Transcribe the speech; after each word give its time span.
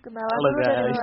Kenalan 0.00 0.32
Halo, 0.32 0.50
guys. 0.60 0.96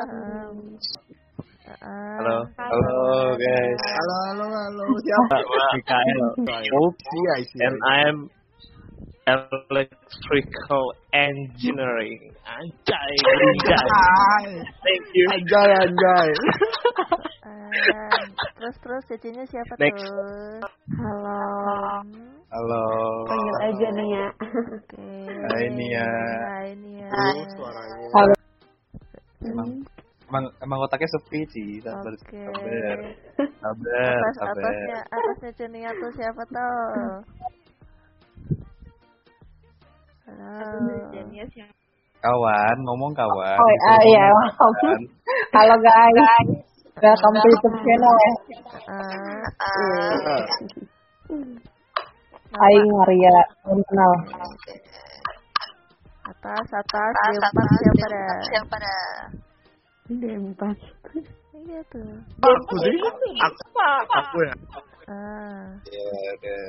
Halo, 1.68 2.36
halo 2.56 3.36
guys. 3.36 3.82
Halo, 3.84 4.16
halo, 4.32 4.46
halo. 4.48 4.86
Siapa? 5.06 5.38
Mikael. 5.76 6.20
Oops. 6.80 7.06
Iya. 7.12 7.34
And 7.68 7.76
I'm 7.84 8.18
electrical 9.28 10.86
engineering. 11.12 12.32
Anjay, 12.48 13.12
anjay. 13.20 14.48
Thank 14.64 15.06
you. 15.12 15.26
Anjay, 15.36 15.70
anjay. 15.84 16.30
terus 18.58 18.76
terus 18.80 19.04
cecinya 19.12 19.44
siapa 19.46 19.76
Next. 19.78 20.08
tuh? 20.08 20.64
Halo. 20.96 22.37
Halo. 22.48 22.84
Panggil 23.28 23.56
aja 23.60 23.88
Nia. 23.92 24.26
Oke. 24.40 25.04
Hai, 25.28 25.68
Nia. 25.68 26.08
Hai 26.48 26.72
Nia. 26.80 27.12
Oh, 27.12 27.44
suaranya. 27.60 28.08
Halo. 28.16 28.36
Emang 29.44 29.84
emang 30.32 30.44
emang 30.64 30.80
otaknya 30.88 31.12
sepi 31.12 31.44
sih, 31.52 31.84
sabar 31.84 32.08
Oke. 32.16 32.40
sabar. 32.40 33.00
Sabar, 33.36 34.16
Atas 34.24 34.36
sabar. 34.40 34.64
atasnya 34.64 35.00
atasnya 35.12 35.52
Cenia 35.60 35.92
tuh 35.92 36.12
siapa 36.16 36.44
tuh? 36.48 37.28
Halo. 40.32 41.20
Kawan, 42.24 42.78
ngomong 42.80 43.12
kawan. 43.12 43.58
Oh 43.60 43.72
ah, 43.92 44.00
iya. 44.08 44.26
Kawan. 44.56 45.00
Halo 45.52 45.76
guys. 45.84 46.64
Welcome 46.96 47.36
to 47.44 47.48
YouTube 47.52 47.76
channel 47.84 48.16
ya. 48.16 48.32
Hai 52.48 52.76
Maria, 52.88 53.36
belum 53.64 53.80
kenal. 53.84 54.14
atas 56.28 56.68
atas 56.70 57.12
D4 57.18 57.58
siapa 57.76 58.06
dah? 58.08 58.38
Siapa 58.48 58.76
dah? 58.78 59.08
Dempas. 60.08 60.80
Iya 61.58 61.80
tuh. 61.92 62.12
Aku 62.40 62.74
sih. 62.80 62.96
Aku, 63.36 63.64
aku 64.08 64.38
ya. 64.44 64.54
Ah, 65.08 65.68
Ya, 65.88 66.04
udah. 66.36 66.64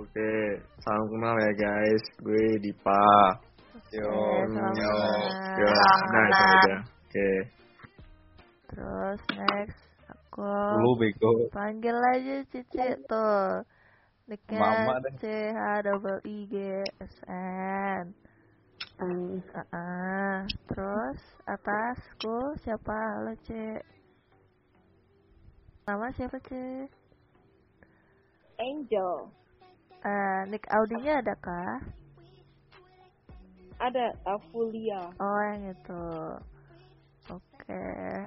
Oke, 0.00 0.30
salam 0.80 1.04
kenal 1.10 1.34
ya 1.36 1.52
guys. 1.58 2.04
Gue 2.22 2.44
Dipa. 2.62 3.04
Yo, 3.90 4.06
yo. 4.06 4.94
Yo, 5.58 5.68
nah 6.12 6.24
itu 6.24 6.44
aja. 6.44 6.76
Oke. 6.86 7.30
Terus 8.70 9.20
next 9.34 9.80
aku 10.06 10.46
Lu 10.78 10.92
bego. 10.96 11.32
panggil 11.50 11.96
aja 12.14 12.36
Cici 12.48 12.86
tuh. 13.04 13.66
Mama 14.30 15.02
deh. 15.02 15.10
C 15.18 15.24
H 15.50 15.82
double 15.82 16.22
I 16.22 16.46
G 16.46 16.54
S 17.02 17.16
N. 17.26 18.14
Ah, 19.02 19.66
ah. 19.74 20.38
terus 20.70 21.18
atasku 21.50 22.54
siapa? 22.62 22.94
Halo 22.94 23.34
C. 23.42 23.50
Nama 25.90 26.06
siapa 26.14 26.38
C? 26.46 26.54
Angel. 28.62 29.34
Eh, 30.06 30.40
nick 30.46 30.62
Audinya 30.70 31.18
ada 31.18 31.34
kah? 31.42 31.80
Ada 33.82 34.14
Afulia. 34.30 35.10
Oh 35.18 35.40
yang 35.50 35.74
itu. 35.74 36.04
Oke. 37.30 37.80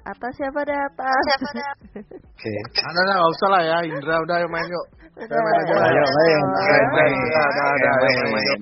Atas 0.08 0.32
siapa 0.40 0.60
deh 0.64 0.78
atas? 0.78 1.24
Siapa 1.28 1.50
dah? 1.52 1.74
Oke. 2.00 2.54
Ada 2.80 3.02
lah, 3.04 3.14
nggak 3.20 3.32
usah 3.36 3.50
lah 3.52 3.62
ya. 3.62 3.78
Indra 3.84 4.16
udah 4.24 4.36
ayo 4.40 4.48
main 4.48 4.68
yuk. 4.68 4.86
Udah. 5.20 5.40
main 5.40 5.56
aja. 5.60 5.74
Ayo 5.84 6.06
main, 6.08 6.44
main, 6.48 6.86
main. 6.96 7.14
Ada, 7.14 7.62
ada, 7.68 7.88
ada. 7.88 7.88
Main, 8.00 8.16
Ayo 8.16 8.24
main 8.24 8.32
main. 8.32 8.48
yuk. 8.48 8.62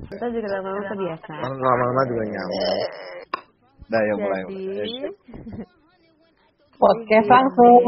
Kita 0.00 0.26
juga 0.32 0.48
lama-lama 0.58 0.82
kebiasa. 0.88 1.32
Lama-lama 1.44 2.00
juga 2.08 2.22
nyamuk. 2.24 2.88
Dah, 3.90 4.00
ya 4.00 4.14
mulai. 4.16 4.42
Jadi. 4.48 4.96
Podcast 6.80 7.28
langsung. 7.28 7.82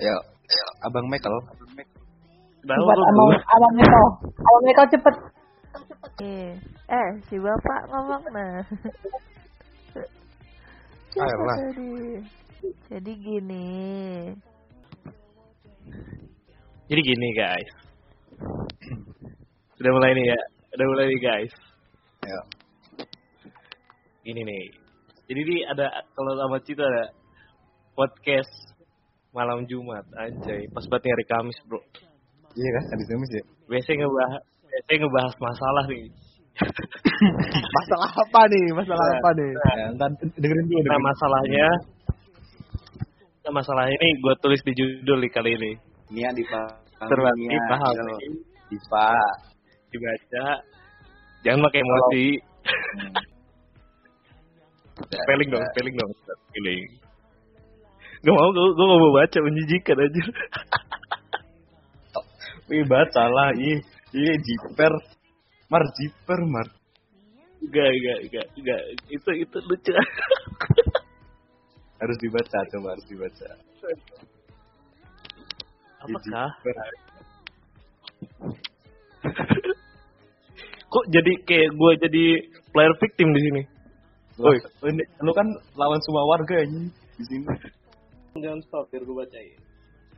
Ayo, 0.00 0.16
Abang 0.86 1.06
Michael. 1.10 1.36
Buat 2.66 2.98
abang 2.98 3.30
abang 3.30 3.74
Meko. 3.78 4.02
Abang 4.42 4.64
Meko 4.66 4.82
cepet. 4.90 5.14
Eh, 6.86 7.08
si 7.30 7.36
bapak 7.38 7.80
ngomong 7.90 8.22
nah. 8.30 8.62
Ayolah. 11.16 11.58
Jadi 12.92 13.12
gini. 13.16 13.66
Jadi 16.86 17.00
gini 17.00 17.28
guys. 17.32 17.70
Udah 19.80 19.92
mulai 19.96 20.12
nih 20.12 20.26
ya. 20.28 20.40
Udah 20.76 20.86
mulai 20.92 21.06
nih 21.08 21.20
guys. 21.24 21.54
Ayo. 22.28 22.40
Gini 24.28 24.44
nih. 24.44 24.64
Jadi 25.26 25.40
nih 25.40 25.60
ada 25.72 26.04
kalau 26.12 26.36
sama 26.36 26.60
Cito 26.60 26.84
ada 26.84 27.08
podcast 27.96 28.52
malam 29.32 29.64
Jumat 29.64 30.04
anjay. 30.20 30.68
Pas 30.68 30.84
banget 30.84 31.16
hari 31.16 31.24
Kamis, 31.32 31.58
Bro. 31.64 31.80
Iya 32.56 32.70
kan, 32.76 32.84
habis 32.92 33.06
Kamis 33.08 33.30
ya. 33.32 33.44
Biasanya 33.72 34.04
ngebahas 34.04 34.42
biasanya 34.68 34.98
ngebahas 35.00 35.34
masalah 35.40 35.84
nih. 35.88 36.06
Masalah 37.76 38.10
apa 38.16 38.40
nih? 38.48 38.64
Masalah 38.72 39.04
Nah, 39.04 39.16
apa 39.20 39.30
nih? 39.36 39.50
Ya, 39.52 39.84
ntar 39.92 40.10
dengerin 40.40 40.66
dulu. 40.68 40.88
Nah, 40.88 41.00
masalahnya 41.00 41.68
Nah, 43.46 43.52
masalah 43.62 43.86
ini 43.86 44.08
gue 44.18 44.34
tulis 44.42 44.58
di 44.66 44.72
judul 44.74 45.22
nih 45.22 45.30
kali 45.30 45.54
ini. 45.54 45.72
Nia 46.10 46.34
Dipa. 46.34 46.66
Terbagi 46.98 47.46
Nia. 47.46 47.62
Dipa. 48.66 49.10
Dibaca. 49.94 50.46
Jangan 51.46 51.62
pakai 51.70 51.80
emosi. 51.86 52.26
spelling 54.96 55.48
dong, 55.54 55.62
spelling 55.70 55.94
dong. 55.94 56.10
Spelling. 56.26 56.84
Gak 58.26 58.34
mau, 58.34 58.50
gue, 58.50 58.66
gue 58.74 58.86
gak 58.90 58.98
mau 58.98 59.12
baca, 59.14 59.38
menjijikan 59.46 59.98
aja. 60.02 60.24
Wih, 62.66 62.82
baca 62.90 63.22
lah. 63.30 63.54
Ih, 63.54 63.78
ih, 64.10 64.36
jiper. 64.42 64.90
Mar, 65.66 65.82
jiper, 65.98 66.40
mar. 66.46 66.68
Gak, 67.66 67.90
gak, 67.90 68.18
gak, 68.30 68.46
gak. 68.54 68.82
Itu, 69.10 69.30
itu 69.34 69.58
lucu. 69.66 69.90
Harus 72.00 72.16
dibaca, 72.20 72.60
coba 72.76 72.92
harus 72.92 73.08
dibaca. 73.08 73.56
Apakah? 76.04 76.48
Kok 80.92 81.04
jadi 81.08 81.32
kayak 81.48 81.72
gue 81.72 81.92
jadi 82.04 82.24
player 82.68 82.94
victim 83.00 83.32
di 83.32 83.40
sini? 83.48 83.62
Woi, 84.36 84.60
ini, 84.92 85.02
lu 85.24 85.32
kan 85.32 85.48
lawan 85.72 85.96
semua 86.04 86.28
warga 86.28 86.60
ini 86.68 86.92
di 87.16 87.24
sini. 87.24 87.48
Jangan 88.36 88.60
stop 88.68 88.92
biar 88.92 89.00
gue 89.00 89.16
bacain. 89.16 89.56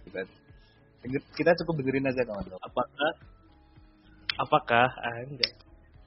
Kita, 0.02 0.26
kita 1.38 1.50
cukup 1.62 1.78
dengerin 1.78 2.10
aja 2.10 2.26
kawan. 2.26 2.58
Apakah 2.58 3.10
apakah 4.38 4.86
anda 5.02 5.50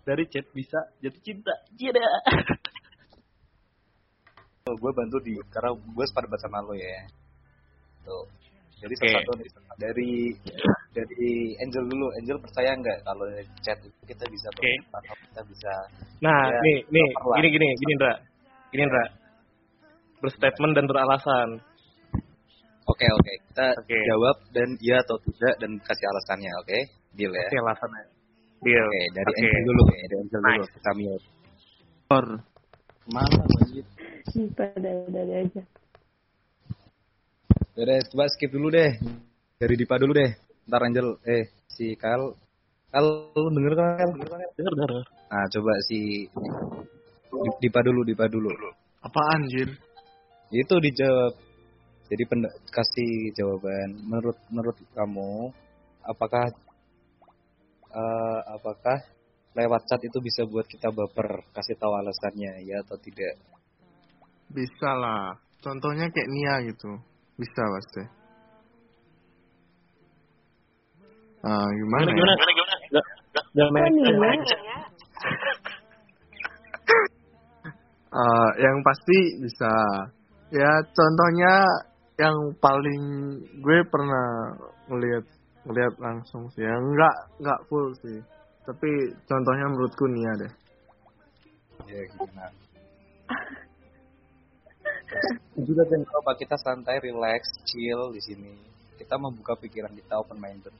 dari 0.07 0.25
chat 0.31 0.47
bisa 0.55 0.79
jatuh 1.03 1.21
cinta? 1.21 1.53
Tidak. 1.77 2.11
Tuh, 4.61 4.75
gue 4.77 4.91
bantu 4.93 5.17
di 5.25 5.33
karena 5.49 5.73
gue 5.73 6.05
sepadat 6.05 6.39
sama 6.41 6.61
lo 6.61 6.73
ya. 6.77 7.01
Tuh. 8.05 8.25
Jadi 8.81 8.93
Oke. 8.97 9.09
satu 9.13 9.33
dari 9.77 10.33
dari 10.93 11.53
Angel 11.61 11.85
dulu. 11.85 12.09
Angel 12.17 12.37
percaya 12.41 12.73
nggak 12.73 13.05
kalau 13.05 13.25
chat 13.61 13.77
itu 13.81 14.01
kita 14.09 14.25
bisa 14.29 14.47
Oke. 14.49 14.73
atau 14.89 15.15
kita 15.29 15.41
bisa 15.45 15.73
Nah, 16.21 16.49
Ya, 16.49 16.61
nih, 16.61 16.77
nih, 16.89 17.07
gini, 17.17 17.49
gini, 17.57 17.67
gini, 17.77 17.91
Indra. 17.97 18.13
Gini, 18.69 18.81
Indra. 18.85 19.05
Berstatement 20.21 20.73
dan 20.77 20.85
beralasan. 20.85 21.49
Oke 22.81 23.05
oke 23.13 23.33
kita 23.53 23.67
Oke. 23.77 23.97
jawab 24.09 24.37
dan 24.51 24.69
iya 24.81 24.99
atau 25.05 25.15
tidak 25.21 25.53
dan 25.61 25.71
kasih 25.85 26.05
alasannya 26.11 26.51
oke 26.65 26.79
deal 27.13 27.31
ya. 27.31 27.45
Oke, 27.47 27.57
alasannya. 27.61 28.20
Deal. 28.61 28.85
Oke 28.85 29.01
dari 29.11 29.31
Oke. 29.31 29.41
Angel 29.41 29.63
dulu 29.65 29.81
ya 29.89 29.95
dari 30.05 30.15
Angel 30.21 30.39
dulu 30.39 30.53
Nice. 30.61 30.71
kita 30.77 30.91
mute. 30.93 31.25
Mana 33.09 33.35
lanjut? 33.41 33.85
Pada 34.53 34.89
udah 35.09 35.23
aja. 35.41 35.61
Udah 37.73 37.97
coba 38.13 38.25
skip 38.29 38.51
dulu 38.53 38.67
deh 38.69 38.91
dari 39.57 39.73
Dipa 39.73 39.97
dulu 39.97 40.13
deh. 40.13 40.31
Ntar 40.69 40.81
Angel 40.85 41.07
eh 41.25 41.49
si 41.67 41.97
Kal 41.97 42.37
Kal 42.91 43.05
lu 43.33 43.47
denger 43.55 43.73
kan 43.73 43.95
Kal? 43.97 44.09
Dengar, 44.53 44.73
dengar. 44.77 44.91
Nah 45.31 45.45
coba 45.49 45.73
si 45.89 46.27
Di- 47.31 47.57
Dipa 47.63 47.79
dulu 47.81 48.03
Dipa 48.05 48.27
dulu. 48.27 48.51
Apaan, 49.01 49.49
Jir? 49.49 49.71
Itu 50.53 50.77
dijawab. 50.77 51.33
Jadi 52.11 52.23
kasih 52.69 53.31
jawaban 53.33 53.95
menurut 54.03 54.35
menurut 54.51 54.75
kamu 54.91 55.47
apakah 56.03 56.51
eh, 57.91 58.39
apakah 58.55 58.97
lewat 59.51 59.81
chat 59.87 60.01
itu 60.03 60.17
bisa 60.23 60.47
buat 60.47 60.63
kita 60.67 60.91
baper? 60.91 61.43
Kasih 61.51 61.75
tahu 61.75 61.91
alasannya 61.91 62.63
ya 62.63 62.79
atau 62.83 62.95
tidak? 62.99 63.35
Bisa 64.51 64.89
lah. 64.95 65.35
Contohnya 65.61 66.07
kayak 66.09 66.29
Nia 66.31 66.55
gitu. 66.67 66.91
Bisa 67.39 67.63
pasti. 67.63 68.03
Ah, 71.41 71.65
gimana, 71.65 72.05
Gimana, 72.05 72.11
ya? 72.11 72.15
gimana, 72.15 72.33
gimana, 72.37 72.75
gimana? 72.85 73.11
Gak, 73.31 73.69
main, 73.73 73.93
gak 73.97 74.17
main. 74.21 74.39
Uh, 78.13 78.49
yang 78.65 78.77
pasti 78.85 79.17
bisa. 79.41 79.73
Ya 80.53 80.71
contohnya 80.93 81.53
yang 82.19 82.37
paling 82.61 83.03
gue 83.63 83.79
pernah 83.89 84.27
ngeliat 84.91 85.25
ngeliat 85.65 85.93
langsung 86.01 86.49
sih. 86.53 86.65
Ya, 86.65 86.73
enggak 86.73 87.15
enggak 87.37 87.59
full 87.69 87.93
sih. 88.01 88.19
Tapi 88.65 88.89
contohnya 89.25 89.65
menurutku 89.69 90.05
Nia 90.09 90.33
deh. 90.37 90.53
Ya 91.89 92.01
gimana? 92.13 92.49
juga 95.61 95.83
dan 95.91 96.01
kalau 96.07 96.23
kita 96.39 96.55
santai, 96.63 96.97
relax, 97.03 97.43
chill 97.67 98.15
di 98.15 98.21
sini. 98.23 98.53
Kita 98.95 99.19
membuka 99.19 99.59
pikiran 99.59 99.91
kita 99.91 100.13
open 100.17 100.39
minded. 100.39 100.73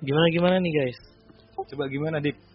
Gimana 0.00 0.26
gimana 0.32 0.56
nih 0.64 0.72
guys? 0.72 0.98
Coba 1.68 1.84
gimana 1.92 2.24
dik? 2.24 2.49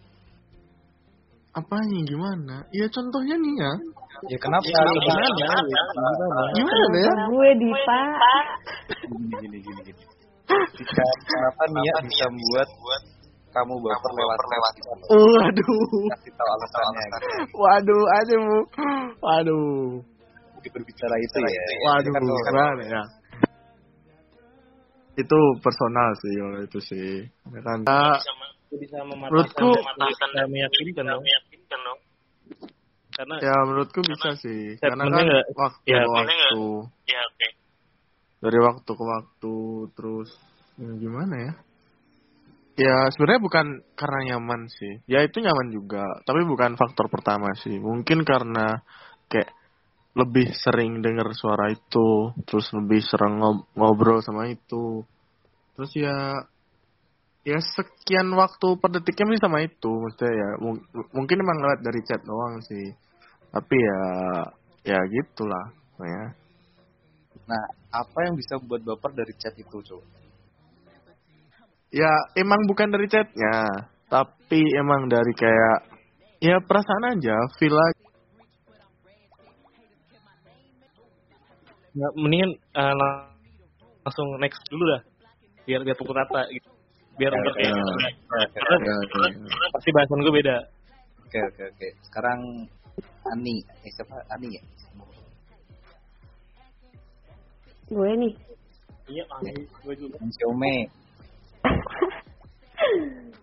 Apanya 1.56 2.00
gimana? 2.04 2.56
Ya 2.75 2.84
contohnya 2.92 3.36
nih 3.40 3.54
ya. 3.63 3.72
Ya 4.28 4.38
kenapa? 4.44 4.68
Ya, 4.68 4.75
gimana? 5.00 5.28
Gimana? 5.40 6.44
Gimana 6.52 6.98
ya? 7.00 7.13
Gue 7.31 7.50
Dipa. 7.56 8.02
Gini 9.07 9.34
gini 9.40 9.57
gini 9.63 9.81
gini. 9.88 10.04
Jika 10.75 11.06
kenapa 11.25 11.63
Nia 11.72 11.96
bisa 12.04 12.25
membuat 12.28 12.69
kamu 13.56 13.74
baper 13.80 14.12
lewat 14.19 14.40
lewat 14.52 14.74
Waduh. 15.16 15.88
Kasih 16.12 16.31
tahu 16.36 16.50
alasannya. 16.60 17.07
Waduh, 17.56 18.04
aja 18.19 18.36
bu. 18.36 18.58
Waduh. 19.24 20.04
Mungkin 20.60 20.72
berbicara 20.75 21.16
itu 21.24 21.38
ya. 21.40 21.63
Waduh, 21.88 22.12
Kan 22.12 22.24
gimana 22.28 22.84
ya? 22.84 23.04
Itu 25.16 25.40
personal 25.63 26.10
sih 26.19 26.34
kalau 26.36 26.60
itu 26.68 26.80
sih. 26.84 27.12
Ya 27.56 27.60
kan. 27.63 27.80
Bisa 28.75 28.98
mematahkan 29.04 29.31
Menurutku- 29.31 29.77
bisa 29.80 30.25
meyakinkan 30.48 31.80
dong. 31.81 32.00
Karena 33.16 33.36
ya 33.39 33.56
menurutku 33.63 34.00
bisa 34.04 34.36
sih. 34.36 34.75
Karena 34.83 35.07
kan 35.07 35.24
nggak- 35.24 35.48
waktu 35.56 35.88
ya, 35.88 36.04
waktu 36.04 36.62
ya 37.07 37.22
oke. 37.24 37.48
dari 38.44 38.60
waktu 38.60 38.92
ke 38.92 39.04
waktu 39.07 39.56
terus 39.95 40.30
ya 40.75 40.92
gimana 41.00 41.36
ya? 41.39 41.54
Ya 42.75 43.07
sebenarnya 43.07 43.39
bukan 43.39 43.68
karena 43.95 44.19
nyaman 44.36 44.68
sih. 44.68 45.00
Ya 45.07 45.24
itu 45.24 45.39
nyaman 45.39 45.72
juga, 45.72 46.04
tapi 46.27 46.44
bukan 46.44 46.75
faktor 46.75 47.07
pertama 47.07 47.56
sih. 47.56 47.80
Mungkin 47.80 48.27
karena 48.27 48.83
kayak 49.31 49.48
lebih 50.16 50.51
sering 50.51 51.00
dengar 51.00 51.31
suara 51.31 51.72
itu, 51.72 52.36
terus 52.44 52.68
lebih 52.75 53.00
sering 53.00 53.39
ngob- 53.39 53.68
ngobrol 53.80 54.19
sama 54.19 54.51
itu. 54.51 55.07
Terus 55.80 55.92
ya 55.95 56.44
ya 57.45 57.62
sekian 57.62 58.33
waktu 58.33 58.68
per 58.81 58.89
detiknya 58.89 59.30
mungkin 59.30 59.44
sama 59.45 59.59
itu, 59.62 59.92
maksudnya 60.01 60.33
ya 60.33 60.50
mung- 60.57 60.86
mungkin 61.13 61.38
emang 61.45 61.57
lewat 61.62 61.80
dari 61.86 62.01
chat 62.01 62.21
doang 62.25 62.57
sih. 62.65 62.89
Tapi 63.53 63.75
ya 63.77 64.01
ya 64.86 65.00
gitulah, 65.06 65.65
ya. 66.01 66.24
Nah, 67.45 67.63
apa 67.94 68.18
yang 68.25 68.33
bisa 68.33 68.57
buat 68.57 68.81
baper 68.81 69.13
dari 69.13 69.33
chat 69.38 69.53
itu, 69.56 69.77
coba? 69.86 70.06
Ya 71.94 72.12
emang 72.36 72.65
bukan 72.65 72.89
dari 72.89 73.06
chatnya, 73.07 73.88
tapi 74.09 74.59
emang 74.75 75.07
dari 75.07 75.31
kayak 75.38 75.77
ya 76.41 76.57
perasaan 76.59 77.15
aja, 77.15 77.38
feel 77.62 77.77
aja. 77.77 78.03
Nggak, 81.95 82.13
mendingan 82.19 82.51
eh, 82.57 82.94
lang- 83.00 83.31
langsung 84.03 84.27
next 84.44 84.59
dulu 84.68 84.83
dah. 84.91 85.01
Biar 85.63 85.81
biar 85.88 85.95
pukul 85.95 86.18
rata 86.18 86.44
gitu. 86.51 86.75
Biar 87.15 87.31
Ya, 87.31 87.39
ngerti. 87.39 87.63
ya. 87.63 87.71
Karena 88.51 88.75
Ya, 88.75 88.91
ya, 88.91 89.27
ya. 89.31 89.67
pasti 89.71 89.89
bahasan 89.95 90.19
gue 90.19 90.33
beda. 90.35 90.57
Oke, 91.25 91.39
oke, 91.47 91.63
oke. 91.71 91.88
Sekarang 92.12 92.39
Ani, 93.31 93.63
eh 93.83 93.91
siapa? 93.95 94.19
Ani 94.29 94.47
ya? 94.51 94.62
Gue 97.88 98.12
nih. 98.17 98.33
Iya, 99.07 99.23
gue 99.85 99.95
juga. 99.95 100.17
Xiaomi. 100.19 100.75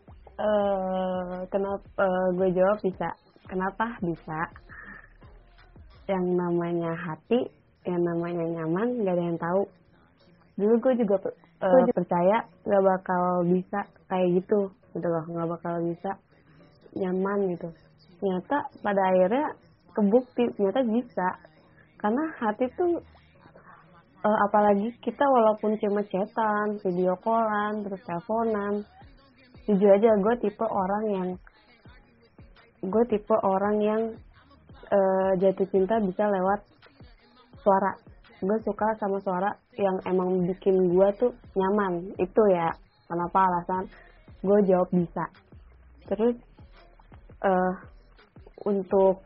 eh 0.43 1.39
kenapa 1.49 1.87
eh, 2.03 2.29
gue 2.37 2.49
jawab 2.53 2.79
bisa? 2.83 3.09
Kenapa 3.49 3.87
bisa? 4.03 4.41
Yang 6.11 6.27
namanya 6.35 6.93
hati, 6.99 7.47
yang 7.87 8.03
namanya 8.03 8.43
nyaman, 8.61 9.07
gak 9.07 9.15
ada 9.17 9.23
yang 9.23 9.39
tahu. 9.39 9.63
Dulu 10.59 10.75
gue 10.83 10.95
juga 11.07 11.17
eh, 11.63 11.95
percaya 11.95 12.39
gak 12.67 12.83
bakal 12.83 13.47
bisa 13.47 13.87
kayak 14.11 14.29
gitu, 14.43 14.69
gitu 14.93 15.07
loh, 15.07 15.25
gak 15.31 15.49
bakal 15.49 15.75
bisa 15.87 16.11
nyaman 16.99 17.55
gitu. 17.55 17.69
Ternyata 18.19 18.57
pada 18.83 19.03
akhirnya 19.15 19.47
kebukti, 19.95 20.45
ternyata 20.59 20.83
bisa. 20.83 21.29
Karena 22.03 22.25
hati 22.43 22.67
tuh 22.75 22.99
eh, 24.27 24.39
apalagi 24.51 24.91
kita 24.99 25.23
walaupun 25.23 25.79
cuma 25.79 26.03
chatan, 26.11 26.83
video 26.83 27.15
callan, 27.23 27.87
terus 27.87 28.03
teleponan, 28.03 28.83
jujur 29.71 29.91
aja 29.95 30.19
gue 30.19 30.35
tipe 30.43 30.67
orang 30.67 31.05
yang 31.07 31.29
gue 32.83 33.05
tipe 33.07 33.37
orang 33.47 33.77
yang 33.79 34.03
eh, 34.91 35.31
jatuh 35.39 35.69
cinta 35.71 36.03
bisa 36.03 36.27
lewat 36.27 36.67
suara 37.63 37.95
gue 38.43 38.59
suka 38.67 38.99
sama 38.99 39.23
suara 39.23 39.55
yang 39.79 40.03
emang 40.11 40.43
bikin 40.51 40.91
gue 40.91 41.09
tuh 41.15 41.31
nyaman. 41.55 42.11
Itu 42.19 42.43
ya 42.51 42.75
kenapa 43.07 43.39
alasan 43.39 43.87
gue 44.43 44.59
jawab 44.67 44.91
bisa. 44.91 45.25
Terus 46.11 46.35
eh 47.43 47.75
untuk 48.67 49.23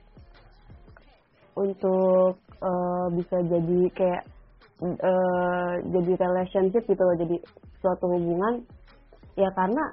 untuk 1.56 2.36
eh, 2.60 3.06
bisa 3.16 3.36
jadi 3.40 3.80
kayak 3.96 4.22
eh, 4.84 5.72
jadi 5.88 6.12
relationship 6.20 6.84
gitu 6.84 7.00
loh 7.00 7.16
jadi 7.16 7.36
suatu 7.80 8.12
hubungan 8.12 8.60
ya 9.40 9.48
karena 9.56 9.84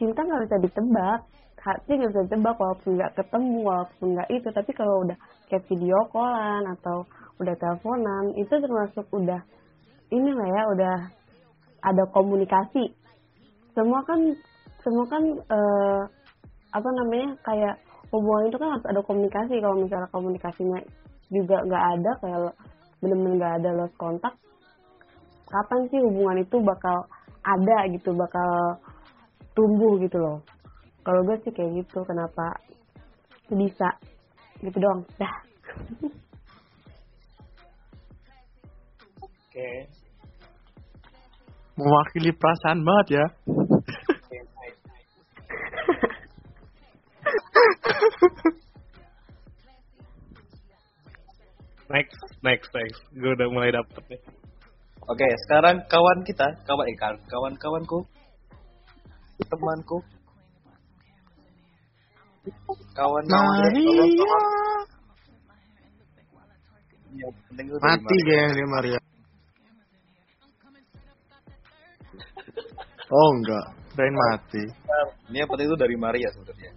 cinta 0.00 0.24
nggak 0.24 0.48
bisa 0.48 0.56
ditebak. 0.64 1.20
Hati 1.58 1.90
nggak 2.00 2.10
bisa 2.16 2.24
ditebak 2.32 2.56
walaupun 2.56 2.96
nggak 2.96 3.12
ketemu 3.18 3.58
walaupun 3.60 4.06
nggak 4.16 4.30
itu. 4.32 4.48
Tapi 4.48 4.70
kalau 4.72 5.04
udah 5.04 5.18
kayak 5.52 5.68
video 5.68 5.98
callan 6.08 6.64
atau 6.80 7.04
udah 7.38 7.54
teleponan 7.58 8.34
itu 8.34 8.50
termasuk 8.50 9.06
udah 9.14 9.40
ini 10.10 10.30
lah 10.34 10.48
ya 10.48 10.62
udah 10.74 10.96
ada 11.84 12.04
komunikasi. 12.10 12.90
Semua 13.74 14.02
kan 14.02 14.20
semua 14.82 15.06
kan 15.06 15.22
eh, 15.38 16.02
apa 16.74 16.88
namanya 16.92 17.38
kayak 17.46 17.74
hubungan 18.10 18.50
itu 18.50 18.56
kan 18.58 18.68
harus 18.74 18.86
ada 18.88 19.00
komunikasi. 19.04 19.54
Kalau 19.62 19.76
misalnya 19.78 20.08
komunikasinya 20.10 20.78
juga 21.28 21.62
nggak 21.62 21.84
ada 21.98 22.10
kayak 22.24 22.40
bener-bener 22.98 23.34
nggak 23.38 23.54
ada 23.62 23.70
lost 23.78 23.94
kontak 23.94 24.34
kapan 25.48 25.88
sih 25.88 26.00
hubungan 26.00 26.44
itu 26.44 26.60
bakal 26.60 27.08
ada 27.40 27.88
gitu 27.88 28.12
bakal 28.12 28.76
tumbuh 29.56 29.96
gitu 30.00 30.20
loh. 30.20 30.38
Kalau 31.02 31.24
gue 31.24 31.40
sih 31.40 31.52
kayak 31.56 31.84
gitu 31.84 32.04
kenapa 32.04 32.52
bisa? 33.48 33.96
Gitu 34.60 34.76
dong 34.76 35.06
dah 35.16 35.34
Oke. 39.48 39.70
Mewakili 41.80 42.36
perasaan 42.36 42.84
banget 42.84 43.06
ya. 43.16 43.24
Next, 51.88 52.20
next, 52.44 52.68
next. 52.76 53.00
Gue 53.16 53.32
udah 53.32 53.48
mulai 53.48 53.72
dapet 53.72 54.04
nih. 54.12 54.20
Oke, 55.08 55.24
sekarang 55.48 55.80
kawan 55.88 56.20
kita, 56.28 56.44
kawan 56.68 56.84
eh 56.84 56.96
kawan- 57.00 57.24
kawan-kawanku, 57.24 58.04
temanku, 59.40 59.98
kawan-kawan 62.92 63.24
Maria. 63.24 63.72
dari 67.56 67.72
Mati 67.80 68.16
dia 68.28 68.64
Maria. 68.68 69.00
Oh 73.08 73.28
enggak, 73.40 73.64
kirain 73.96 74.12
mati. 74.12 74.64
Ini 75.32 75.48
penting 75.48 75.66
itu 75.68 75.76
dari 75.80 75.96
Maria 75.96 76.28
sebenarnya. 76.36 76.72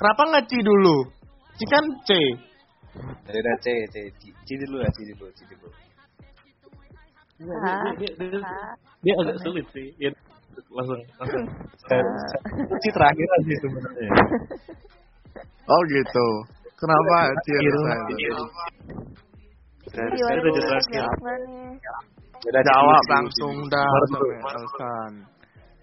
Kenapa 0.00 0.22
nggak 0.32 0.44
C 0.48 0.52
dulu? 0.64 0.96
C 1.56 1.60
kan 1.68 1.84
C. 2.08 2.10
Dari 3.28 3.40
C, 3.60 3.66
C, 3.92 3.96
C, 4.16 4.20
C 4.32 4.48
dulu 4.64 4.80
ya, 4.80 4.88
C 4.88 4.98
dulu, 5.12 5.28
C 5.36 5.40
dulu. 5.44 5.68
Dia, 7.40 7.56
dia, 7.96 8.10
dia, 8.16 8.40
dia 9.04 9.14
agak 9.20 9.36
sulit 9.44 9.64
sih. 9.76 9.92
Dia 10.00 10.08
langsung, 10.72 11.00
langsung. 11.20 11.44
C 12.80 12.84
terakhir 12.92 13.28
aja 13.28 13.54
sebenarnya. 13.60 14.12
Oh 15.70 15.82
gitu. 15.86 16.26
Kenapa 16.74 17.30
C 17.46 17.54
Terakhir. 17.54 17.70
harus 17.70 17.82
saya? 17.86 18.02
Gimana 20.18 20.50
udah 20.50 20.82
nih? 21.46 21.78
Jelasin. 22.42 22.66
Jawab 22.66 23.00
di- 23.00 23.10
langsung 23.10 23.54
dah 23.66 23.86
sampai 24.06 24.38
alasan. 24.42 25.12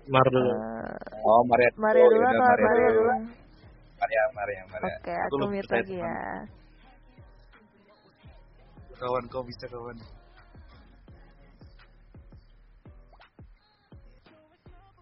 Mar 0.08 0.26
dulu. 0.26 0.52
Eh, 0.52 0.96
Oh, 1.22 1.42
Maria. 1.44 1.70
Maria 1.76 2.00
Oh, 2.00 2.10
dulu 2.10 2.24
yaudah, 2.24 2.32
atau 2.32 2.64
Maria 2.64 2.90
dulu. 2.90 3.12
Maria, 3.98 4.24
Maria, 4.32 4.62
Maria. 4.66 4.96
Oke, 4.96 5.14
Aku 5.20 5.36
mute 5.44 5.70
lagi 5.70 5.96
ya. 5.98 6.16
Kawan, 8.98 9.24
kau 9.28 9.44
bisa 9.44 9.68
kawan. 9.68 9.98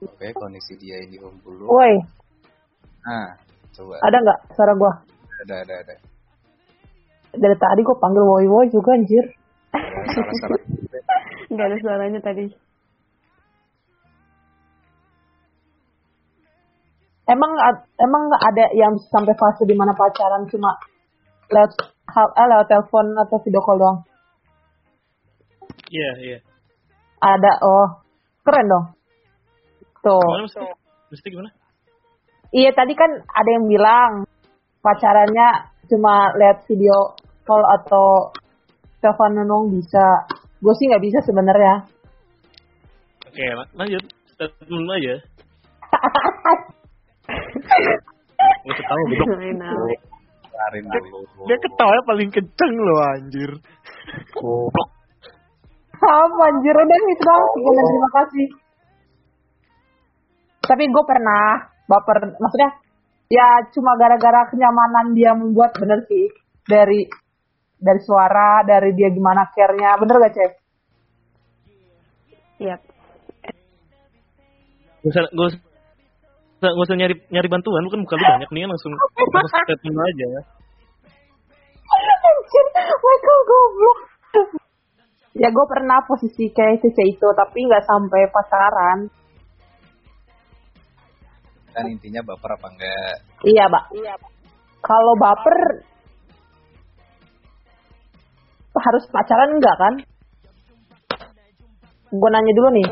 Oke, 0.01 0.27
kondisi 0.33 0.73
dia 0.75 0.97
ini 1.01 1.17
Om 1.17 1.35
dulu. 1.39 1.65
Woi, 1.67 1.93
Nah, 3.05 3.29
coba. 3.71 3.95
ada 4.01 4.17
nggak 4.17 4.39
suara 4.51 4.73
gua? 4.73 4.91
Ada, 5.45 5.55
ada, 5.61 5.73
ada. 5.79 5.95
Dari 7.31 7.55
tadi 7.55 7.81
gua 7.81 7.95
panggil 7.95 8.23
woi 8.23 8.45
woi 8.45 8.67
juga 8.67 8.91
anjir. 8.91 9.25
Ya, 9.71 10.01
Salah-salah. 10.09 10.59
Nggak 11.51 11.67
ada 11.67 11.77
suaranya 11.81 12.19
tadi. 12.21 12.45
Emang 17.25 17.51
emang 17.97 18.23
ada 18.37 18.69
yang 18.77 18.93
sampai 19.09 19.33
fase 19.33 19.65
di 19.65 19.73
mana 19.73 19.97
pacaran 19.97 20.45
cuma 20.45 20.77
lewat 21.49 21.73
hal 22.05 22.27
eh, 22.37 22.47
lewat 22.53 22.67
telepon 22.69 23.05
atau 23.17 23.37
video 23.41 23.61
call 23.65 23.81
doang? 23.81 23.99
Iya, 25.89 26.11
iya. 26.21 26.37
Ada. 27.17 27.51
Oh, 27.65 27.87
keren 28.45 28.69
dong. 28.69 28.85
Tuh. 30.05 30.21
Gimana 30.21 30.45
mesti? 30.45 30.65
Mesti 31.09 31.27
gimana? 31.33 31.49
Iya 32.53 32.71
tadi 32.77 32.93
kan 32.93 33.09
ada 33.09 33.49
yang 33.51 33.65
bilang 33.67 34.11
pacarannya 34.85 35.73
cuma 35.89 36.29
lihat 36.37 36.61
video 36.69 37.17
call 37.41 37.65
atau 37.81 38.29
telepon 39.01 39.33
nunung 39.33 39.73
bisa. 39.73 40.29
Gue 40.65 40.73
sih 40.81 40.89
nggak 40.89 41.05
bisa 41.05 41.21
sebenarnya. 41.21 41.85
Oke, 43.29 43.45
la- 43.53 43.69
lanjut. 43.77 44.01
Statement 44.33 44.89
aja. 44.97 45.15
Apa? 45.93 46.53
Kelarin 48.65 50.85
dulu. 50.89 51.45
Dia 51.45 51.57
ketawa 51.61 52.01
paling 52.09 52.33
kenceng 52.33 52.73
loh 52.73 52.97
anjir. 53.13 53.51
Goblok. 54.33 54.89
Apa 56.01 56.41
anjir 56.49 56.73
udah 56.73 56.97
itu 56.97 57.13
doang. 57.21 57.45
Sekian 57.53 57.73
dan 57.77 57.85
terima 57.85 58.09
kasih. 58.09 58.47
Tapi 60.65 60.83
gue 60.89 61.03
pernah 61.05 61.45
baper. 61.85 62.17
Maksudnya 62.41 62.71
ya 63.29 63.69
cuma 63.69 63.93
gara-gara 64.01 64.49
kenyamanan 64.49 65.13
dia 65.13 65.37
membuat 65.37 65.77
bener 65.77 66.01
sih 66.09 66.25
dari 66.65 67.05
dari 67.85 68.01
suara 68.01 68.65
dari 68.65 68.97
dia 68.97 69.13
gimana 69.13 69.45
care-nya 69.53 69.93
bener 70.01 70.17
gak 70.25 70.33
cek 70.33 70.51
Yap. 72.55 72.79
Gak 75.03 75.11
usah, 75.11 75.27
gak 75.27 75.47
usah, 75.51 75.59
gak 76.63 76.85
usah 76.87 76.95
nyari 76.95 77.15
nyari 77.27 77.47
bantuan, 77.51 77.83
lu 77.83 77.91
kan 77.91 78.01
bukan 78.01 78.17
lu 78.17 78.25
banyak 78.25 78.49
nih 78.55 78.63
langsung 78.63 78.91
langsung 78.95 79.61
statement 79.67 79.99
aja. 79.99 80.29
Anjir, 81.85 82.65
Michael 83.03 83.41
goblok. 83.45 83.99
Ya 85.35 85.51
gue 85.51 85.65
pernah 85.67 85.99
posisi 86.07 86.47
kayak 86.47 86.79
Cece 86.79 87.03
itu, 87.11 87.27
tapi 87.35 87.67
nggak 87.67 87.83
sampai 87.83 88.23
pacaran. 88.31 88.99
Dan 91.75 91.91
intinya 91.91 92.23
baper 92.23 92.55
apa 92.55 92.67
enggak? 92.71 93.15
Iya, 93.43 93.67
Pak. 93.67 93.83
Kalau 94.79 95.13
baper 95.19 95.83
harus 98.81 99.03
pacaran 99.11 99.55
enggak 99.55 99.75
kan? 99.77 99.93
Gue 102.11 102.29
nanya 102.31 102.53
dulu 102.55 102.69
nih. 102.75 102.87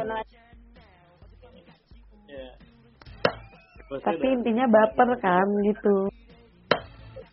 Tapi 3.93 4.25
intinya 4.25 4.65
baper 4.65 5.09
kan 5.21 5.47
gitu. 5.61 6.09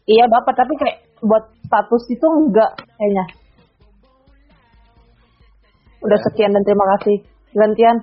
Iya 0.04 0.24
baper, 0.28 0.54
tapi 0.58 0.74
kayak 0.76 0.98
buat 1.24 1.44
status 1.64 2.04
itu 2.10 2.26
enggak 2.26 2.72
kayaknya. 2.98 3.24
Udah 6.00 6.18
sekian 6.28 6.52
dan 6.52 6.64
terima 6.64 6.84
kasih. 6.96 7.16
Gantian. 7.52 7.96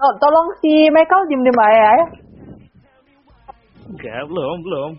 To- 0.00 0.16
tolong 0.16 0.48
si 0.64 0.88
Michael 0.88 1.28
diem 1.28 1.44
diem 1.44 1.60
aja 1.60 1.76
ya. 1.76 2.06
Enggak, 3.90 4.22
belum, 4.28 4.56
belum. 4.64 4.90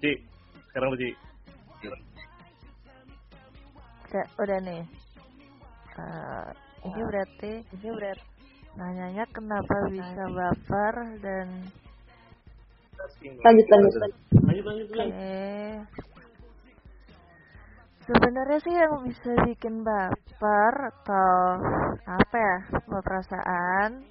Ci, 0.00 0.10
sekarang 0.70 0.94
lu 0.94 0.98
Ci. 1.00 1.10
Udah, 4.10 4.26
udah 4.42 4.58
nih. 4.58 4.82
Eh, 5.94 6.48
ini 6.90 7.00
berarti 7.06 7.52
ini 7.62 7.88
berarti 7.94 8.26
nanyanya 8.74 9.24
kenapa 9.30 9.74
bisa 9.86 10.22
baper 10.34 10.94
dan 11.22 11.46
Lanjut 13.20 13.66
lanjut. 13.70 13.92
Lanjut, 14.34 14.64
lanjut, 14.66 14.88
lanjut. 14.98 15.14
Sebenarnya 18.04 18.58
sih 18.66 18.74
yang 18.74 18.94
bisa 19.06 19.30
bikin 19.46 19.86
baper 19.86 20.74
atau 20.90 21.30
apa 22.02 22.36
ya 22.36 22.58
bawa 22.90 23.02
perasaan 23.06 24.02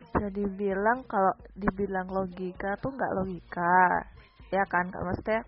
bisa 0.00 0.26
dibilang 0.32 1.04
kalau 1.04 1.36
dibilang 1.52 2.08
logika 2.08 2.80
tuh 2.80 2.96
nggak 2.96 3.12
logika 3.16 4.08
ya 4.52 4.64
kan 4.68 4.88
kalau 4.92 5.08
maksudnya 5.08 5.40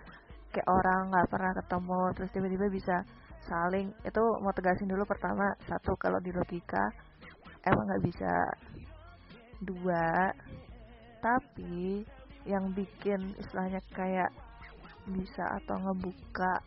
kayak 0.54 0.70
orang 0.70 1.10
nggak 1.10 1.28
pernah 1.28 1.52
ketemu 1.58 2.00
terus 2.14 2.30
tiba-tiba 2.30 2.66
bisa 2.70 2.96
saling 3.44 3.90
itu 4.06 4.22
mau 4.40 4.54
tegasin 4.54 4.88
dulu 4.88 5.04
pertama 5.04 5.52
satu 5.66 5.98
kalau 5.98 6.22
di 6.22 6.30
logika 6.30 6.94
emang 7.66 7.84
nggak 7.90 8.04
bisa. 8.06 8.34
Dua 9.64 10.28
tapi 11.24 12.04
yang 12.44 12.68
bikin 12.76 13.32
istilahnya 13.40 13.80
kayak 13.96 14.28
bisa 15.08 15.44
atau 15.60 15.80
ngebuka 15.80 16.60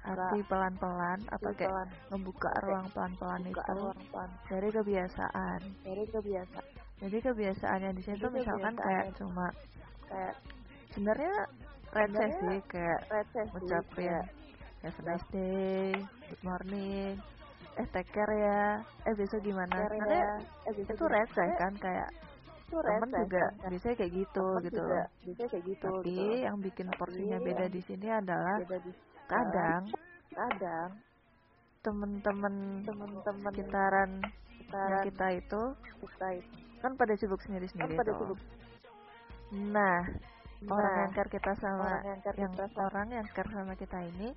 hati 0.00 0.40
pelan-pelan 0.48 1.20
atau 1.28 1.50
kayak 1.54 1.86
ngebuka 2.10 2.50
ruang 2.66 2.86
pelan-pelan 2.90 3.42
itu 3.46 3.62
dari 4.48 4.68
kebiasaan. 4.72 5.60
Dari 5.86 6.04
kebiasaan. 6.08 6.66
Jadi 7.00 7.16
kebiasaannya 7.20 7.90
di 7.96 8.02
sini 8.04 8.16
tuh 8.20 8.32
misalkan 8.32 8.74
kayak 8.76 9.06
cuma 9.16 9.46
kayak 10.08 10.34
sebenarnya 10.92 11.34
receh 11.90 12.30
sih 12.38 12.58
kayak 12.70 13.00
ngucapin 13.50 14.14
have 14.80 14.96
a 14.96 15.02
nice 15.02 15.26
day 15.34 15.90
good 16.30 16.42
morning. 16.46 17.18
Eh 17.78 17.86
take 17.90 18.10
care 18.14 18.34
ya. 18.34 18.62
Eh 19.06 19.14
besok 19.18 19.42
gimana? 19.42 19.74
Karena 19.90 20.38
itu 20.70 21.04
receh 21.04 21.48
kan 21.58 21.72
kayak 21.78 22.08
temen 22.70 23.10
juga 23.10 23.44
biasanya 23.66 23.96
kayak 23.98 24.12
gitu 24.14 24.46
gitu 24.62 24.80
loh. 24.86 25.06
Tapi 25.82 26.46
yang 26.46 26.56
bikin 26.62 26.88
porsinya 26.94 27.38
beda 27.42 27.66
di 27.66 27.80
sini 27.82 28.08
adalah 28.08 28.62
kadang 29.26 29.82
kadang 30.30 30.90
temen-temen 31.82 32.54
temen-temen 32.86 33.42
sekitaran 33.50 34.10
yang 34.70 35.02
kita 35.02 35.26
itu 35.34 35.62
kan 36.80 36.92
pada 36.96 37.12
sibuk 37.18 37.42
sendiri-sendiri 37.42 37.98
tuh. 38.06 38.38
Nah, 39.50 40.06
orang 40.68 40.92
yang 40.98 41.10
care 41.10 41.30
kita 41.30 41.52
sama 41.56 41.90
yang, 42.36 42.52
orang 42.76 43.08
yang 43.10 43.26
care 43.32 43.48
sama 43.48 43.72
kita 43.74 43.98
ini 44.02 44.28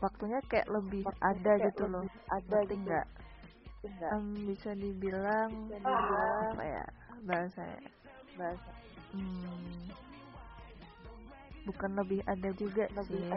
waktunya 0.00 0.40
kayak 0.48 0.68
lebih 0.68 1.04
ada 1.20 1.52
gitu 1.60 1.84
loh. 1.86 2.04
Ada 2.28 2.58
enggak? 2.68 3.06
Em, 4.10 4.26
bisa 4.48 4.70
dibilang 4.72 5.50
apa 6.50 6.62
ya 6.64 6.84
bahasanya? 7.22 7.80
Bahasa. 8.34 8.70
Hmm, 9.12 9.86
bukan 11.64 11.90
lebih 11.94 12.20
ada 12.24 12.50
juga 12.54 12.84
sih. 13.06 13.28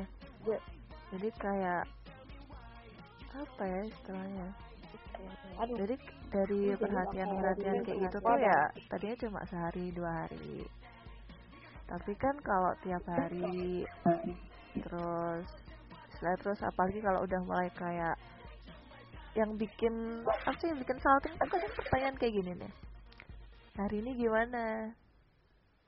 Jadi 1.07 1.29
kayak 1.37 1.83
apa 3.33 3.63
ya 3.63 3.81
istilahnya? 3.85 4.47
Jadi 5.77 5.95
dari 6.27 6.61
perhatian-perhatian 6.75 7.77
kayak 7.83 7.99
gitu 8.03 8.17
tuh 8.19 8.37
ya 8.37 8.57
tadinya 8.87 9.15
cuma 9.17 9.39
sehari 9.45 9.85
dua 9.91 10.11
hari. 10.25 10.65
Tapi 11.87 12.13
kan 12.19 12.35
kalau 12.43 12.75
tiap 12.83 13.03
hari 13.07 13.87
terus 14.77 15.47
setelah 16.11 16.35
terus 16.37 16.59
apalagi 16.59 16.99
kalau 16.99 17.23
udah 17.23 17.39
mulai 17.47 17.71
kayak 17.73 18.19
yang 19.39 19.55
bikin 19.55 20.25
apa 20.27 20.57
sih 20.59 20.67
yang 20.67 20.81
bikin 20.81 20.99
salting 20.99 21.31
itu 21.31 21.55
kan 21.55 21.71
pertanyaan 21.79 22.17
kayak 22.19 22.33
gini 22.35 22.51
nih. 22.59 22.73
Hari 23.77 23.95
ini 24.03 24.11
gimana? 24.17 24.91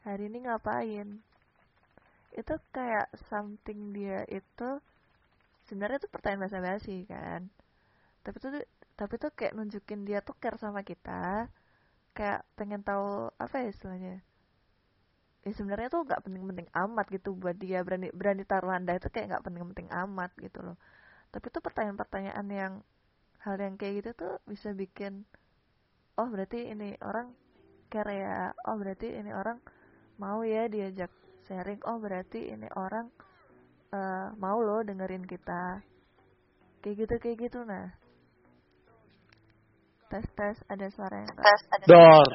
Hari 0.05 0.29
ini 0.29 0.37
ngapain? 0.45 1.19
Itu 2.31 2.55
kayak 2.71 3.09
something 3.27 3.91
dia 3.91 4.23
itu 4.29 4.79
sebenarnya 5.67 5.99
itu 5.99 6.09
pertanyaan 6.13 6.45
bahasa 6.45 6.61
basi 6.61 7.03
kan. 7.09 7.49
Tapi 8.23 8.37
tuh 8.37 8.51
tapi 8.95 9.15
tuh 9.17 9.33
kayak 9.33 9.57
nunjukin 9.57 10.05
dia 10.05 10.21
tuh 10.21 10.37
care 10.37 10.61
sama 10.61 10.85
kita 10.85 11.49
kayak 12.13 12.43
pengen 12.59 12.83
tahu 12.83 13.31
apa 13.39 13.63
ya 13.63 13.71
istilahnya 13.71 14.19
ya 15.47 15.51
sebenarnya 15.55 15.87
tuh 15.87 16.03
nggak 16.03 16.21
penting-penting 16.25 16.67
amat 16.73 17.05
gitu 17.11 17.35
buat 17.35 17.55
dia. 17.55 17.81
Berani 17.85 18.11
berani 18.11 18.43
taruh 18.43 18.73
anda 18.75 18.95
itu 18.95 19.07
kayak 19.07 19.35
nggak 19.35 19.43
penting-penting 19.45 19.87
amat 19.91 20.31
gitu 20.39 20.59
loh. 20.61 20.77
Tapi 21.31 21.45
tuh 21.53 21.61
pertanyaan-pertanyaan 21.63 22.47
yang 22.49 22.73
hal 23.39 23.55
yang 23.55 23.79
kayak 23.79 24.03
gitu 24.03 24.09
tuh 24.19 24.33
bisa 24.43 24.75
bikin 24.75 25.23
oh 26.19 26.27
berarti 26.27 26.71
ini 26.71 26.99
orang 26.99 27.31
care 27.87 28.13
ya. 28.15 28.51
Oh 28.67 28.75
berarti 28.75 29.15
ini 29.15 29.31
orang 29.31 29.61
mau 30.19 30.43
ya 30.43 30.67
diajak 30.67 31.11
sharing. 31.47 31.79
Oh 31.87 31.97
berarti 32.01 32.51
ini 32.51 32.67
orang 32.75 33.07
uh, 33.95 34.35
mau 34.35 34.59
loh 34.59 34.83
dengerin 34.83 35.23
kita. 35.23 35.79
Kayak 36.83 36.95
gitu 37.07 37.15
kayak 37.21 37.37
gitu. 37.47 37.59
Nah 37.63 37.99
tes 40.09 40.25
tes 40.33 40.57
ada 40.65 40.89
suara 40.89 41.21
yang 41.21 41.29
tes 41.37 41.61
ada 41.69 41.85
dor 41.85 42.27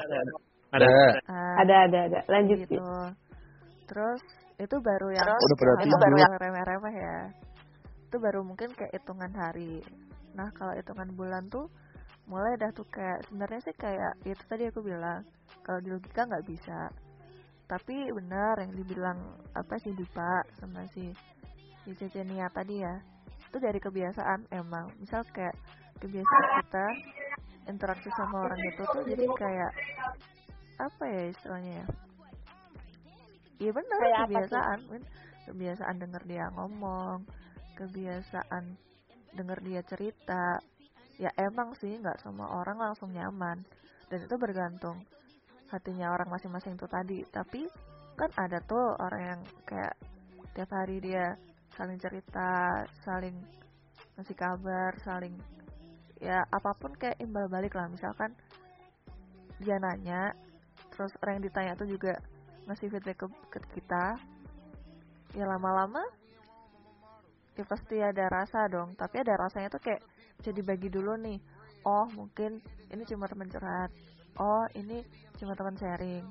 ada. 0.75 0.87
Ada. 0.87 1.11
Uh, 1.27 1.55
ada 1.63 1.75
ada 1.87 1.99
ada. 2.11 2.19
Lanjut 2.27 2.57
gitu. 2.67 2.77
Terus 3.85 4.21
itu 4.55 4.75
baru 4.79 5.09
yang 5.11 5.27
Terus, 5.27 5.43
udah 5.43 5.57
berarti 5.59 5.87
itu 5.87 5.97
baru 5.99 6.15
yang 6.15 6.33
remeh-remeh 6.39 6.95
ya. 6.95 7.19
Itu 8.07 8.17
baru 8.23 8.39
mungkin 8.43 8.69
kayak 8.71 8.91
hitungan 8.95 9.31
hari. 9.35 9.83
Nah 10.35 10.47
kalau 10.55 10.73
hitungan 10.75 11.09
bulan 11.15 11.43
tuh 11.51 11.67
mulai 12.25 12.57
dah 12.57 12.71
tuh 12.73 12.87
kayak 12.89 13.21
sebenarnya 13.29 13.59
sih 13.61 13.75
kayak 13.77 14.13
itu 14.25 14.43
tadi 14.49 14.65
aku 14.65 14.81
bilang 14.81 15.21
kalau 15.61 15.79
di 15.83 15.89
logika 15.91 16.23
nggak 16.23 16.45
bisa. 16.47 16.89
Tapi 17.65 18.13
benar 18.13 18.61
yang 18.61 18.73
dibilang 18.77 19.19
apa 19.57 19.75
sih 19.81 19.91
Dipa 19.97 20.45
sama 20.61 20.85
si 20.93 21.09
si 21.83 21.91
Cecenia 21.97 22.47
tadi 22.53 22.79
ya. 22.79 22.95
Itu 23.49 23.57
dari 23.57 23.79
kebiasaan 23.81 24.53
emang. 24.53 24.93
Misal 25.01 25.25
kayak 25.33 25.55
kebiasaan 25.99 26.45
kita 26.61 26.87
interaksi 27.65 28.09
sama 28.13 28.45
orang 28.45 28.61
itu 28.61 28.83
tuh 28.85 29.03
jadi 29.09 29.25
kayak 29.25 29.71
apa 30.75 31.03
ya 31.07 31.23
istilahnya 31.31 31.73
ya? 31.83 31.87
Iya 33.55 33.71
benar 33.71 33.99
kebiasaan 34.27 34.79
kebiasaan 35.47 35.95
denger 36.01 36.23
dia 36.27 36.45
ngomong 36.51 37.23
kebiasaan 37.79 38.63
denger 39.35 39.59
dia 39.63 39.81
cerita. 39.87 40.59
Ya 41.15 41.31
emang 41.39 41.71
sih 41.79 41.95
nggak 41.95 42.19
semua 42.19 42.59
orang 42.59 42.75
langsung 42.75 43.15
nyaman. 43.15 43.63
Dan 44.11 44.19
itu 44.27 44.35
bergantung 44.35 44.99
hatinya 45.71 46.11
orang 46.11 46.27
masing-masing 46.27 46.75
tuh 46.75 46.91
tadi. 46.91 47.23
Tapi 47.31 47.67
kan 48.19 48.31
ada 48.35 48.59
tuh 48.63 48.95
orang 48.99 49.21
yang 49.23 49.41
kayak 49.63 49.95
tiap 50.55 50.71
hari 50.71 50.99
dia 51.03 51.35
saling 51.75 51.99
cerita 51.99 52.83
saling 53.03 53.35
ngasih 54.15 54.37
kabar 54.39 54.95
saling 55.03 55.35
ya 56.23 56.47
apa 56.47 56.71
pun 56.79 56.95
kayak 56.95 57.19
imbal 57.23 57.47
balik 57.47 57.75
lah. 57.75 57.87
Misalkan 57.87 58.35
dia 59.63 59.79
nanya 59.79 60.35
terus 60.95 61.13
orang 61.19 61.37
yang 61.39 61.45
ditanya 61.51 61.73
tuh 61.75 61.87
juga 61.91 62.17
ngasih 62.65 62.89
feedback 62.89 63.19
ke, 63.21 63.27
ke 63.51 63.59
kita. 63.77 64.17
Ya 65.35 65.45
lama-lama 65.45 66.01
ya 67.55 67.63
pasti 67.63 68.03
ada 68.03 68.27
rasa 68.27 68.67
dong 68.67 68.99
tapi 68.99 69.23
ada 69.23 69.39
rasanya 69.39 69.71
tuh 69.71 69.79
kayak 69.79 70.03
bisa 70.35 70.51
dibagi 70.51 70.91
dulu 70.91 71.15
nih 71.15 71.39
oh 71.87 72.03
mungkin 72.11 72.59
ini 72.91 73.07
cuma 73.07 73.31
teman 73.31 73.47
curhat 73.47 73.87
oh 74.39 74.67
ini 74.75 75.03
cuma 75.39 75.55
teman 75.55 75.75
sharing. 75.75 76.25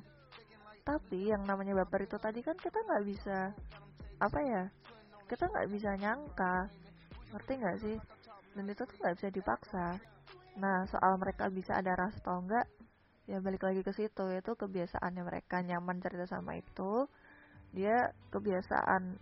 Tapi 0.85 1.33
yang 1.33 1.41
namanya 1.49 1.73
baper 1.81 2.05
itu 2.05 2.17
tadi 2.21 2.45
kan 2.45 2.53
kita 2.57 2.77
nggak 2.85 3.03
bisa 3.05 3.49
apa 4.21 4.39
ya 4.41 4.63
kita 5.25 5.49
nggak 5.49 5.67
bisa 5.73 5.97
nyangka 5.97 6.69
ngerti 7.33 7.53
nggak 7.57 7.77
sih? 7.81 7.97
Dan 8.53 8.69
itu 8.69 8.85
tuh 8.85 8.97
nggak 9.01 9.15
bisa 9.17 9.29
dipaksa. 9.33 9.87
Nah 10.61 10.85
soal 10.85 11.17
mereka 11.17 11.49
bisa 11.49 11.81
ada 11.81 11.97
rasa 11.97 12.21
atau 12.21 12.37
enggak 12.45 12.65
ya 13.25 13.41
balik 13.41 13.65
lagi 13.65 13.81
ke 13.81 13.91
situ. 13.93 14.25
Itu 14.33 14.57
kebiasaannya 14.57 15.23
mereka. 15.25 15.61
Nyaman 15.61 16.01
cerita 16.01 16.25
sama 16.29 16.57
itu. 16.57 17.09
Dia 17.75 18.13
kebiasaan 18.31 19.17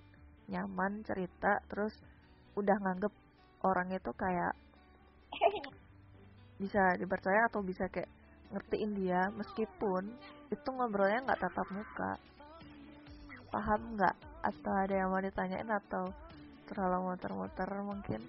nyaman 0.52 1.08
cerita 1.08 1.64
terus 1.72 1.96
udah 2.60 2.76
nganggep 2.84 3.14
orang 3.64 3.96
itu 3.96 4.12
kayak 4.12 4.54
bisa 6.62 7.00
dipercaya 7.00 7.48
atau 7.48 7.64
bisa 7.64 7.88
kayak 7.90 8.12
ngertiin 8.52 8.92
dia. 9.00 9.32
Meskipun 9.34 10.12
itu 10.52 10.70
ngobrolnya 10.70 11.24
nggak 11.26 11.42
tatap 11.42 11.68
muka. 11.72 12.12
Paham 13.50 13.98
nggak? 13.98 14.16
Atau 14.44 14.74
ada 14.76 14.94
yang 14.94 15.10
mau 15.10 15.24
ditanyain 15.24 15.70
atau 15.72 16.12
terlalu 16.68 17.16
muter-muter 17.16 17.70
mungkin? 17.82 18.22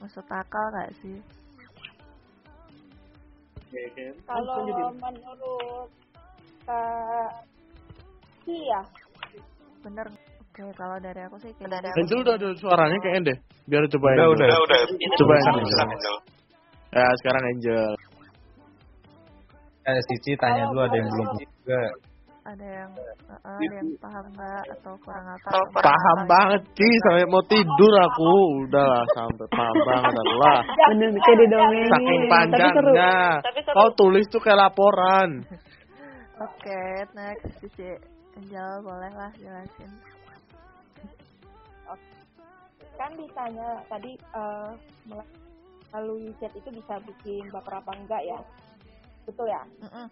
Masuk 0.00 0.24
akal 0.30 0.72
nggak 0.72 0.94
sih 1.04 1.37
Kalau 4.24 4.54
menurut 4.64 5.88
Kak 6.64 7.30
Kia, 8.44 8.80
bener. 9.84 10.06
Oke 10.58 10.62
kalau 10.74 10.96
dari 10.98 11.20
aku 11.22 11.36
sih 11.38 11.52
kayak. 11.54 11.92
Angel 11.94 12.18
udah 12.24 12.34
ada 12.34 12.48
suaranya 12.58 12.98
kayaknya 12.98 13.22
deh 13.30 13.38
biar 13.68 13.84
cobain 13.92 14.16
Udah, 14.16 14.26
dulu. 14.32 14.64
udah. 14.64 14.80
coba 15.20 15.32
Angel. 15.38 16.16
Ya 16.88 17.04
sekarang 17.22 17.42
Angel. 17.52 17.90
Eh, 19.88 20.00
Cici 20.12 20.32
tanya 20.36 20.68
dulu 20.68 20.80
ada 20.84 20.96
yang 20.96 21.08
belum 21.08 21.28
juga. 21.40 21.80
Ada 22.48 22.64
yang 22.64 22.92
uh, 23.28 23.58
ada 23.60 23.74
yang 23.76 23.90
paham 24.00 24.24
nggak 24.32 24.64
atau 24.80 24.94
kurang 25.04 25.26
apa 25.28 25.48
paham 25.84 26.18
banget 26.24 26.62
sih 26.72 26.92
sampai 27.04 27.28
mau 27.28 27.44
tidur 27.44 27.92
aku. 28.00 28.32
Udahlah 28.64 29.04
sampai 29.12 29.46
paham 29.52 29.76
banget 29.84 30.26
lah 30.40 30.60
bener 30.88 31.08
kayak 31.20 31.38
didongengin 31.44 31.88
saking 31.92 32.22
panjangnya. 32.32 33.16
Kau 33.76 33.90
tulis 34.00 34.24
tuh 34.32 34.40
kayak 34.40 34.58
laporan. 34.64 35.44
Oke 36.48 36.82
next 37.12 37.52
Cici. 37.60 37.92
Angel 38.38 38.86
boleh 38.86 39.12
lah 39.18 39.34
jelasin 39.34 39.90
kan 42.98 43.14
ditanya 43.14 43.68
tadi 43.86 44.18
eh, 44.18 44.70
melalui 45.06 46.34
chat 46.42 46.50
itu 46.58 46.68
bisa 46.74 46.98
bikin 47.06 47.46
baper 47.54 47.78
apa 47.78 47.94
enggak 47.94 48.22
ya? 48.26 48.40
Betul 49.22 49.46
ya? 49.46 49.62
Mm-mm. 49.86 50.06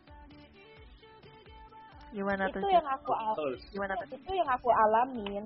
Gimana 2.16 2.48
tuh 2.48 2.64
itu 2.64 2.68
Ci? 2.72 2.76
yang 2.80 2.88
aku 2.88 3.12
al- 3.12 3.60
gimana 3.68 3.92
tuh 4.00 4.08
itu 4.16 4.32
yang 4.32 4.48
aku 4.48 4.68
alamin, 4.72 5.44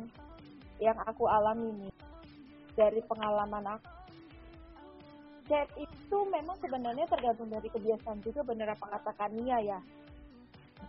yang 0.78 0.98
aku 1.02 1.24
alami 1.26 1.68
nih 1.82 1.94
dari 2.78 3.00
pengalaman 3.10 3.64
aku. 3.74 3.90
Chat 5.50 5.66
itu 5.74 6.18
memang 6.30 6.54
sebenarnya 6.62 7.10
tergantung 7.10 7.50
dari 7.50 7.66
kebiasaan 7.74 8.22
juga 8.22 8.46
bener 8.46 8.70
apa 8.70 8.86
kata 8.86 9.10
Kania 9.18 9.58
ya. 9.58 9.78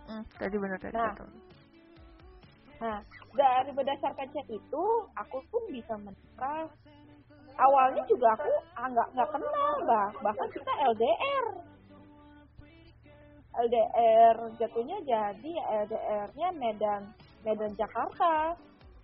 Mm, 0.06 0.22
tadi 0.38 0.54
bener 0.54 0.78
tadi 0.78 0.94
Nah. 0.94 1.10
betul. 1.18 1.30
Nah, 2.82 2.98
dari 3.34 3.70
berdasarkan 3.74 4.26
chat 4.34 4.46
itu, 4.50 4.84
aku 5.14 5.38
pun 5.50 5.62
bisa 5.70 5.94
menikah. 5.98 6.66
Awalnya 7.54 8.02
juga 8.06 8.34
aku 8.34 8.50
ah, 8.74 8.86
nggak 8.90 9.08
nggak 9.18 9.30
kenal, 9.34 9.72
bah. 9.86 10.08
bahkan 10.22 10.48
kita 10.50 10.72
LDR. 10.94 11.46
LDR 13.52 14.36
jatuhnya 14.56 14.98
jadi 15.04 15.52
LDR-nya 15.84 16.48
Medan 16.56 17.02
Medan 17.44 17.72
Jakarta 17.76 18.56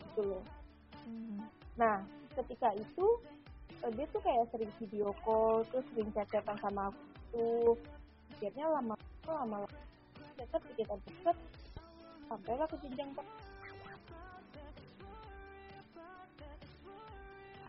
gitu 0.08 0.34
loh. 0.34 0.44
Hmm. 1.04 1.44
Nah, 1.76 2.00
ketika 2.32 2.72
itu 2.72 3.06
eh, 3.84 3.90
dia 3.92 4.06
tuh 4.08 4.22
kayak 4.24 4.48
sering 4.48 4.72
video 4.80 5.12
call, 5.20 5.62
terus 5.68 5.84
sering 5.92 6.08
chat-chatan 6.16 6.56
sama 6.64 6.88
aku. 6.88 7.76
Akhirnya 8.38 8.66
lama 8.72 8.94
lama 9.28 9.68
deket 10.38 10.62
kita 10.78 10.94
deket 11.04 11.36
sampailah 12.30 12.66
ke 12.70 12.76
jenjang 12.86 13.10
per- 13.12 13.36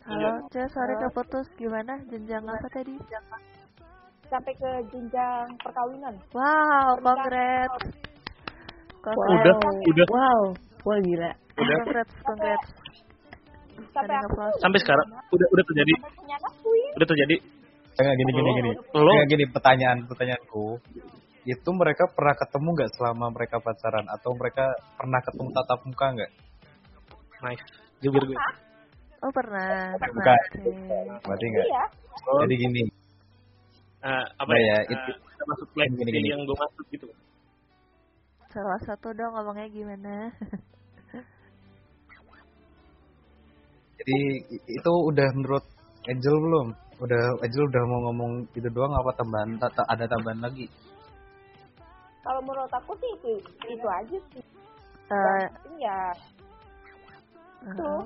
halo 0.08 0.30
Ce 0.54 0.62
sorry 0.72 0.96
keputus 1.02 1.48
gimana 1.58 2.00
jenjang 2.08 2.46
apa 2.48 2.68
tadi 2.72 2.96
sampai 4.30 4.54
ke 4.56 4.72
jenjang 4.94 5.48
perkawinan. 5.60 6.16
wow 6.32 6.94
Pernikahan. 7.02 7.70
congrats 9.02 9.34
udah 9.34 9.56
udah 9.90 10.06
wow 10.14 10.42
wah 10.86 11.00
gila 11.02 11.32
Sampai 11.60 12.56
Ada 13.96 14.16
aku 14.22 14.28
nge-flash. 14.32 14.54
tuh 14.56 14.62
Sampai 14.64 14.80
sekarang 14.84 15.08
udah 15.12 15.48
udah 15.56 15.66
terjadi, 15.72 15.94
sampai 16.04 16.80
udah 17.00 17.08
terjadi. 17.08 17.36
Enggak 18.00 18.16
gini 18.16 18.32
gini 18.32 18.50
gini. 18.60 18.72
Lo 18.96 19.12
Enggak 19.12 19.28
gini 19.28 19.44
pertanyaan 19.52 19.98
pertanyaanku. 20.08 20.66
Itu 21.44 21.70
mereka 21.76 22.04
pernah 22.12 22.36
ketemu 22.38 22.68
nggak 22.76 22.92
selama 22.96 23.26
mereka 23.34 23.56
pacaran 23.60 24.06
atau 24.08 24.32
mereka 24.36 24.66
pernah 24.96 25.20
ketemu 25.24 25.50
tatap 25.56 25.80
muka 25.84 26.08
nggak? 26.16 26.32
nice. 27.40 27.64
Jujur 28.04 28.24
gue. 28.24 28.38
oh 29.20 29.32
pernah 29.36 29.96
Bukan. 30.00 30.40
Berarti 31.24 31.46
enggak. 31.48 31.68
Iya. 31.68 31.84
Jadi 32.20 32.56
gini, 32.56 32.82
Eh, 34.00 34.26
apa 34.40 34.48
Nah, 34.48 34.60
ya? 34.64 34.68
ya, 34.72 34.78
itu- 34.96 35.20
kita 35.20 35.44
masuk 35.46 35.68
flex 35.76 35.90
gini, 35.92 36.12
gini. 36.12 36.28
yang 36.32 36.42
gue 36.44 36.58
maksud 36.58 36.86
gitu. 36.90 37.08
salah 38.50 38.80
satu 38.82 39.14
dong 39.14 39.30
ngomongnya 39.30 39.70
gimana 39.70 40.34
jadi 43.94 44.20
itu 44.66 44.92
udah 45.06 45.28
menurut 45.38 45.62
Angel 46.10 46.34
belum? 46.34 46.68
Udah 46.98 47.24
Angel 47.46 47.64
udah 47.68 47.84
mau 47.86 48.00
ngomong 48.10 48.32
itu 48.56 48.66
doang 48.72 48.90
apa 48.90 49.12
tambahan 49.14 49.54
ta- 49.60 49.70
ta- 49.70 49.86
ada 49.86 50.08
tambahan 50.08 50.42
lagi? 50.42 50.66
Kalau 52.24 52.42
menurut 52.42 52.72
aku 52.72 52.98
sih 52.98 53.12
itu 53.22 53.32
itu 53.70 53.86
aja 53.86 54.18
sih. 54.34 54.44
Eh, 55.10 55.44
penting 55.62 55.76
ya 55.84 56.00
Itu. 57.70 57.86
uh-uh. 57.86 58.02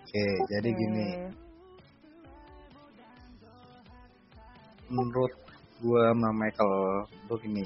Oke, 0.00 0.26
jadi 0.46 0.68
gini, 0.68 1.06
menurut 4.90 5.32
gua 5.80 6.12
sama 6.12 6.28
Michael 6.34 6.74
tuh 7.24 7.38
gini. 7.40 7.64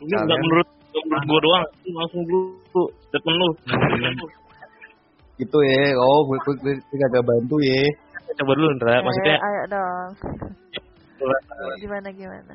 Ini 0.00 0.14
Kalian- 0.14 0.40
menurut 0.40 0.68
nggak 0.94 1.04
menurut 1.04 1.24
gua 1.26 1.40
doang, 1.42 1.64
langsung 1.92 2.22
dulu 2.24 2.82
statement 3.04 3.36
lu. 3.36 3.48
Gitu 5.34 5.58
ya, 5.58 5.98
oh 5.98 6.22
gue 6.30 6.38
gue 6.46 6.54
gue, 6.62 6.74
gue 6.78 6.96
kagak 6.96 7.26
bantu 7.26 7.58
ya. 7.58 7.82
Coba 8.34 8.54
dulu 8.54 8.70
Ndra, 8.78 9.02
maksudnya 9.02 9.34
Eh, 9.34 9.42
ayo 9.42 9.62
dong. 9.66 10.10
Gimana 11.78 12.08
gimana? 12.10 12.54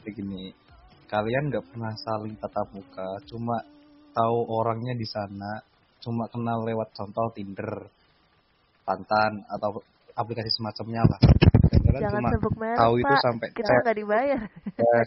Kayak 0.00 0.12
gini, 0.16 0.56
kalian 1.04 1.52
nggak 1.52 1.64
pernah 1.68 1.92
saling 2.00 2.32
tatap 2.40 2.64
muka, 2.72 3.08
cuma 3.28 3.60
tahu 4.10 4.38
orangnya 4.48 4.96
di 4.96 5.04
sana, 5.04 5.60
cuma 6.00 6.24
kenal 6.32 6.64
lewat 6.64 6.96
contoh 6.96 7.28
Tinder, 7.36 7.88
Tantan 8.80 9.44
atau 9.46 9.84
aplikasi 10.16 10.48
semacamnya 10.50 11.04
lah. 11.04 11.20
Jangan 11.98 12.22
cuma 12.22 12.50
merek, 12.60 12.78
tahu 12.78 12.94
itu 13.02 13.14
Pak. 13.14 13.22
sampai 13.24 13.48
Kita 13.50 13.72
nggak 13.82 13.96
dibayar. 13.98 14.40
chat, 14.78 15.06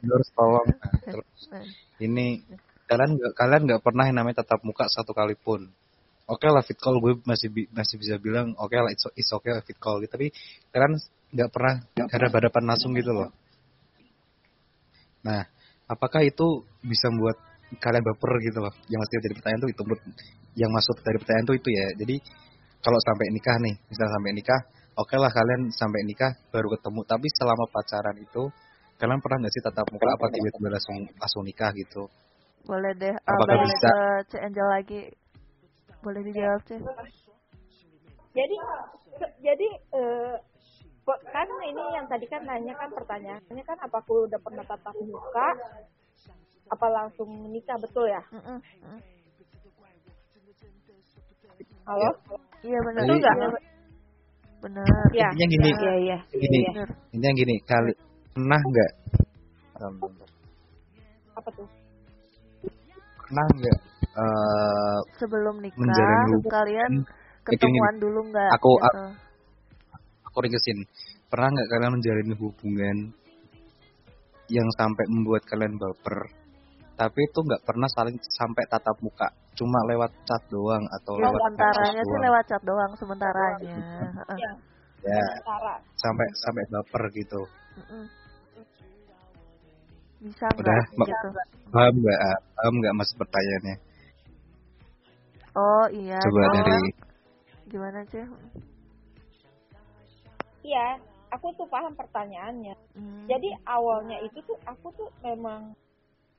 endorse 0.00 0.30
tolong. 0.34 0.68
Nah, 0.74 0.94
terus 1.06 1.40
ini 2.02 2.26
kalian 2.90 3.10
nggak 3.14 3.32
kalian 3.38 3.62
nggak 3.70 3.82
pernah 3.86 4.04
yang 4.10 4.16
namanya 4.18 4.42
tatap 4.42 4.60
muka 4.66 4.90
satu 4.90 5.14
kali 5.14 5.38
pun. 5.38 5.70
Oke 6.30 6.46
lah 6.46 6.62
fit 6.62 6.78
call 6.78 7.02
gue 7.02 7.18
masih 7.26 7.50
bi- 7.50 7.70
masih 7.74 7.98
bisa 7.98 8.14
bilang 8.22 8.54
oke 8.54 8.70
lah 8.70 8.90
it's, 8.94 9.02
it's 9.18 9.30
okay 9.34 9.50
lah 9.50 9.62
fit 9.66 9.74
call 9.82 9.98
gitu 9.98 10.14
tapi 10.14 10.30
kalian 10.70 10.94
nggak 11.34 11.50
pernah 11.50 11.74
hadap 12.06 12.30
hadapan 12.34 12.62
langsung 12.70 12.94
gitu 12.94 13.10
loh. 13.10 13.30
Nah, 15.26 15.44
apakah 15.90 16.24
itu 16.24 16.64
bisa 16.80 17.12
membuat 17.12 17.36
kalian 17.78 18.02
baper 18.02 18.30
gitu 18.46 18.58
loh? 18.62 18.72
Yang 18.88 19.00
mesti 19.06 19.14
jadi 19.20 19.34
pertanyaan 19.36 19.62
tuh 19.62 19.70
itu 19.70 19.82
yang 20.58 20.70
masuk 20.74 20.96
dari 21.04 21.16
pertanyaan 21.20 21.46
tuh 21.46 21.56
itu 21.58 21.68
ya. 21.70 21.86
Jadi 21.98 22.16
kalau 22.80 22.98
sampai 23.04 23.26
nikah 23.30 23.56
nih, 23.60 23.74
misalnya 23.92 24.12
sampai 24.16 24.32
nikah, 24.32 24.60
oke 25.00 25.16
lah 25.16 25.32
kalian 25.32 25.72
sampai 25.72 26.00
nikah 26.04 26.32
baru 26.50 26.68
ketemu, 26.76 27.00
tapi 27.04 27.26
selama 27.34 27.64
pacaran 27.68 28.16
itu 28.16 28.42
kalian 29.00 29.20
pernah 29.24 29.36
nggak 29.40 29.52
sih 29.52 29.62
tatap 29.64 29.86
muka 29.88 30.08
apa 30.12 30.26
tiba-tiba 30.28 30.68
langsung 30.70 30.96
langsung 31.16 31.42
nikah 31.42 31.70
gitu? 31.72 32.02
Boleh 32.68 32.92
deh. 32.94 33.14
Uh, 33.16 33.24
Apakah 33.24 33.56
balik 33.56 33.64
bisa? 33.64 33.88
ke 33.88 33.98
C 34.28 34.32
Angel 34.44 34.68
lagi. 34.68 35.02
Boleh 36.00 36.20
dijawab 36.20 36.60
sih. 36.64 36.80
jadi 38.30 38.56
jadi 39.42 39.68
eh, 39.90 40.34
kok- 41.02 41.22
kan 41.28 41.48
ini 41.66 41.82
yang 41.92 42.06
tadi 42.06 42.24
kan 42.24 42.46
nanya 42.46 42.72
kan 42.78 42.88
pertanyaannya 42.94 43.64
kan 43.66 43.78
apa 43.82 43.98
aku 43.98 44.30
udah 44.30 44.38
pernah 44.38 44.62
tatap 44.64 44.94
muka 45.02 45.48
apa 46.70 46.86
langsung 46.94 47.26
menikah 47.26 47.74
betul 47.82 48.06
ya 48.06 48.22
halo 51.84 52.10
Iya 52.60 52.78
benar. 52.84 53.02
Jadi- 53.02 53.18
Betul 53.18 53.18
nggak? 53.24 53.79
Benar. 54.60 55.04
ya 55.10 55.28
Intinya 55.32 55.46
gini, 55.48 55.68
Iya 55.72 55.94
iya. 55.96 56.18
gini, 56.30 56.58
iya. 56.58 56.70
Benar. 56.76 56.88
intinya 57.10 57.34
gini, 57.34 57.54
kali 57.64 57.92
pernah 58.30 58.60
nggak? 58.60 58.92
apa 61.32 61.48
tuh 61.56 61.68
Pernah 63.16 63.46
nggak? 63.48 63.78
eh, 64.10 64.98
Sebelum 65.16 65.54
nikah, 65.58 65.78
Menjalin 65.78 66.18
hubungan. 66.28 66.50
kalian 66.50 66.92
Eh, 66.92 67.04
gini, 67.48 67.56
ketemuan 67.56 67.96
dulu 67.96 68.20
nggak? 68.28 68.50
Aku- 68.52 68.76
gitu? 68.76 69.04
aku 70.26 70.36
ringkesin, 70.44 70.78
pernah 71.26 71.48
nggak 71.48 71.68
kalian 71.70 71.92
menjalin 71.96 72.30
hubungan 72.36 72.96
yang 74.50 74.68
sampai 74.74 75.04
membuat 75.08 75.46
kalian 75.46 75.78
baper, 75.78 76.18
tapi 76.94 77.20
itu 77.22 77.38
nggak 77.38 77.62
pernah 77.64 77.88
saling 77.88 78.18
sampai 78.20 78.66
tatap 78.66 78.98
muka, 79.00 79.30
cuma 79.60 79.78
lewat 79.84 80.08
chat 80.24 80.40
doang 80.48 80.80
atau 80.88 81.20
Ya, 81.20 81.28
lewat 81.28 81.40
sementaranya 81.44 82.00
medsos 82.00 82.08
sih 82.08 82.16
doang. 82.16 82.24
lewat 82.24 82.44
chat 82.48 82.62
doang 82.64 82.92
sementaranya. 82.96 83.76
Heeh. 84.16 84.38
ya 84.42 84.50
ya 85.04 85.20
sementara 85.20 85.74
sampai 86.00 86.26
sampai 86.40 86.64
baper 86.72 87.02
gitu. 87.12 87.40
Mm-mm. 87.76 88.04
Bisa 90.20 90.46
Udah, 90.56 90.80
gitu? 90.96 91.28
Paham 91.72 91.94
nggak? 92.00 92.18
Paham 92.56 92.74
nggak 92.80 92.94
mas 92.96 93.10
pertanyaannya? 93.16 93.76
Oh 95.56 95.86
iya. 95.92 96.20
Coba 96.20 96.40
jadi 96.40 96.60
dari 96.64 96.90
gimana 97.70 98.00
sih? 98.08 98.24
iya 100.60 101.00
aku 101.32 101.54
tuh 101.56 101.66
paham 101.70 101.96
pertanyaannya 101.96 102.74
Hmm. 102.92 103.24
jadi 103.24 103.48
awalnya 103.64 104.20
itu 104.20 104.42
tuh 104.44 104.58
aku 104.68 104.92
tuh 104.92 105.08
memang 105.24 105.72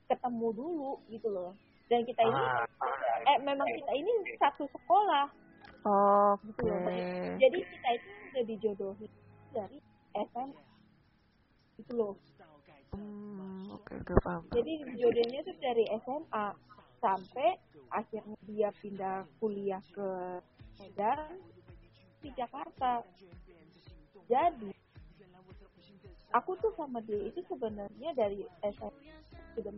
ketemu 0.05 0.47
dulu 0.53 0.91
gitu 1.09 1.25
loh 1.31 1.51
dan 1.91 2.07
kita 2.07 2.23
ini 2.23 2.41
eh 3.27 3.37
memang 3.43 3.67
kita 3.67 3.91
ini 3.91 4.11
satu 4.39 4.63
sekolah. 4.71 5.27
Oke. 5.81 6.45
gitu 6.53 6.61
loh 6.69 6.79
jadi 7.41 7.57
kita 7.57 7.89
itu 7.97 8.09
udah 8.31 8.43
dijodohin 8.45 9.11
dari 9.49 9.77
SMA 10.13 10.61
gitu 11.81 11.91
loh. 11.97 12.13
Hmm, 12.93 13.65
oke 13.73 13.91
oke 13.97 14.13
paham. 14.21 14.43
jadi 14.53 14.73
jodohnya 14.95 15.39
tuh 15.41 15.57
dari 15.57 15.83
SMA 16.05 16.47
sampai 17.01 17.49
akhirnya 17.89 18.37
dia 18.45 18.69
pindah 18.77 19.25
kuliah 19.41 19.81
ke 19.89 20.09
Medan 20.79 21.41
di 22.21 22.29
Jakarta. 22.37 23.01
Jadi 24.29 24.69
aku 26.31 26.51
tuh 26.61 26.71
sama 26.77 27.01
dia 27.03 27.25
itu 27.25 27.41
sebenarnya 27.49 28.13
dari 28.13 28.45
SMA 28.61 28.91
sudah 29.57 29.73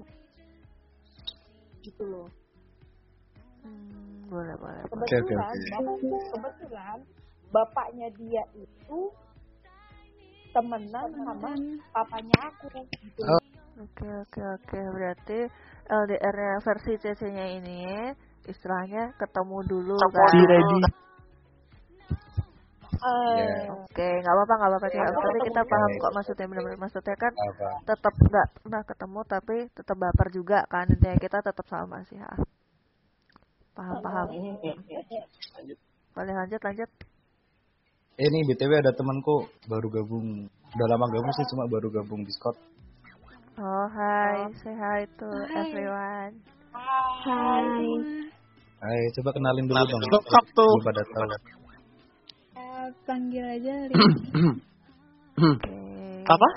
gitu 1.84 2.04
loh 2.08 2.28
Hmm, 3.64 4.28
boleh 4.28 4.56
boleh. 4.60 4.84
boleh. 4.84 4.92
Oke, 4.92 5.16
oke, 5.16 5.24
kebetulan 5.24 5.56
oke. 5.56 5.72
bapak- 5.72 6.28
kebetulan 6.34 6.98
bapaknya 7.48 8.08
dia 8.20 8.44
itu 8.58 9.00
temenan 10.52 11.08
sama 11.16 11.52
papanya 11.92 12.38
aku 12.52 12.68
gitu 13.00 13.22
Oh. 13.24 13.42
Oke 13.74 14.06
oke 14.06 14.42
oke 14.54 14.80
berarti 14.94 15.40
LDR-nya 15.88 16.62
versi 16.62 16.94
CC-nya 16.94 17.46
ini 17.58 17.82
istilahnya 18.46 19.16
ketemu 19.18 19.58
dulu 19.66 19.98
kan. 19.98 20.30
Si 20.30 20.40
ready. 20.44 20.80
Eh, 22.94 23.38
Ya. 23.44 23.74
Oke, 23.74 24.08
nggak 24.22 24.34
apa-apa 24.34 24.54
nggak 24.54 24.70
apa-apa 24.72 24.88
sih. 24.90 25.00
Aku 25.00 25.10
Tapi 25.14 25.24
ketemu 25.34 25.48
kita 25.50 25.62
paham 25.66 25.90
juga. 25.90 26.02
kok 26.02 26.12
maksudnya 26.14 26.46
benar-benar 26.48 26.80
maksudnya 26.80 27.16
kan 27.16 27.34
apa? 27.34 27.68
tetap 27.84 28.14
nggak 28.16 28.48
pernah 28.62 28.82
ketemu 28.86 29.20
tapi 29.26 29.58
tetap 29.74 29.98
baper 29.98 30.28
juga 30.30 30.60
kan 30.68 30.86
intinya 30.88 31.18
kita 31.18 31.38
tetap 31.42 31.66
sama 31.68 31.98
sih 32.08 32.18
ya. 32.18 32.32
Paham 33.74 33.98
paham. 34.00 34.28
Boleh 36.14 36.34
lanjut 36.36 36.62
lanjut. 36.62 36.90
Eh 38.14 38.28
ini 38.30 38.46
btw 38.46 38.72
ada 38.78 38.94
temanku 38.94 39.50
baru 39.66 39.90
gabung, 39.90 40.46
udah 40.46 40.88
lama 40.88 41.06
gabung 41.10 41.34
sih 41.34 41.46
cuma 41.50 41.66
baru 41.66 41.90
gabung 41.90 42.22
Discord. 42.22 42.54
Oh 43.54 43.86
hai, 43.90 44.50
say 44.62 44.74
hi 44.74 45.02
to 45.18 45.30
everyone. 45.50 46.34
Hai. 46.74 47.74
Ayo 48.84 49.06
coba 49.18 49.30
kenalin 49.32 49.66
dulu 49.66 49.82
dong. 49.88 50.02
Lengkap 50.04 50.46
tuh. 50.54 50.74
Belum 50.76 50.86
pada 50.86 51.02
tahu. 51.08 51.63
Eh, 52.84 52.92
panggil 53.08 53.46
aja 53.48 53.74
Liz. 53.88 54.04
Oke. 55.40 55.72
Apa? 56.34 56.50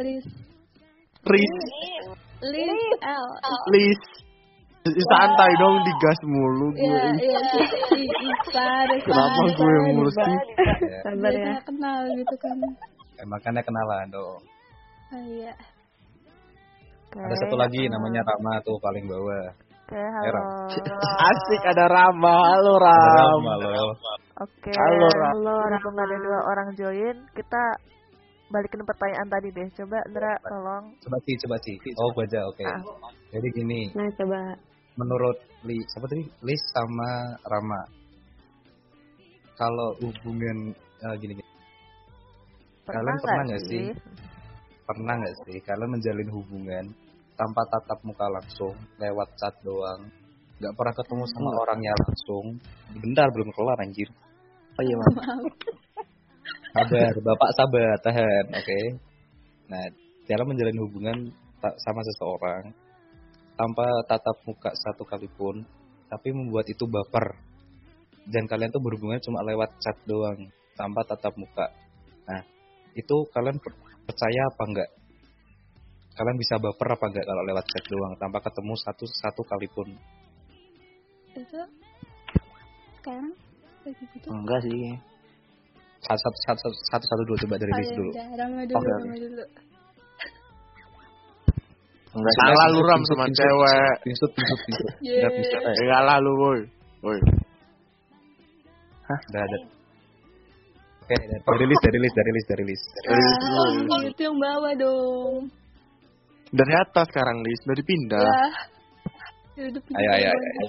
Liz. 0.00 0.26
Riz, 1.28 1.54
Liz 2.40 2.96
L. 3.04 3.26
Liz. 3.68 4.00
Santai 4.88 5.52
dong 5.60 5.76
digas 5.84 6.20
mulu 6.24 6.72
gue. 6.72 6.80
Iya, 6.80 7.12
iya. 7.20 7.40
I- 7.92 8.08
Ipa, 8.08 8.68
Reza. 8.88 9.04
Kenapa 9.04 9.42
gue 9.52 10.08
sih? 10.16 10.36
Ya, 10.88 10.98
Sabar 11.04 11.28
ya. 11.28 11.44
Biasanya 11.44 11.60
kenal 11.60 12.00
gitu 12.16 12.34
kan. 12.40 12.56
eh, 13.20 13.26
makanya 13.28 13.60
kenalan 13.60 14.08
dong. 14.08 14.40
Oh, 15.12 15.22
iya. 15.28 15.52
Oke, 17.12 17.20
Ada 17.20 17.36
satu 17.36 17.56
lagi 17.60 17.84
eh, 17.84 17.90
namanya 17.92 18.24
Rama 18.24 18.64
tuh 18.64 18.80
paling 18.80 19.04
bawah. 19.04 19.44
Oke, 19.92 20.00
halo. 20.00 20.40
Asik 21.28 21.62
ada 21.68 21.84
Rama, 21.84 22.36
halo 22.56 22.72
Ada 22.80 22.88
Ram. 22.88 23.12
Rama 23.44 23.52
loh. 23.60 23.92
Oke, 24.38 24.70
Halo, 24.70 25.10
halo. 25.34 25.66
Mumpung 25.66 25.98
ada 25.98 26.14
dua 26.22 26.38
orang 26.46 26.70
join, 26.78 27.16
kita 27.34 27.62
balikin 28.54 28.86
pertanyaan 28.86 29.26
tadi 29.26 29.50
deh. 29.50 29.66
Coba 29.74 29.98
Ndra, 30.06 30.34
tolong. 30.46 30.84
Coba 31.02 31.18
sih, 31.26 31.34
coba 31.42 31.56
sih. 31.66 31.74
Oh 31.98 32.10
baca, 32.14 32.40
oke. 32.46 32.62
Ah. 32.62 32.78
Jadi 33.34 33.48
gini, 33.50 33.90
Nah 33.98 34.06
coba 34.14 34.38
menurut 34.94 35.42
Li, 35.66 35.74
siapa 35.90 36.06
tadi? 36.06 36.22
Lis 36.46 36.62
sama 36.70 37.34
Rama. 37.50 37.82
Kalau 39.58 39.98
hubungan 40.06 40.70
eh, 41.02 41.14
gini, 41.18 41.34
gini, 41.34 41.50
Kalian 42.86 43.18
pernah 43.18 43.42
nggak 43.42 43.62
sih? 43.66 43.90
pernah 44.88 45.14
nggak 45.20 45.36
sih 45.44 45.58
kalian 45.68 45.90
menjalin 45.98 46.30
hubungan 46.32 46.84
tanpa 47.36 47.60
tatap 47.74 48.00
muka 48.06 48.24
langsung, 48.32 48.72
lewat 49.02 49.28
chat 49.36 49.52
doang, 49.60 50.06
nggak 50.62 50.74
pernah 50.78 50.94
ketemu 50.94 51.24
sama 51.26 51.50
orangnya 51.66 51.92
langsung? 52.06 52.46
Bentar 53.02 53.26
belum 53.34 53.50
kelar 53.50 53.82
anjir. 53.82 54.08
Oh 54.78 54.84
iya, 54.86 54.94
Mam. 54.94 55.10
Sabar, 56.70 57.14
bapak 57.18 57.50
sabar, 57.58 57.98
tahan, 57.98 58.46
oke. 58.54 58.80
Nah, 59.66 59.90
dalam 60.30 60.46
menjalin 60.46 60.78
hubungan 60.86 61.18
sama 61.82 62.00
seseorang, 62.06 62.70
tanpa 63.58 64.06
tatap 64.06 64.38
muka 64.46 64.70
satu 64.78 65.02
kali 65.02 65.26
pun, 65.34 65.66
tapi 66.06 66.30
membuat 66.30 66.70
itu 66.70 66.86
baper. 66.86 67.34
Dan 68.22 68.46
kalian 68.46 68.70
tuh 68.70 68.78
berhubungan 68.78 69.18
cuma 69.18 69.42
lewat 69.42 69.66
chat 69.82 69.98
doang, 70.06 70.46
tanpa 70.78 71.02
tatap 71.02 71.34
muka. 71.34 71.74
Nah, 72.30 72.46
itu 72.94 73.26
kalian 73.34 73.58
per- 73.58 73.82
percaya 74.06 74.46
apa 74.46 74.62
enggak? 74.62 74.90
Kalian 76.14 76.38
bisa 76.38 76.54
baper 76.62 76.94
apa 76.94 77.04
enggak 77.10 77.26
kalau 77.26 77.42
lewat 77.42 77.66
chat 77.66 77.82
doang, 77.90 78.14
tanpa 78.14 78.38
ketemu 78.46 78.78
satu 78.78 79.04
satu 79.10 79.42
kali 79.42 79.66
pun? 79.74 79.90
Itu 81.34 81.66
sekarang 83.02 83.34
kayak 83.94 84.08
gitu. 84.16 84.26
Enggak 84.28 84.60
sih. 84.64 84.78
Satu 85.98 86.20
satu 86.20 86.38
satu 86.38 86.58
satu, 86.62 86.76
satu, 86.90 87.04
satu 87.10 87.22
dulu 87.26 87.36
coba 87.46 87.54
dari 87.58 87.72
Oh, 87.74 87.78
list 87.82 87.92
dulu. 87.98 88.10
udah, 88.14 88.26
Rama 88.38 88.62
dulu, 88.64 88.78
Oke, 88.78 89.16
dulu. 89.18 89.44
Enggak. 92.08 92.32
Salah 92.40 92.66
lu 92.72 92.80
ram 92.82 93.02
sama 93.04 93.24
cewek. 93.30 93.94
Pinsut, 94.06 94.30
pinsut, 94.32 94.58
pinsut. 94.66 94.92
Enggak 95.62 96.02
lah 96.06 96.16
lu, 96.18 96.32
boy. 96.38 96.58
Boy. 97.04 97.18
Udah 99.08 99.42
ada. 99.42 99.58
Oke, 101.08 101.16
dari 101.16 101.64
list, 101.64 101.82
dari 101.84 101.98
list, 102.00 102.14
dari 102.16 102.32
list, 102.36 102.46
dari 102.52 102.64
list. 102.68 102.86
Ah, 103.08 104.00
itu 104.04 104.20
yang 104.22 104.36
bawah 104.36 104.72
dong. 104.76 105.48
Dari 106.48 106.72
atas 106.80 107.06
sekarang, 107.12 107.44
Lis. 107.44 107.60
Dari 107.64 107.82
pindah. 107.84 108.24
Ya. 108.24 108.48
Ya 109.58 109.64
udah 109.68 109.82
pindah 109.84 110.00
Ayo, 110.00 110.10
ayo, 110.16 110.28
ayo. 110.32 110.66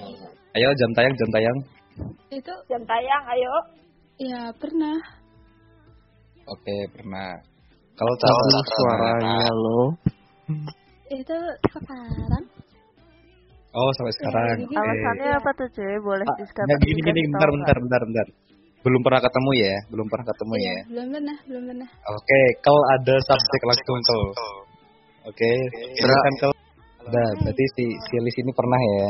Ayo 0.56 0.68
jam 0.76 0.90
tayang, 0.92 1.14
jam 1.16 1.28
tayang. 1.32 1.58
Itu 2.30 2.52
Jam 2.68 2.82
tayang, 2.84 3.24
ayo. 3.28 3.54
ya 4.20 4.40
pernah. 4.56 4.96
Oke, 6.46 6.76
pernah. 6.92 7.30
Kalau 7.94 8.14
Tahu 8.16 8.40
suaranya 8.64 9.48
lo. 9.52 9.80
Itu 11.10 11.36
sekarang. 11.68 12.44
Oh, 13.70 13.90
sampai 13.94 14.14
sekarang. 14.18 14.46
Iya, 14.60 14.66
Oke. 14.66 14.76
Alasannya 14.82 15.28
apa 15.38 15.50
tuh 15.54 15.68
cuy? 15.70 15.94
Boleh 16.02 16.26
Ah, 16.26 16.36
diskatakan 16.36 16.74
nggak, 16.74 16.80
gini 16.90 17.00
gini 17.06 17.20
bentar 17.30 17.48
bentar 17.54 17.76
bentar 17.78 18.00
bentar. 18.02 18.26
Belum 18.80 19.00
pernah 19.04 19.20
ketemu 19.20 19.50
ya, 19.60 19.74
belum 19.92 20.06
pernah 20.08 20.26
ketemu 20.26 20.54
Iya, 20.56 20.64
ya. 20.64 20.78
belum 20.88 21.06
pernah, 21.12 21.36
belum 21.46 21.62
pernah. 21.68 21.88
Oke, 22.08 22.40
kalau 22.64 22.82
ada 22.96 23.14
subjek 23.20 23.62
langsung 23.68 23.98
kel. 24.00 24.22
Oke, 25.28 25.50
silakan 25.94 26.34
kel. 26.40 26.52
Udah, 27.00 27.28
berarti 27.44 27.64
si 27.76 27.84
si 27.86 28.14
Lis 28.20 28.36
ini 28.40 28.52
pernah 28.52 28.80
ya 28.80 29.08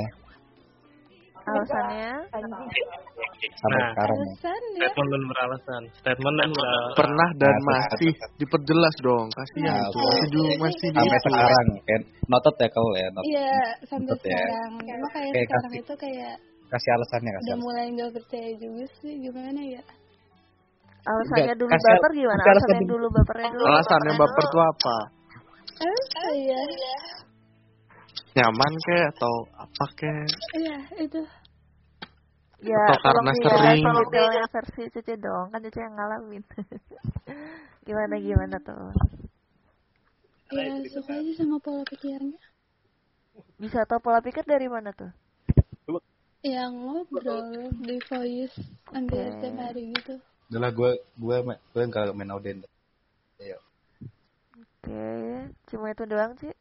Alasannya 1.42 2.12
sampai 2.26 3.78
Nah. 3.80 3.90
sekarang 3.92 4.16
ya. 4.16 4.26
Alasan 4.26 4.62
ya. 4.70 4.80
Statement 4.80 5.08
dan 5.10 5.22
beralasan. 5.26 5.82
Statement 5.96 6.36
dan 6.36 6.50
beralasan. 6.52 6.96
Pernah 6.96 7.28
dan 7.36 7.54
Nah, 7.54 7.66
masih 7.66 8.12
diperjelas 8.36 8.94
dong. 9.00 9.26
Kasihan 9.30 9.72
Nah, 9.72 9.88
tuh. 9.88 10.00
Masih 10.02 10.28
dulu 10.30 10.50
masih 10.58 10.88
di 10.88 10.98
Sampai 11.00 11.18
sekarang 11.20 11.66
kan. 11.80 12.00
Notot 12.26 12.54
ya 12.54 12.68
kau 12.70 12.88
ya, 12.94 13.06
not. 13.10 13.22
Iya, 13.24 13.52
sampai 13.84 14.12
Betul 14.12 14.28
ya. 14.28 14.38
sekarang. 14.38 14.70
Cuma 14.80 15.08
kayak 15.10 15.30
Oke, 15.30 15.40
sekarang 15.42 15.64
kasih. 15.66 15.80
itu 15.80 15.94
kayak 15.96 16.34
Kasih 16.70 16.90
alasannya 16.94 17.30
kasih. 17.30 17.40
udah 17.40 17.50
alasan. 17.50 17.58
mulai 17.60 17.84
nggak 17.90 18.10
percaya 18.14 18.50
juga 18.56 18.84
sih 18.96 19.12
gimana 19.18 19.60
ya. 19.66 19.82
alasannya 21.00 21.42
Enggak, 21.42 21.58
dulu 21.58 21.70
kasih- 21.72 21.90
baper 21.90 22.10
gimana? 22.12 22.38
kasih 22.38 22.50
alasan 22.50 22.68
Alasannya 22.70 22.86
dulu. 22.86 23.06
bapernya 23.10 23.48
dulu. 23.50 23.64
Alasannya 23.66 24.12
baper 24.14 24.44
tuh 24.46 24.62
apa? 24.62 24.96
Apa 25.80 26.28
ya? 26.36 26.60
Nyaman 28.30 28.72
kek 28.86 29.04
atau 29.18 29.34
apa 29.58 29.84
kek? 29.98 30.26
Iya, 30.54 30.78
itu. 31.02 31.22
Ya, 32.60 32.76
Atau 32.92 33.00
karena 33.02 33.32
tolong 33.32 33.48
sering. 33.50 33.82
ya, 33.82 33.92
detailnya 34.04 34.46
versi 34.52 34.82
Cucu 34.92 35.14
dong, 35.18 35.46
kan 35.50 35.60
Cucu 35.64 35.78
yang 35.80 35.94
ngalamin. 35.96 36.44
gimana 37.88 38.14
gimana 38.20 38.56
tuh? 38.62 38.92
Ya, 40.52 40.78
suka 40.92 41.12
aja 41.18 41.32
sama 41.40 41.56
pola 41.58 41.82
pikirnya. 41.88 42.38
Bisa 43.58 43.82
tau 43.88 43.98
pola 43.98 44.20
pikir 44.20 44.44
dari 44.44 44.68
mana 44.68 44.92
tuh? 44.92 45.10
Yang 46.40 46.72
ngobrol 46.80 47.68
di 47.84 47.96
voice 48.08 48.56
hampir 48.88 49.28
Oke. 49.28 49.32
setiap 49.36 49.56
hari 49.60 49.82
gitu. 49.92 50.14
Udah 50.50 50.60
lah, 50.60 50.70
gue 50.72 50.90
gue 51.18 51.36
gue 51.52 51.82
nggak 51.84 52.16
main 52.16 52.32
Auden. 52.32 52.58
Ayo. 53.40 53.58
Oke, 54.56 55.08
cuma 55.68 55.92
itu 55.92 56.04
doang 56.08 56.32
sih. 56.40 56.52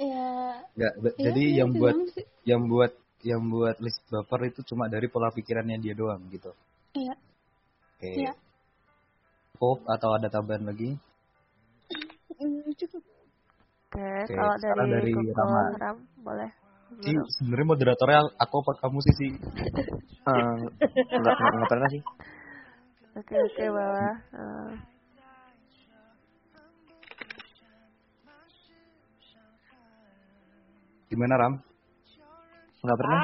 Ya, 0.00 0.28
Nggak, 0.72 0.92
ya, 0.98 1.10
jadi 1.30 1.42
ya, 1.44 1.56
yang 1.62 1.70
itu 1.72 1.78
buat 1.78 1.96
sih. 2.16 2.24
yang 2.48 2.62
buat 2.66 2.92
yang 3.22 3.42
buat 3.46 3.76
list 3.78 4.02
baper 4.10 4.50
itu 4.50 4.60
cuma 4.66 4.90
dari 4.90 5.06
pola 5.06 5.30
pikirannya 5.30 5.78
dia 5.78 5.94
doang 5.94 6.20
gitu. 6.32 6.50
Iya. 6.96 7.14
Oke. 7.98 8.10
Iya. 8.18 8.32
Pop 9.60 9.78
atau 9.86 10.10
ada 10.18 10.26
tambahan 10.26 10.66
lagi? 10.66 10.98
Mm, 12.40 12.74
Cukup. 12.74 13.02
Oke, 13.92 14.02
Oke, 14.26 14.34
kalau 14.34 14.56
sekarang 14.58 14.86
dari, 14.90 15.12
dari 15.14 15.30
Rama. 15.36 15.62
Ram, 15.78 15.96
boleh. 16.24 16.50
Ci, 17.04 17.12
sebenarnya 17.40 17.66
moderatornya 17.72 18.20
aku 18.36 18.54
apa 18.64 18.72
kamu 18.84 18.98
sih 19.06 19.14
sih? 19.16 19.30
Eh, 20.28 20.56
enggak 21.14 21.34
enggak 21.36 21.70
pernah 21.70 21.88
sih. 21.92 22.02
Oke 23.12 23.36
oke 23.36 23.64
bawah. 23.68 24.16
Eh, 24.32 24.70
Gimana 31.12 31.34
Ram? 31.36 31.54
Enggak 32.80 32.98
pernah. 33.04 33.20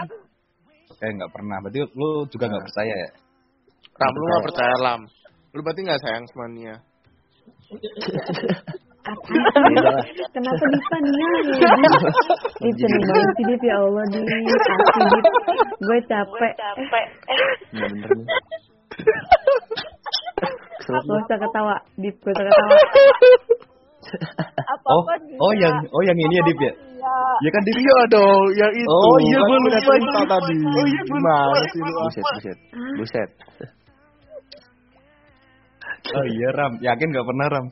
Oke 0.92 1.06
nggak 1.08 1.32
pernah. 1.32 1.56
Berarti 1.64 1.80
lu 1.96 2.28
juga 2.28 2.44
nggak 2.52 2.64
percaya 2.68 2.94
ya? 2.94 3.10
Ram, 3.98 4.12
lu 4.14 4.24
gak 4.30 4.46
percaya 4.46 4.74
Lam? 4.78 5.00
Lu 5.56 5.60
berarti 5.64 5.80
gak 5.82 5.98
sayang 6.06 6.24
sama 6.30 6.46
Nia? 6.54 6.76
Kenapa 10.30 10.64
Dipa 10.70 10.98
Nia 11.02 11.30
ya? 11.42 11.72
Dip 12.62 12.76
seneng 12.78 13.02
banget 13.10 13.34
sih 13.34 13.44
Dip 13.50 13.62
ya 13.66 13.74
Allah 13.82 14.04
Dip. 14.12 14.22
Asli 14.22 15.02
Dip. 15.02 15.24
Gue 15.82 15.98
capek. 16.06 16.54
Enggak 17.74 17.88
bener 17.90 18.10
nih. 18.14 18.26
Keselak 20.78 21.02
Gak 21.02 21.18
usah 21.26 21.38
ketawa. 21.42 21.76
Dip 21.98 22.16
gak 22.22 22.32
usah 22.38 22.44
ketawa. 22.46 22.70
Apa 24.08 24.88
Oh, 24.88 25.02
apa 25.04 25.12
oh 25.40 25.52
yang 25.56 25.74
oh 25.92 26.02
yang 26.04 26.16
ini 26.16 26.34
ya 26.40 26.42
Dip 26.48 26.58
ya? 26.60 26.72
Iya. 26.72 27.16
Ya 27.44 27.50
kan 27.52 27.62
Dip? 27.64 27.74
Iya 27.76 27.98
dong, 28.12 28.42
yang 28.56 28.72
itu. 28.72 28.88
Oh 28.88 29.16
iya 29.20 29.38
Kan 29.38 29.48
gue 29.48 29.58
udah 29.58 29.80
lupa 29.80 29.92
cerita 29.96 30.22
tadi. 30.28 30.54
Oh 30.64 30.84
iya 30.88 31.00
gue 31.04 31.18
Gimana 31.18 31.60
sih 31.68 31.80
lu? 31.80 31.92
Buset, 32.00 32.24
buset. 32.24 32.58
Buset. 32.98 33.30
Oh 36.08 36.24
iya 36.24 36.48
Ram, 36.56 36.72
yakin 36.80 37.08
nggak 37.12 37.26
pernah 37.28 37.46
Ram? 37.52 37.66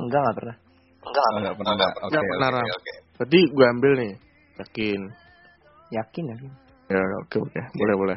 Enggak, 0.00 0.20
enggak 0.22 0.36
pernah. 0.38 0.56
Oh, 1.00 1.38
nggak 1.40 1.54
pernah. 1.56 1.72
Oke. 1.72 1.84
Nggak 2.08 2.22
oke, 2.24 2.30
pernah, 2.32 2.48
Ram. 2.52 2.64
oke. 2.64 2.92
Berarti 3.20 3.40
gue 3.52 3.66
ambil 3.68 3.92
nih. 4.00 4.12
Yakin. 4.60 5.00
Yakin 5.90 6.24
yakin. 6.32 6.50
Ya, 6.90 7.00
oke 7.20 7.36
oke. 7.44 7.60
Boleh 7.76 7.94
boleh. 8.00 8.16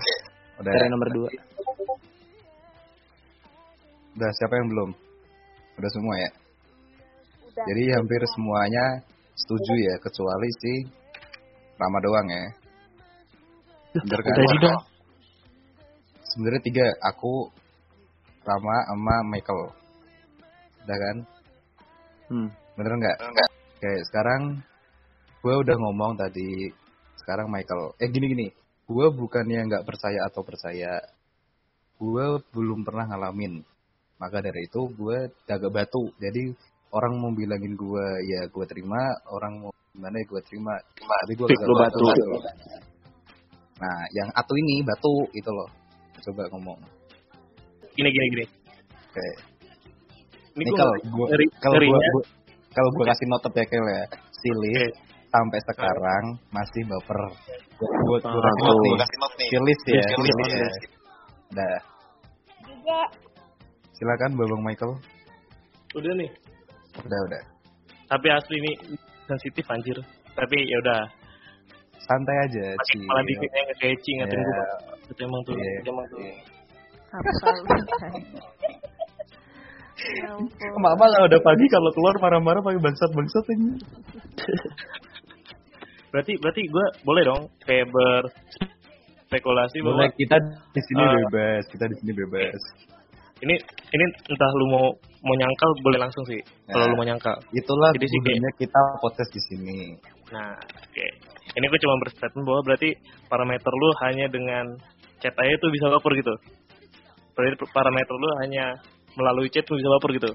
Udah. 0.64 0.72
Dari 0.72 0.88
nomor 0.88 1.10
dua. 1.12 1.30
Udah 4.14 4.30
siapa 4.38 4.54
yang 4.62 4.68
belum? 4.70 4.90
Udah 5.82 5.90
semua 5.90 6.16
ya. 6.22 6.30
Jadi 7.54 7.84
hampir 7.94 8.22
semuanya 8.34 9.06
setuju 9.38 9.74
ya, 9.78 9.96
kecuali 10.02 10.50
si 10.58 10.74
Rama 11.78 12.00
doang 12.02 12.28
ya. 12.30 12.46
Bener 13.94 14.20
kan? 14.26 14.78
Sebenarnya 16.34 16.62
tiga, 16.66 16.88
aku, 17.06 17.46
Rama, 18.42 18.78
sama 18.90 19.16
Michael. 19.30 19.70
Udah 20.84 20.98
kan? 20.98 21.18
Hmm. 22.34 22.50
Bener 22.74 22.94
nggak? 22.98 23.18
Enggak. 23.22 23.50
Oke, 23.54 23.94
sekarang 24.10 24.42
gue 25.46 25.56
udah 25.62 25.76
ngomong 25.78 26.18
tadi. 26.18 26.74
Sekarang 27.22 27.54
Michael. 27.54 27.94
Eh 28.02 28.10
gini-gini. 28.10 28.50
Gue 28.90 29.14
bukannya 29.14 29.70
nggak 29.70 29.86
percaya 29.86 30.26
atau 30.26 30.42
percaya. 30.42 30.98
Gue 32.02 32.42
belum 32.50 32.82
pernah 32.82 33.08
ngalamin. 33.14 33.62
Maka 34.18 34.42
dari 34.42 34.66
itu 34.66 34.90
gue 34.90 35.30
agak 35.46 35.72
batu. 35.72 36.10
Jadi 36.18 36.73
orang 36.94 37.14
mau 37.18 37.32
bilangin 37.34 37.74
gue 37.74 38.08
ya 38.30 38.42
gue 38.48 38.66
terima. 38.66 39.02
Orang 39.28 39.54
mau 39.60 39.72
gimana 39.92 40.16
ya 40.16 40.26
gue 40.26 40.42
terima. 40.46 40.74
Tapi 40.96 41.34
gue 41.34 41.48
lu 41.50 41.74
batu. 41.76 42.06
Nah, 43.74 44.00
yang 44.14 44.30
atu 44.32 44.54
ini 44.56 44.86
batu 44.86 45.14
itu 45.34 45.50
loh. 45.50 45.70
Coba 46.24 46.48
ngomong. 46.56 46.80
Gini 47.94 48.10
gini 48.10 48.26
gini. 48.32 48.46
Oke. 49.12 49.28
Ini 50.54 50.62
Ini 50.64 50.70
gua 50.70 50.78
kalau 50.80 50.94
gua 51.12 51.26
ngeri, 51.34 51.46
kalau 51.60 51.76
gua, 51.82 52.00
gua- 52.00 52.28
kalau 52.70 52.90
gua 52.94 53.06
kasih 53.10 53.26
notet 53.28 53.54
ya 53.54 53.66
Kel 53.66 53.86
ya. 53.86 54.04
Silis 54.32 54.94
Oke. 54.94 55.02
sampai 55.28 55.60
sekarang 55.66 56.24
masih 56.50 56.82
baper. 56.86 57.20
Gua 57.76 57.90
gua, 58.06 58.18
gua 58.22 58.40
Ah, 58.40 58.54
kasih 59.02 59.18
not 59.18 59.32
tuh. 59.34 59.40
nih. 59.42 59.50
Silis 59.50 59.80
ya, 59.84 59.94
ya. 59.98 60.06
ya. 60.48 60.70
Dah, 61.54 61.78
Juga 62.64 63.00
silakan 63.94 64.32
Babang 64.34 64.62
Michael. 64.64 64.94
udah 65.94 66.14
nih. 66.18 66.30
Udah, 67.04 67.20
udah. 67.28 67.42
Tapi 68.08 68.28
asli 68.30 68.56
ini 68.60 68.72
sensitif 69.26 69.66
anjir. 69.68 69.98
Tapi 70.34 70.58
ya 70.64 70.78
udah. 70.84 71.02
Santai 72.04 72.36
aja, 72.44 72.66
Ci. 72.92 73.00
kepala 73.00 73.22
dikit 73.24 73.48
yang 73.48 73.66
ngekeci 73.72 74.12
ngatain 74.20 74.36
Ya, 74.36 74.44
gua. 74.44 74.68
Itu 75.08 75.22
emang 75.24 75.42
tuh. 75.48 75.56
Iya. 75.56 75.80
Emang 75.88 76.06
tuh. 76.12 76.20
apa 77.14 77.30
ampun. 77.54 77.80
Mama 80.76 81.06
kalau 81.08 81.26
udah 81.32 81.40
pagi 81.40 81.66
kalau 81.72 81.90
keluar 81.96 82.16
marah-marah 82.20 82.60
pakai 82.60 82.82
bangsat-bangsat 82.82 83.46
ini. 83.56 83.70
berarti 86.12 86.34
berarti 86.38 86.62
gue 86.68 86.86
boleh 87.02 87.24
dong 87.26 87.42
kayak 87.64 87.88
berspekulasi 87.90 89.78
bahwa 89.82 90.04
Boleh 90.04 90.12
kita 90.14 90.38
di 90.70 90.82
sini 90.86 91.02
Eh, 91.02 91.14
bebas, 91.26 91.64
kita 91.74 91.86
di 91.90 91.96
sini 91.98 92.12
bebas. 92.14 92.62
ini 93.42 93.56
ini 93.90 94.06
entah 94.28 94.52
lu 94.60 94.66
mau 94.70 94.88
mau 95.24 95.34
nyangkal 95.34 95.70
boleh 95.80 96.00
langsung 96.00 96.24
sih 96.28 96.40
kalau 96.68 96.84
Ya. 96.84 96.92
lu 96.92 96.96
mau 96.96 97.08
nyangkal 97.08 97.38
Itulah 97.52 97.90
Jadi 97.92 98.06
sih 98.06 98.20
kayak- 98.22 98.58
kita 98.60 98.82
podcast 99.00 99.32
di 99.32 99.42
sini. 99.42 99.80
nah 100.30 100.52
oke 100.58 101.06
ini 101.54 101.66
gue 101.66 101.80
cuma 101.80 101.96
berstatement 102.00 102.44
bahwa 102.44 102.62
berarti 102.64 102.90
parameter 103.26 103.72
lu 103.72 103.90
hanya 104.02 104.26
dengan 104.28 104.66
chat 105.18 105.32
aja 105.34 105.56
tuh 105.58 105.70
bisa 105.70 105.88
baper 105.90 106.12
gitu 106.18 106.34
berarti 107.34 107.56
parameter 107.72 108.14
lu 108.14 108.28
hanya 108.42 108.66
melalui 109.14 109.48
chat 109.48 109.64
tuh 109.64 109.76
bisa 109.76 109.88
baper 109.90 110.12
gitu 110.14 110.32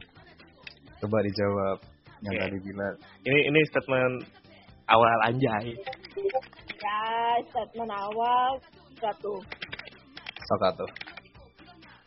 Coba 0.99 1.23
dijawab 1.23 1.79
yang 2.21 2.35
tadi 2.35 2.59
bilang. 2.61 2.95
ini 3.23 3.41
ini 3.47 3.61
statement 3.69 4.27
awal 4.87 5.19
anjay 5.23 5.77
Ya, 6.79 7.03
statement 7.45 7.91
awal 7.91 8.59
satu. 8.97 9.35
Sok 10.41 10.63
atuh. 10.65 10.91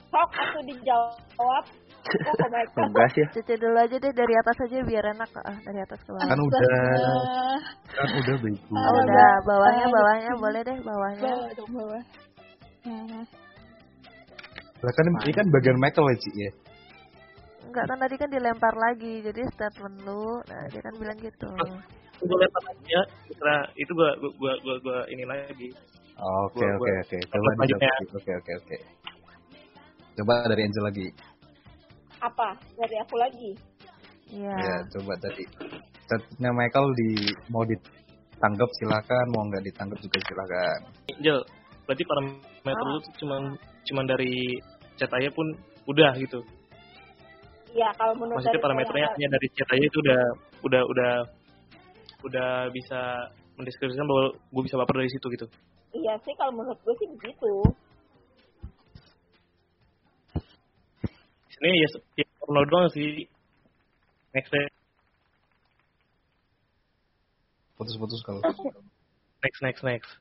Sok 0.08 0.32
aku 0.32 0.60
dijawab. 0.66 1.64
Oh. 2.02 2.88
Tugas 2.90 3.12
ya. 3.14 3.28
Cuci 3.32 3.54
dulu 3.62 3.78
aja 3.78 3.96
deh 3.96 4.14
dari 4.14 4.34
atas 4.34 4.58
aja 4.66 4.78
biar 4.82 5.06
enak 5.14 5.30
ah 5.38 5.58
dari 5.62 5.80
atas 5.80 6.00
ke 6.02 6.10
bawah. 6.10 6.28
Kan 6.28 6.40
udah, 6.40 6.62
kan 7.94 8.10
udah 8.22 8.36
bego. 8.42 8.74
Oh, 8.74 8.94
udah 9.06 9.32
bawahnya 9.46 9.86
bawahnya 9.88 10.32
boleh 10.38 10.62
deh 10.66 10.78
bawahnya. 10.82 11.32
Bawah 11.32 11.52
dong 11.56 11.72
bawah. 11.72 12.04
Nah, 12.82 13.26
Lah 14.82 14.94
kan 14.98 15.06
ini 15.06 15.34
kan 15.38 15.46
bagian 15.54 15.78
Michael 15.78 16.10
ya, 16.10 16.18
Ci, 16.18 16.30
ya. 16.34 16.52
Enggak 17.70 17.86
kan 17.86 17.98
tadi 18.02 18.16
kan 18.18 18.30
dilempar 18.34 18.74
lagi 18.74 19.14
jadi 19.22 19.42
statement 19.54 19.98
lu. 20.02 20.42
Nah 20.50 20.64
dia 20.74 20.82
kan 20.82 20.94
bilang 20.98 21.18
gitu. 21.22 21.50
gue 22.22 22.38
lihat 22.38 22.54
aja 22.54 23.02
karena 23.34 23.58
itu 23.82 23.92
gua 23.98 24.14
gua 24.22 24.30
gua 24.38 24.54
gua, 24.62 24.76
gua 24.86 25.00
ini 25.10 25.26
lagi 25.26 25.74
Oke, 26.22 26.62
oke, 26.62 26.92
oke. 27.02 27.18
Coba 27.34 27.50
lagi. 27.58 27.74
Oke, 28.14 28.32
oke, 28.38 28.52
oke. 28.62 28.78
Coba 30.22 30.34
dari 30.46 30.62
Angel 30.70 30.86
lagi. 30.86 31.08
Apa? 32.22 32.56
Dari 32.78 32.96
aku 33.02 33.16
lagi. 33.18 33.52
Iya. 34.32 34.56
Ya, 34.56 34.76
coba 34.96 35.14
tadi. 35.20 35.44
Chatnya 36.08 36.52
Michael 36.54 36.88
di 36.96 37.10
mau 37.50 37.66
ditanggap 37.68 38.70
silakan, 38.80 39.26
mau 39.36 39.44
nggak 39.50 39.64
ditanggap 39.68 40.00
juga 40.00 40.18
silakan. 40.24 40.80
Angel 41.18 41.40
berarti 41.92 42.04
parameter 42.08 42.88
lu 42.88 43.00
tuh 43.04 43.14
cuman 43.20 43.42
cuman 43.84 44.06
dari 44.08 44.56
chat 44.96 45.12
aja 45.12 45.28
pun 45.34 45.44
udah 45.92 46.16
gitu 46.16 46.40
Iya, 47.72 47.88
kalau 47.96 48.16
menurut 48.20 48.40
maksudnya 48.40 48.60
dari 48.60 48.64
parameternya 48.64 49.08
hanya 49.16 49.30
dari 49.36 49.48
chat 49.56 49.70
aja 49.76 49.86
itu 49.88 49.98
udah 50.04 50.22
udah 50.64 50.82
udah 50.88 51.14
udah 52.28 52.50
bisa 52.72 53.28
mendeskripsikan 53.60 54.08
bahwa 54.08 54.36
gue 54.36 54.64
bisa 54.64 54.76
baper 54.80 55.04
dari 55.04 55.12
situ 55.12 55.28
gitu 55.36 55.48
Iya 55.92 56.16
sih, 56.24 56.32
kalau 56.40 56.56
menurut 56.56 56.80
gue 56.88 56.96
sih 57.04 57.08
begitu. 57.20 57.52
Ini 61.62 61.78
ya 61.78 61.88
ya 62.18 62.26
porno 62.42 62.66
doang 62.66 62.90
sih 62.90 63.30
next 64.34 64.50
next 64.52 64.74
Putus-putus 67.78 68.22
kalau. 68.22 68.42
next 69.42 69.60
next 69.62 69.82
next 69.82 70.12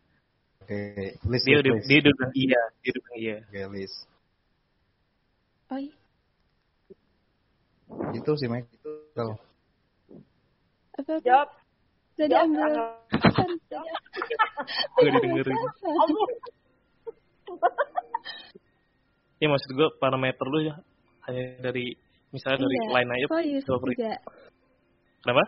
Oke, 0.60 1.16
list, 1.28 1.44
dia 1.44 1.60
list, 1.60 1.64
udah 1.64 1.72
list. 1.76 1.88
dia 1.88 2.00
bilang 2.04 2.32
iya 2.36 2.60
dia 2.80 2.92
bilang 2.96 3.16
iya 3.16 3.36
Oke, 3.44 3.60
list. 3.74 3.96
oi. 5.70 5.86
Itu 8.14 8.30
sih, 8.38 8.46
Mike. 8.46 8.70
Itu 8.70 8.90
kalau. 9.12 9.34
Apa? 10.94 11.18
Jawab. 11.20 11.48
Jadi 12.20 12.34
ambil 12.36 12.70
gue 15.00 15.08
didengerin 15.08 15.56
ya 19.40 19.48
maksud 19.48 19.70
gue 19.72 19.88
parameter 19.96 20.44
lu 20.44 20.68
ya 20.68 20.76
hanya 21.30 21.44
dari 21.62 21.94
misalnya 22.30 22.66
dari 22.66 22.76
Iya, 22.76 22.90
line 22.90 23.10
aja 23.14 23.26
voice 23.30 23.66
juga. 23.66 24.12
kenapa 25.22 25.44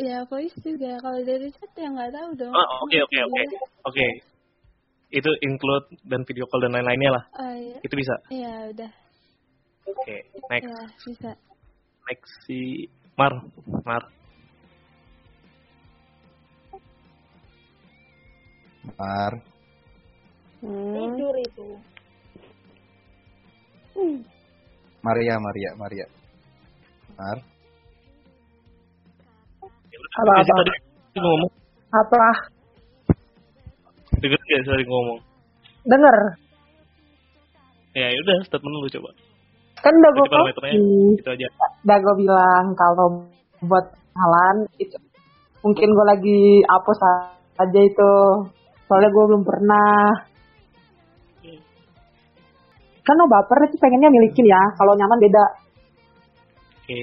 Iya, 0.00 0.18
voice 0.24 0.56
juga. 0.64 0.96
Kalau 0.96 1.20
dari 1.22 1.48
chat 1.52 1.70
ya 1.76 1.88
nggak 1.92 2.10
tahu 2.10 2.28
dong. 2.34 2.52
oh 2.52 2.66
oke 2.82 2.98
oke 3.04 3.18
oke 3.20 3.42
oke 3.84 4.06
itu 5.10 5.30
include 5.42 5.86
dan 6.06 6.22
video 6.22 6.46
call 6.46 6.62
dan 6.62 6.72
lain-lainnya 6.72 7.10
lah 7.10 7.24
Oh 7.36 7.52
iya. 7.52 7.78
itu 7.82 7.94
bisa 7.94 8.14
Iya, 8.30 8.54
udah. 8.70 8.90
oke 9.90 10.16
next 10.48 10.70
Ya, 10.70 10.80
bisa. 11.04 11.30
next 12.08 12.32
si 12.46 12.86
Mar 13.18 13.34
Mar 13.84 14.02
Mar. 18.96 19.32
Hmm. 20.60 20.92
Tidur 20.92 21.34
itu. 21.36 21.68
Maria, 25.00 25.34
Maria, 25.36 25.70
Maria. 25.74 26.06
Mar. 27.16 27.38
apa 30.10 30.32
apa 30.42 30.74
ngomong 31.16 31.50
Apa? 31.90 32.22
denger 34.18 34.40
gak 34.40 34.62
tadi 34.66 34.84
ngomong 34.84 35.18
Denger. 35.82 36.16
ya 37.92 38.06
udah 38.12 38.36
statement 38.44 38.74
lu 38.74 38.90
coba 38.90 39.10
Kan 39.80 39.94
udah 39.94 40.10
gue 40.10 40.18
Berarti 40.20 40.34
parameternya 40.34 40.72
kasih. 40.76 41.16
itu 41.16 41.30
aja 41.30 41.46
Udah 41.80 41.98
gue 41.98 42.14
bilang 42.18 42.64
kalau 42.74 43.06
buat 43.62 43.86
halan 44.12 44.56
itu 44.76 44.96
mungkin 45.60 45.88
gue 45.88 46.06
lagi 46.06 46.40
hapus 46.64 46.98
aja 47.56 47.80
itu. 47.80 48.12
Soalnya 48.84 49.08
gue 49.08 49.24
belum 49.24 49.44
pernah. 49.44 50.04
Kan 53.10 53.18
lo 53.18 53.26
baper 53.26 53.58
itu 53.66 53.74
pengennya 53.82 54.06
milikin 54.06 54.46
ya. 54.46 54.62
Kalau 54.78 54.94
nyaman 54.94 55.18
beda. 55.18 55.44
oke 56.86 57.02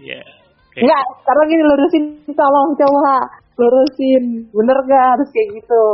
ya 0.00 0.20
oke 0.24 0.78
Enggak, 0.80 1.04
sekarang 1.20 1.44
gini 1.52 1.62
lurusin 1.68 2.04
tolong 2.32 2.68
coba 2.80 3.16
lurusin. 3.60 4.24
Bener 4.48 4.76
gak 4.88 5.04
harus 5.12 5.28
kayak 5.28 5.60
gitu? 5.60 5.84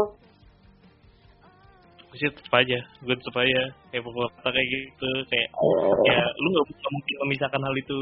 gue 2.08 2.16
sih 2.16 2.28
tetep 2.32 2.54
aja 2.56 2.78
gue 3.04 3.14
tetep 3.20 3.36
aja 3.36 3.62
kayak 3.92 4.00
pokok 4.00 4.32
kata 4.40 4.48
kayak 4.48 4.68
gitu 4.72 5.10
kayak 5.28 5.48
ya 6.08 6.18
lu 6.40 6.48
gak, 6.56 6.64
mungkin 6.88 7.14
memisahkan 7.28 7.60
hal 7.60 7.74
itu 7.76 7.98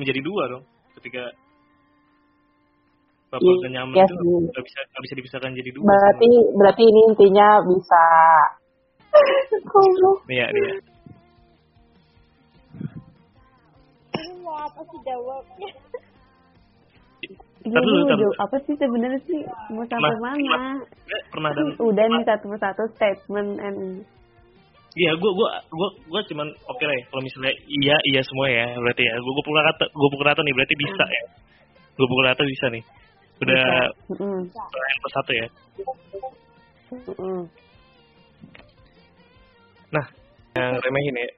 menjadi 0.00 0.20
dua 0.24 0.42
dong 0.48 0.64
ketika 0.96 1.28
bapak 3.28 3.48
Iya, 3.48 3.60
dan 3.64 3.70
nyaman 3.76 3.96
iya 3.96 4.04
itu 4.08 4.32
gak 4.52 4.64
bisa 4.64 4.78
gak 4.80 5.02
bisa 5.04 5.14
dipisahkan 5.20 5.52
jadi 5.56 5.70
dua 5.76 5.84
Berarti 5.88 6.30
berarti 6.56 6.82
ini 6.84 7.00
intinya 7.12 7.48
bisa. 7.64 8.04
Goblok. 9.68 10.18
iya 10.32 10.46
iya 10.48 10.72
Ini 14.12 14.32
mau 14.44 14.56
apa 14.56 14.80
sih 14.88 15.00
jawabnya? 15.04 15.70
Iya, 17.22 17.70
Ntar 17.70 17.82
dulu, 17.86 18.02
jawab 18.10 18.36
apa 18.42 18.56
sih 18.66 18.74
sebenarnya 18.74 19.20
sih? 19.28 19.40
Mau 19.70 19.84
sampai 19.86 20.18
mana? 20.18 20.82
Nggak, 20.82 21.22
pernah 21.30 21.50
dan 21.54 21.66
udah 21.78 22.04
nih 22.10 22.22
satu 22.26 22.44
persatu 22.50 22.84
statement 22.98 23.50
and 23.62 24.02
Iya, 24.92 25.16
gua 25.16 25.32
gua 25.32 25.48
gua 25.72 25.88
gua 26.04 26.20
cuman 26.28 26.52
oke 26.68 26.84
lah 26.84 26.92
ya. 26.92 27.04
Kalau 27.08 27.22
misalnya 27.24 27.52
iya 27.64 27.96
iya 28.12 28.20
semua 28.28 28.44
ya, 28.52 28.76
berarti 28.76 29.08
ya. 29.08 29.14
Gua 29.24 29.32
gua 29.32 29.44
pukul 29.48 29.56
rata, 29.64 29.84
gua 29.88 30.08
pukul 30.12 30.26
rata 30.28 30.40
nih 30.44 30.52
berarti 30.52 30.74
bisa 30.76 31.04
ya. 31.08 31.22
Gua 31.96 32.06
pukul 32.12 32.24
rata 32.28 32.42
bisa 32.44 32.66
nih. 32.68 32.82
Udah 33.40 33.64
yang 34.68 34.98
plus 35.00 35.14
satu 35.16 35.32
ya. 35.32 35.46
Mm-mm. 36.92 37.40
Nah, 39.92 40.06
yang 40.56 40.72
remehin 40.80 41.16
ya. 41.20 41.28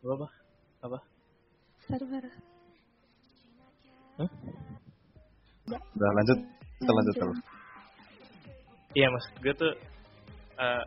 Apa 0.00 0.12
apa? 0.16 0.26
Apa? 0.80 0.98
Sabar. 1.84 2.24
Udah 5.70 6.10
lanjut. 6.16 6.38
Kita 6.80 6.92
lanjut 6.96 7.14
terus. 7.20 7.38
Iya 8.90 9.06
mas, 9.12 9.24
gue 9.38 9.52
tuh 9.54 9.72
eh 10.58 10.82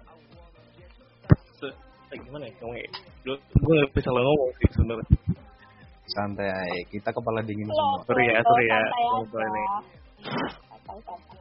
se- 1.62 1.78
eh, 2.12 2.18
gimana 2.20 2.50
ya 2.50 2.54
ngomongnya? 2.60 2.90
Gue 3.24 3.36
gue 3.38 3.74
nggak 3.80 3.92
bisa 3.94 4.10
ngomong 4.10 4.50
sih 4.58 4.68
sebenarnya. 4.74 5.08
Santai. 6.10 6.74
Kita 6.90 7.10
kepala 7.14 7.40
dingin 7.46 7.70
semua. 7.70 8.02
Sorry 8.10 8.26
ya, 8.28 8.42
sorry 8.44 8.66
ya. 8.68 8.82
santai 8.82 9.46
ini. 9.46 9.64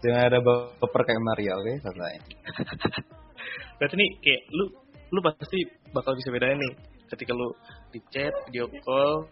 Jangan 0.04 0.22
ada 0.28 0.38
baper 0.44 1.02
kayak 1.08 1.22
Maria, 1.24 1.52
oke? 1.56 1.72
Santai. 1.80 2.14
Berarti 3.82 3.98
nih 3.98 4.10
kayak 4.22 4.42
lu 4.54 4.70
lu 5.10 5.18
pasti 5.26 5.58
bakal 5.90 6.14
bisa 6.14 6.30
bedain 6.30 6.54
nih. 6.54 6.74
Ketika 7.10 7.34
lu 7.34 7.50
di 7.90 7.98
chat, 8.14 8.30
video 8.46 8.70
call, 8.86 9.26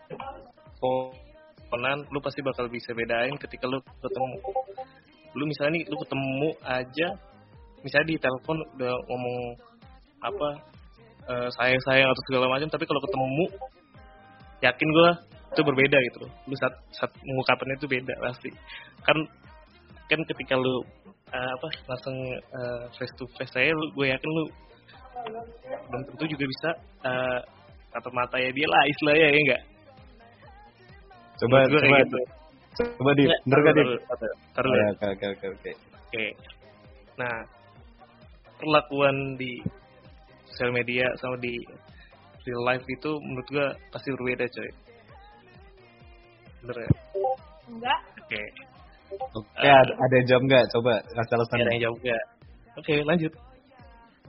teleponan, 0.75 2.03
lu 2.11 2.19
pasti 2.19 2.43
bakal 2.43 2.67
bisa 2.67 2.91
bedain 2.91 3.39
ketika 3.39 3.71
lu 3.71 3.79
ketemu. 4.03 4.43
Lu 5.39 5.47
misalnya 5.47 5.79
nih 5.79 5.85
lu 5.87 5.97
ketemu 6.03 6.51
aja, 6.67 7.09
misalnya 7.87 8.07
di 8.11 8.17
telepon 8.19 8.59
udah 8.75 8.95
ngomong 9.07 9.39
apa 10.19 10.49
eh, 11.31 11.49
sayang 11.55 11.83
sayang 11.87 12.11
atau 12.11 12.23
segala 12.27 12.51
macam, 12.51 12.67
tapi 12.67 12.91
kalau 12.91 12.99
ketemu 13.07 13.47
yakin 14.67 14.89
gua 14.91 15.11
itu 15.51 15.63
berbeda 15.67 15.99
gitu 16.11 16.27
lu 16.27 16.55
saat 16.59 16.75
saat 16.91 17.11
mengungkapkannya 17.23 17.79
itu 17.79 17.87
beda 17.87 18.19
pasti. 18.19 18.51
Kan 19.07 19.15
kan 20.11 20.21
ketika 20.27 20.59
lu 20.59 20.83
uh, 21.35 21.51
apa 21.59 21.69
langsung 21.89 22.17
uh, 22.55 22.83
face 22.95 23.15
to 23.19 23.25
face 23.39 23.53
saya 23.55 23.71
lu 23.73 23.87
gue 23.95 24.07
yakin 24.11 24.31
lu 24.31 24.45
belum 25.91 26.03
tentu 26.15 26.25
juga 26.31 26.45
bisa 26.49 26.71
uh, 27.05 27.41
atau 27.91 28.11
mata 28.15 28.39
ya 28.39 28.51
dia 28.55 28.67
lah 28.67 28.83
istilahnya 28.87 29.27
ya 29.27 29.31
enggak 29.35 29.63
coba 31.41 31.57
gue 31.67 31.81
coba 31.81 31.99
gitu. 32.05 32.21
coba 32.99 33.11
di 33.19 33.25
bener 33.27 33.59
gak 33.65 33.75
di 33.75 33.85
taruh, 34.55 34.73
oke 34.73 35.07
oke 35.11 35.27
oke 35.37 35.47
oke 35.59 35.73
Oke. 36.11 36.35
Nah, 37.23 37.47
perlakuan 38.59 39.39
di 39.39 39.63
sosial 40.51 40.75
media 40.75 41.07
sama 41.23 41.39
di 41.39 41.55
real 42.43 42.67
life 42.67 42.83
itu 42.91 43.15
menurut 43.23 43.47
gua 43.47 43.67
pasti 43.95 44.11
berbeda, 44.11 44.43
coy. 44.51 44.71
Bener 46.67 46.77
ya? 46.83 46.91
Enggak. 47.71 48.01
Oke. 48.27 48.43
Oke, 49.11 49.67
ada, 49.67 49.93
ada 49.95 50.19
jam 50.27 50.41
nggak? 50.47 50.65
Coba 50.71 50.93
kasih 51.03 51.35
alasan. 51.35 51.59
Ada 51.61 51.71
yang 51.75 51.83
jawab 51.89 51.99
nggak? 52.01 52.25
Oke, 52.79 52.95
lanjut. 53.03 53.33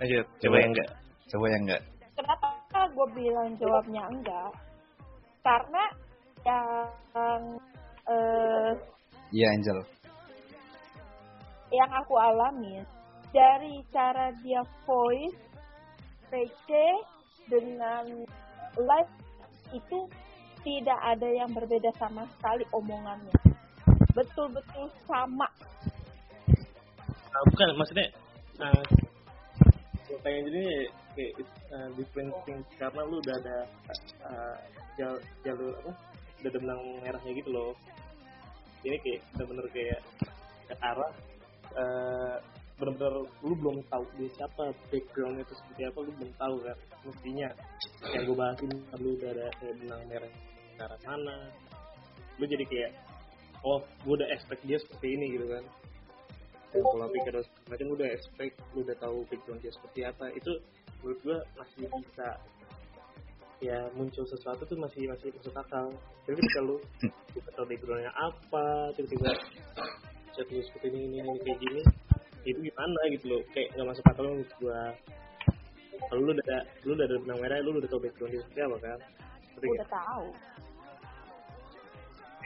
Lanjut. 0.02 0.26
Coba 0.26 0.42
Coba. 0.42 0.56
yang 0.58 0.72
enggak. 0.74 0.90
Coba 1.30 1.46
yang 1.48 1.64
nggak. 1.66 1.82
Kenapa 2.18 2.48
gue 2.90 3.08
bilang 3.14 3.50
jawabnya 3.58 4.04
enggak? 4.10 4.52
Karena 5.42 5.84
yang 6.42 7.42
eh, 8.10 8.72
Iya 9.32 9.48
Angel. 9.56 9.80
yang 11.72 11.92
aku 11.96 12.14
alamin 12.20 12.84
dari 13.32 13.80
cara 13.96 14.36
dia 14.44 14.60
voice 14.84 15.40
PC 16.28 16.68
dengan 17.48 18.28
live 18.76 19.14
itu 19.72 20.00
tidak 20.68 21.00
ada 21.00 21.28
yang 21.32 21.48
berbeda 21.56 21.96
sama 21.96 22.28
sekali 22.36 22.68
omongannya 22.76 23.32
betul-betul 24.12 24.86
sama. 25.08 25.48
Ah, 27.32 27.44
bukan, 27.48 27.68
maksudnya 27.80 28.08
uh, 28.60 28.84
pengen 30.22 30.52
jadi 30.52 30.64
kayak 31.16 31.34
uh, 31.72 31.90
different 31.96 32.32
things 32.44 32.68
karena 32.76 33.02
lu 33.08 33.20
udah 33.24 33.36
ada 33.42 33.58
uh, 34.28 34.56
jal- 35.00 35.24
jalur 35.44 35.74
apa 35.84 35.92
udah 36.42 36.50
ada 36.52 36.60
benang 36.60 36.82
merahnya 37.04 37.32
gitu 37.36 37.50
loh. 37.52 37.72
Ini 38.82 38.98
kayak 39.00 39.22
bener-bener 39.36 39.66
kayak 39.72 40.00
ke 40.68 40.76
arah 40.82 41.12
uh, 41.78 42.36
bener-bener 42.82 43.14
lu 43.46 43.54
belum 43.54 43.78
tahu 43.94 44.04
dia 44.18 44.30
siapa 44.34 44.74
backgroundnya 44.90 45.46
itu 45.46 45.54
seperti 45.54 45.82
apa 45.86 46.00
lu 46.02 46.12
belum 46.18 46.32
tahu 46.36 46.56
kan 46.66 46.78
mestinya. 47.08 47.50
Yang 48.12 48.24
gue 48.28 48.36
bahasin 48.36 48.72
lu 49.00 49.10
udah 49.16 49.30
ada 49.32 49.46
kayak 49.62 49.76
benang 49.80 50.02
merah 50.10 50.32
ke 50.76 50.82
arah 50.82 51.00
mana. 51.08 51.38
Lu 52.42 52.46
jadi 52.50 52.66
kayak 52.66 52.92
oh 53.66 53.80
gue 54.06 54.14
udah 54.18 54.30
expect 54.34 54.62
dia 54.66 54.78
seperti 54.82 55.18
ini 55.18 55.38
gitu 55.38 55.48
kan. 55.50 55.64
Dan 56.72 56.82
pola 56.88 57.08
pikir 57.12 57.36
dan 57.36 57.44
macam 57.68 57.88
udah 58.00 58.08
expect 58.16 58.56
lu 58.72 58.88
udah 58.88 58.96
tahu 58.96 59.28
background 59.28 59.60
dia 59.60 59.72
seperti 59.76 60.08
apa. 60.08 60.32
Itu 60.32 60.56
menurut 61.04 61.20
gua 61.20 61.38
masih 61.60 61.84
bisa 61.92 62.28
ya 63.62 63.78
muncul 63.94 64.24
sesuatu 64.26 64.64
tuh 64.64 64.80
masih 64.80 65.04
masih 65.12 65.36
masuk 65.36 65.52
akal. 65.52 65.92
Tapi 66.24 66.40
ketika 66.40 66.60
lu 66.64 66.80
bukan 67.36 67.52
tahu 67.60 67.66
backgroundnya 67.68 68.14
apa 68.16 68.96
tiba-tiba 68.96 69.32
chat 70.32 70.48
lu 70.48 70.64
seperti 70.64 70.88
ini 70.96 71.00
ini, 71.12 71.18
ini 71.20 71.40
kayak 71.44 71.60
gini 71.60 71.82
itu 72.48 72.60
gimana 72.72 73.00
gitu 73.12 73.26
loh. 73.36 73.42
Kayak 73.52 73.68
nggak 73.76 73.88
masuk 73.92 74.06
akal 74.08 74.24
menurut 74.32 74.52
gua. 74.64 74.82
Kalau 76.08 76.22
lu 76.24 76.32
udah 76.34 76.62
lu 76.88 76.92
udah 76.96 77.06
ada 77.06 77.18
benang 77.20 77.40
merah 77.44 77.58
lu 77.60 77.70
udah 77.84 77.90
tahu 77.92 78.00
background 78.00 78.32
dia 78.32 78.42
seperti 78.48 78.62
apa 78.64 78.78
kan? 78.80 79.00
Seperti 79.44 79.66
udah 79.76 79.90
tahu 79.92 80.26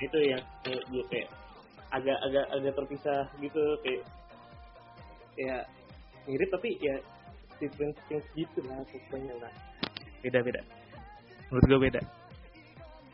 itu 0.01 0.17
yang 0.27 0.43
gue 0.65 1.03
kayak 1.07 1.29
agak 1.93 2.17
agak 2.27 2.45
agak 2.51 2.73
terpisah 2.75 3.23
gitu 3.39 3.63
kayak 3.85 4.01
kayak 5.35 5.63
mirip 6.27 6.49
tapi 6.51 6.69
ya 6.81 6.95
different 7.61 7.95
things 8.09 8.25
gitu 8.35 8.59
lah 8.67 8.83
pokoknya 8.89 9.33
lah. 9.39 9.53
Beda 10.19 10.39
beda. 10.43 10.61
Menurut 11.51 11.65
gue 11.69 11.79
beda. 11.87 12.01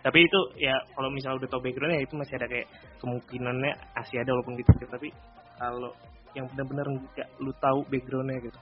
Tapi 0.02 0.20
itu 0.26 0.40
ya 0.58 0.74
kalau 0.98 1.14
misalnya 1.14 1.46
udah 1.46 1.50
tau 1.54 1.62
backgroundnya 1.62 2.02
itu 2.02 2.18
masih 2.18 2.34
ada 2.42 2.50
kayak 2.50 2.66
kemungkinannya 2.98 3.72
masih 3.94 4.18
ada 4.18 4.34
walaupun 4.34 4.58
gitu 4.58 4.86
tapi 4.90 5.14
kalau 5.62 5.94
yang 6.34 6.50
benar-benar 6.56 6.88
nggak 6.90 7.30
lu 7.38 7.54
tahu 7.62 7.86
backgroundnya 7.86 8.42
gitu. 8.42 8.60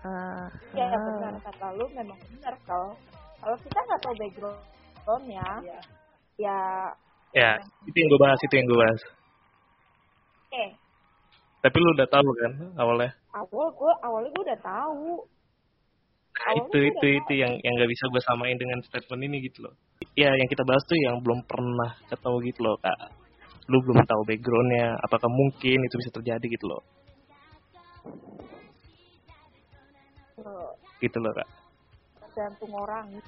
Ah, 0.00 0.48
ya 0.72 0.88
ah. 0.88 0.96
benar. 0.96 1.32
Kata 1.44 1.66
lu 1.76 1.84
memang 1.92 2.16
benar 2.16 2.54
kalau 2.64 2.96
kalau 3.44 3.56
kita 3.60 3.76
nggak 3.76 4.00
tahu 4.00 4.14
backgroundnya 5.00 5.48
ya. 6.36 6.60
Ya. 7.32 7.50
Itu 7.88 7.96
yang 7.96 8.08
gue 8.12 8.20
bahas 8.20 8.40
itu 8.44 8.54
yang 8.54 8.66
gue 8.68 8.78
bahas. 8.78 9.00
Eh 10.52 10.70
tapi 11.60 11.76
lu 11.76 11.92
udah 11.92 12.08
tahu 12.08 12.30
kan 12.40 12.52
awalnya? 12.80 13.10
Awal 13.36 13.68
gue 13.76 13.92
awalnya 14.00 14.30
gue 14.32 14.44
udah 14.48 14.60
tahu. 14.64 15.12
Nah, 16.40 16.52
itu 16.56 16.78
itu 16.88 17.06
itu 17.20 17.32
yang 17.36 17.52
yang 17.60 17.72
nggak 17.76 17.90
bisa 17.92 18.08
gue 18.08 18.22
samain 18.24 18.56
dengan 18.56 18.80
statement 18.80 19.22
ini 19.28 19.44
gitu 19.44 19.68
loh. 19.68 19.74
Ya 20.16 20.32
yang 20.32 20.48
kita 20.48 20.64
bahas 20.64 20.80
tuh 20.88 20.96
yang 20.96 21.20
belum 21.20 21.44
pernah 21.44 22.00
ketemu 22.08 22.36
gitu 22.48 22.60
loh 22.64 22.76
kak. 22.80 23.12
Lu 23.68 23.76
belum 23.84 24.00
tahu 24.08 24.22
backgroundnya 24.24 24.96
apakah 25.04 25.28
mungkin 25.28 25.78
itu 25.84 25.94
bisa 26.00 26.10
terjadi 26.16 26.46
gitu 26.48 26.64
loh. 26.64 26.82
Gitu 30.96 31.18
loh 31.20 31.32
kak. 31.36 31.48
Tergantung 32.24 32.72
orang 32.72 33.20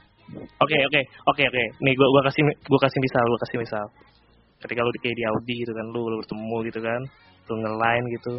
oke 0.63 0.77
oke 0.89 1.01
oke 1.29 1.43
oke. 1.49 1.65
Nih 1.85 1.93
gua 1.99 2.09
gua 2.13 2.23
kasih 2.29 2.43
gua 2.69 2.81
kasih 2.83 3.01
misal 3.03 3.23
gua 3.29 3.41
kasih 3.45 3.59
misal. 3.61 3.85
Ketika 4.63 4.81
lu 4.87 4.91
di 4.95 5.01
kayak 5.03 5.17
di 5.19 5.25
Audi 5.27 5.55
gitu 5.67 5.73
kan 5.75 5.87
lu, 5.91 6.03
lu 6.07 6.17
bertemu 6.23 6.57
gitu 6.71 6.81
kan 6.81 7.01
lu 7.51 7.55
ngeline 7.59 8.07
gitu. 8.17 8.33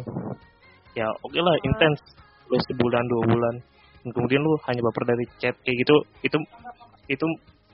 Ya 0.96 1.06
oke 1.22 1.38
lah 1.38 1.56
intens. 1.62 2.00
Lu 2.48 2.56
sebulan 2.72 3.04
dua 3.08 3.22
bulan. 3.28 3.54
Dan 4.04 4.10
kemudian 4.12 4.40
lu 4.40 4.52
hanya 4.68 4.80
baper 4.84 5.04
dari 5.16 5.24
chat 5.40 5.54
kayak 5.64 5.76
gitu 5.80 5.94
itu 6.24 6.38
itu 7.08 7.26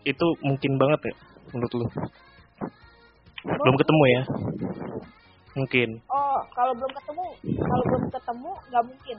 itu 0.06 0.26
mungkin 0.42 0.72
banget 0.78 1.00
ya 1.10 1.14
menurut 1.54 1.72
lu. 1.74 1.86
Belum 3.40 3.76
ketemu 3.78 4.02
ya 4.04 4.22
mungkin. 5.54 5.88
Oh 6.10 6.38
kalau 6.54 6.72
belum 6.76 6.92
ketemu 6.94 7.24
kalau 7.58 7.84
belum 7.90 8.04
ketemu 8.10 8.50
nggak 8.70 8.84
mungkin. 8.86 9.18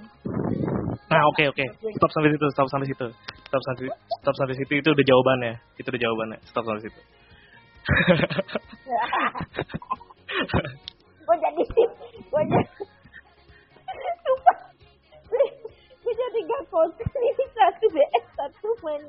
Nah 1.11 1.21
oke 1.27 1.43
oke. 1.51 1.65
Stop 1.99 2.11
sampai 2.15 2.29
situ 2.31 2.45
stop 2.55 2.67
sampai 2.71 2.87
situ. 2.87 3.07
Stop 3.47 3.61
sampai 3.67 3.85
stop 4.21 4.35
sampai 4.39 4.55
situ 4.55 4.73
itu 4.79 4.89
udah 4.91 5.05
jawabannya. 5.05 5.53
Itu 5.75 5.87
udah 5.91 6.01
jawabannya. 6.01 6.37
Stop 6.47 6.63
sampai 6.67 6.81
situ. 6.87 7.01
Gue 11.31 11.37
jadi 11.37 11.63
gue 12.31 12.43
jadi 12.47 12.83
gue 16.01 16.13
jadi 16.17 16.39
gak 16.43 16.63
konsen 16.67 17.07
ini 17.07 17.45
satu 17.55 17.85
DS 17.93 18.25
satu 18.35 18.67
main. 18.83 19.03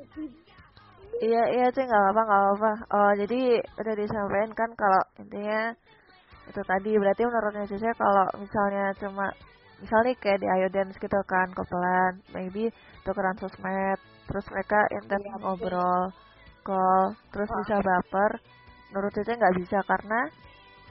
Iya 1.19 1.43
iya 1.55 1.67
sih 1.71 1.83
nggak 1.83 2.03
apa-apa 2.09 2.21
nggak 2.25 2.41
apa-apa. 2.43 2.71
Oh 2.95 3.11
jadi 3.17 3.41
udah 3.79 3.95
disampaikan 3.95 4.51
kan 4.55 4.69
kalau 4.75 5.01
intinya 5.19 5.75
itu 6.49 6.61
tadi 6.63 6.91
berarti 6.99 7.21
menurutnya 7.23 7.65
Cici 7.69 7.87
kalau 7.95 8.27
misalnya 8.39 8.91
cuma 8.99 9.27
misalnya 9.79 10.11
kayak 10.19 10.39
di 10.43 10.47
Ayo 10.47 10.67
Dance 10.71 10.99
gitu 10.99 11.19
kan 11.27 11.47
kopelan 11.55 12.19
maybe 12.35 12.71
tukeran 13.07 13.35
sosmed 13.39 13.99
terus 14.27 14.45
mereka 14.51 14.79
intens 14.95 15.27
ngobrol 15.39 16.11
call 16.63 17.15
terus 17.31 17.49
bisa 17.63 17.79
baper 17.79 18.31
menurut 18.93 19.11
Cici 19.15 19.33
nggak 19.33 19.55
bisa 19.57 19.79
karena 19.87 20.29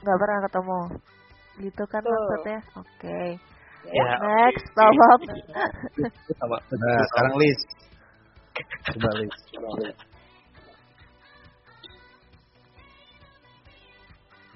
nggak 0.03 0.19
pernah 0.19 0.39
ketemu. 0.43 0.81
Gitu 1.63 1.83
kan 1.87 2.01
Betul. 2.03 2.13
maksudnya? 2.13 2.59
Oke. 2.75 3.21
Ya, 3.83 4.15
next 4.15 4.63
stop 4.71 4.95
sama 6.39 6.57
Nah, 6.71 7.03
sekarang 7.11 7.33
Liz. 7.35 7.59
Coba 8.95 9.09
Liz. 9.19 9.35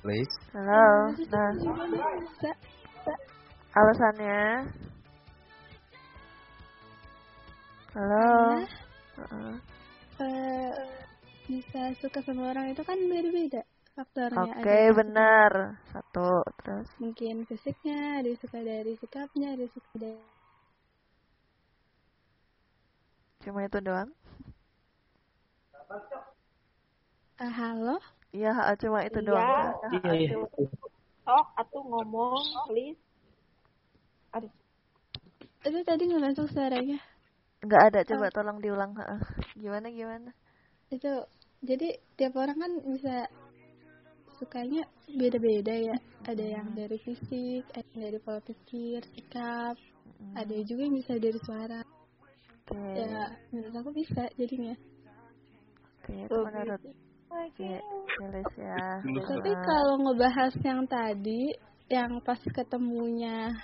Liz. 0.08 0.32
halo 0.56 1.12
nah 1.28 1.52
alasannya 3.76 4.64
halo 7.92 8.28
Heeh. 9.20 9.54
eh, 10.24 10.72
bisa 11.52 11.82
suka 12.00 12.24
sama 12.24 12.56
orang 12.56 12.72
itu 12.72 12.88
kan 12.88 12.96
beda-beda 13.12 13.62
faktornya 14.00 14.48
Oke, 14.48 14.80
suka 14.88 14.96
benar. 14.96 15.52
Satu, 15.92 16.30
terus 16.64 16.88
mungkin 17.04 17.44
fisiknya 17.44 18.24
ada 18.24 18.32
yang 18.32 18.40
suka 18.40 18.60
dari 18.64 18.94
sikapnya 18.96 19.48
ada 19.60 19.62
yang 19.68 19.74
suka 19.76 19.92
dari 20.00 20.24
cuma 23.44 23.60
itu 23.68 23.80
doang. 23.84 24.10
Eh, 27.44 27.52
halo 27.52 28.00
Iya, 28.36 28.52
ha, 28.54 28.76
cuma 28.76 29.02
itu 29.08 29.20
Iya. 29.24 29.28
doang. 29.28 29.72
iya 29.96 30.12
iya. 30.14 30.36
Sok 31.28 31.48
atuh 31.60 31.84
ngomong 31.84 32.44
please. 32.72 33.00
Aduh. 34.36 34.52
Itu 35.64 35.80
tadi 35.84 36.08
nggak 36.08 36.24
masuk 36.32 36.48
suaranya. 36.52 37.00
Enggak 37.64 37.82
ada, 37.92 38.00
coba 38.06 38.28
tolong 38.32 38.60
diulang. 38.62 38.94
Gimana 39.58 39.90
gimana? 39.92 40.32
itu 40.88 41.12
jadi 41.68 42.00
tiap 42.16 42.40
orang 42.40 42.56
kan 42.56 42.72
bisa 42.88 43.28
sukanya 44.40 44.88
beda-beda 45.12 45.76
ya. 45.76 45.96
Ada 46.24 46.46
yang 46.60 46.72
dari 46.72 46.96
fisik 47.04 47.68
ada 47.76 47.84
yang 47.92 48.02
dari 48.08 48.20
pola 48.24 48.40
pikir 48.40 49.04
sikap. 49.12 49.76
Ada 50.32 50.56
juga 50.64 50.88
yang 50.88 50.96
bisa 50.96 51.20
dari 51.20 51.40
suara. 51.44 51.82
Oke. 52.68 52.80
ya 53.00 53.32
menurut 53.52 53.76
aku 53.80 53.92
bisa 53.96 54.28
jadinya. 54.40 54.76
Oke, 56.04 56.14
itu 56.24 56.36
menurut 56.40 56.82
Ki- 57.58 57.84
Kilis 58.18 58.52
ya. 58.58 59.02
tapi 59.04 59.52
kalau 59.66 59.96
ngebahas 60.04 60.54
yang 60.64 60.82
tadi 60.86 61.54
yang 61.88 62.20
pas 62.22 62.40
ketemunya 62.44 63.56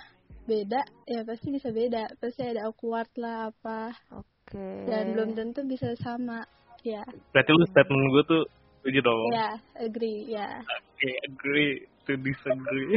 beda 0.44 0.80
ya 1.08 1.20
pasti 1.24 1.52
bisa 1.52 1.72
beda 1.72 2.04
pasti 2.20 2.44
ada 2.44 2.68
awkward 2.68 3.08
lah 3.16 3.48
apa 3.52 3.92
Oke. 4.12 4.68
dan 4.88 5.16
belum 5.16 5.32
tentu 5.36 5.64
bisa 5.64 5.92
sama 6.00 6.44
ya 6.84 7.04
Berarti 7.32 7.50
lu 7.52 7.64
statement 7.72 8.04
gue 8.12 8.24
tuh 8.28 8.42
setuju 8.80 9.00
dong. 9.04 9.28
ya 9.32 9.50
agree 9.80 10.20
ya 10.28 10.48
Oke, 10.94 11.10
agree 11.28 11.72
to 12.06 12.12
disagree. 12.20 12.94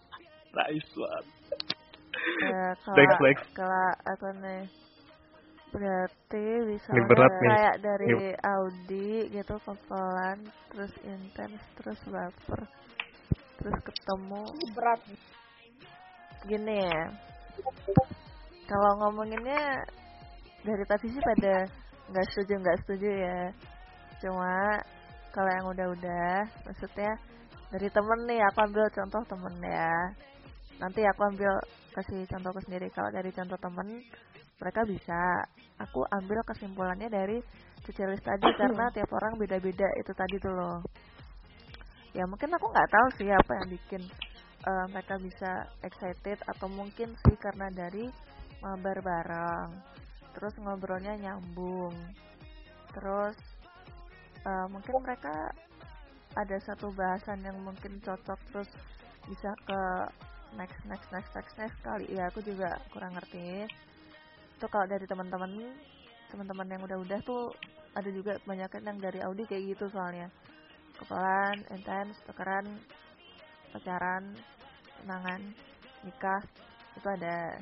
nice 0.58 0.90
one. 0.94 1.26
Ya, 2.38 2.76
Next, 2.76 2.84
kalau 2.86 3.24
next. 3.24 3.46
kalau 3.56 3.86
apa 4.04 4.28
nih? 4.38 4.62
Berarti 5.68 6.44
bisa 6.64 6.90
berat 7.04 7.32
nih. 7.38 7.50
kayak 7.52 7.76
dari 7.84 8.06
Ini- 8.08 8.40
Audi 8.40 9.10
gitu 9.28 9.54
kepelan, 9.60 10.38
terus 10.72 10.92
intens, 11.04 11.60
terus 11.76 12.00
baper, 12.08 12.60
terus 13.60 13.76
ketemu. 13.84 14.42
Berat. 14.72 15.00
Gini 16.48 16.76
ya. 16.88 17.02
Kalau 18.68 18.90
ngomonginnya 19.00 19.60
dari 20.64 20.84
tadi 20.88 21.06
sih 21.12 21.22
pada 21.24 21.66
nggak 22.08 22.26
setuju 22.32 22.52
nggak 22.60 22.78
setuju 22.84 23.08
ya. 23.12 23.40
Cuma 24.24 24.80
kalau 25.32 25.50
yang 25.52 25.66
udah-udah, 25.68 26.36
maksudnya 26.64 27.12
dari 27.68 27.88
temen 27.92 28.20
nih 28.24 28.40
aku 28.48 28.58
ambil 28.64 28.84
contoh 28.88 29.22
temen 29.28 29.54
ya. 29.68 29.94
Nanti 30.80 31.00
aku 31.04 31.20
ambil 31.28 31.52
kasih 31.92 32.24
contohku 32.30 32.60
sendiri. 32.64 32.88
Kalau 32.94 33.10
dari 33.10 33.28
contoh 33.34 33.58
temen, 33.58 33.88
mereka 34.58 34.82
bisa. 34.84 35.46
Aku 35.78 36.02
ambil 36.10 36.42
kesimpulannya 36.42 37.06
dari 37.06 37.38
Cicilis 37.86 38.20
tadi 38.20 38.50
karena 38.60 38.90
tiap 38.90 39.10
orang 39.14 39.38
beda-beda 39.38 39.86
itu 39.98 40.12
tadi 40.12 40.36
tuh 40.42 40.54
loh. 40.54 40.78
Ya 42.12 42.26
mungkin 42.26 42.50
aku 42.50 42.66
nggak 42.66 42.90
tahu 42.90 43.08
sih 43.22 43.30
apa 43.30 43.52
yang 43.62 43.68
bikin 43.70 44.02
eh, 44.66 44.86
mereka 44.90 45.14
bisa 45.22 45.70
excited 45.86 46.38
atau 46.50 46.66
mungkin 46.66 47.14
sih 47.26 47.36
karena 47.38 47.70
dari 47.70 48.10
mabar 48.58 48.98
bareng 48.98 49.70
terus 50.34 50.54
ngobrolnya 50.58 51.14
nyambung 51.18 51.94
terus 52.94 53.36
eh, 54.42 54.66
mungkin 54.70 54.98
mereka 55.02 55.50
ada 56.34 56.56
satu 56.62 56.90
bahasan 56.94 57.42
yang 57.42 57.58
mungkin 57.62 57.98
cocok 58.02 58.38
terus 58.50 58.70
bisa 59.26 59.50
ke 59.66 59.80
next 60.56 60.80
next 60.86 61.08
next 61.10 61.30
next 61.34 61.54
next 61.58 61.78
kali 61.82 62.06
ya 62.10 62.30
aku 62.30 62.40
juga 62.42 62.78
kurang 62.94 63.14
ngerti 63.14 63.66
itu 64.58 64.66
kalau 64.66 64.90
dari 64.90 65.06
teman-teman 65.06 65.70
teman-teman 66.34 66.66
yang 66.66 66.82
udah-udah 66.82 67.22
tuh 67.22 67.54
ada 67.94 68.10
juga 68.10 68.42
kebanyakan 68.42 68.90
yang 68.90 68.98
dari 68.98 69.22
Audi 69.22 69.46
kayak 69.46 69.78
gitu 69.78 69.86
soalnya. 69.94 70.26
Kepalan 70.98 71.62
intens 71.70 72.18
tukeran 72.26 72.66
pacaran 73.70 74.34
tunangan 74.98 75.40
nikah 76.02 76.42
itu 76.98 77.06
ada. 77.06 77.54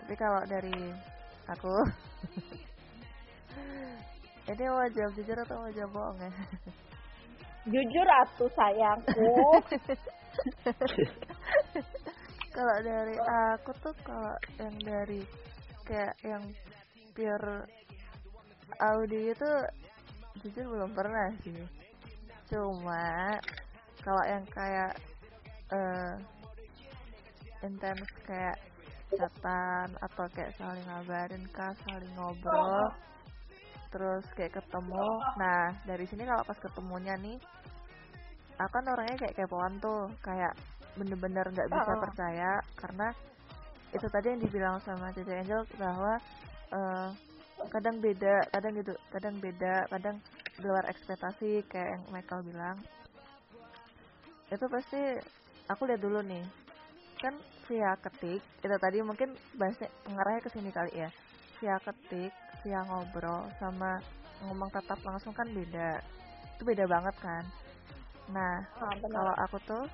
Tapi 0.00 0.14
kalau 0.16 0.40
dari 0.48 0.96
aku 1.44 1.76
ini 4.56 4.64
mau 4.64 4.88
jawab 4.96 5.12
jujur 5.12 5.36
atau 5.44 5.60
mau 5.60 5.72
jawab 5.76 5.92
bohong 5.92 6.18
ya? 6.24 6.32
Jujur 7.68 8.06
atuh 8.08 8.50
sayangku. 8.56 9.28
kalau 12.56 12.76
dari 12.80 13.16
aku 13.20 13.76
tuh 13.84 13.92
kalau 14.00 14.32
yang 14.56 14.72
dari 14.80 15.20
kayak 15.84 16.14
yang 16.24 16.44
pure 17.12 17.66
Audi 18.80 19.20
itu 19.30 19.50
jujur 20.42 20.64
belum 20.64 20.90
pernah 20.96 21.28
sih 21.44 21.62
cuma 22.48 23.36
kalau 24.02 24.22
yang 24.28 24.44
kayak 24.50 24.92
eh 25.72 26.14
intens 27.62 28.08
kayak 28.26 28.56
chatan 29.12 29.88
atau 30.00 30.24
kayak 30.32 30.52
saling 30.56 30.84
ngabarin 30.88 31.44
kah 31.52 31.72
saling 31.84 32.12
ngobrol 32.16 32.90
terus 33.92 34.24
kayak 34.34 34.56
ketemu 34.56 35.06
nah 35.36 35.68
dari 35.84 36.04
sini 36.08 36.24
kalau 36.24 36.42
pas 36.42 36.58
ketemunya 36.58 37.14
nih 37.20 37.36
aku 38.56 38.72
kan 38.72 38.86
orangnya 38.88 39.16
kayak 39.20 39.36
kepoan 39.36 39.74
tuh 39.78 40.08
kayak 40.24 40.52
bener-bener 40.96 41.44
nggak 41.48 41.70
bisa 41.72 41.92
Oh. 41.92 42.00
percaya 42.00 42.50
karena 42.76 43.08
itu 43.92 44.06
tadi 44.08 44.26
yang 44.32 44.40
dibilang 44.40 44.76
sama 44.82 45.12
Cici 45.12 45.30
Angel 45.32 45.62
bahwa 45.76 46.16
eh, 46.72 47.08
kadang 47.70 48.00
beda 48.02 48.48
kadang 48.50 48.72
gitu 48.74 48.92
kadang 49.12 49.36
beda 49.38 49.86
kadang 49.92 50.16
di 50.58 50.64
luar 50.66 50.84
ekspektasi 50.88 51.64
kayak 51.68 51.88
yang 51.96 52.02
Michael 52.12 52.42
bilang. 52.44 52.76
Itu 54.52 54.68
pasti 54.68 55.00
aku 55.68 55.88
lihat 55.88 56.00
dulu 56.00 56.20
nih. 56.24 56.44
Kan 57.20 57.36
via 57.68 57.94
ketik 58.02 58.42
itu 58.42 58.76
tadi 58.76 58.98
mungkin 59.00 59.32
bahasnya 59.56 59.88
mengarahnya 60.10 60.40
ke 60.42 60.50
sini 60.50 60.70
kali 60.74 60.92
ya. 60.92 61.08
Via 61.60 61.76
ketik 61.80 62.32
via 62.64 62.80
ngobrol 62.84 63.46
sama 63.60 64.00
ngomong 64.48 64.68
tatap 64.74 64.98
langsung 65.06 65.32
kan 65.32 65.46
beda. 65.52 66.02
Itu 66.58 66.62
beda 66.66 66.84
banget 66.88 67.14
kan? 67.22 67.44
Nah 68.34 68.64
Ah, 68.82 68.92
benar. 68.98 69.12
kalau 69.14 69.34
aku 69.46 69.56
tuh 69.64 69.84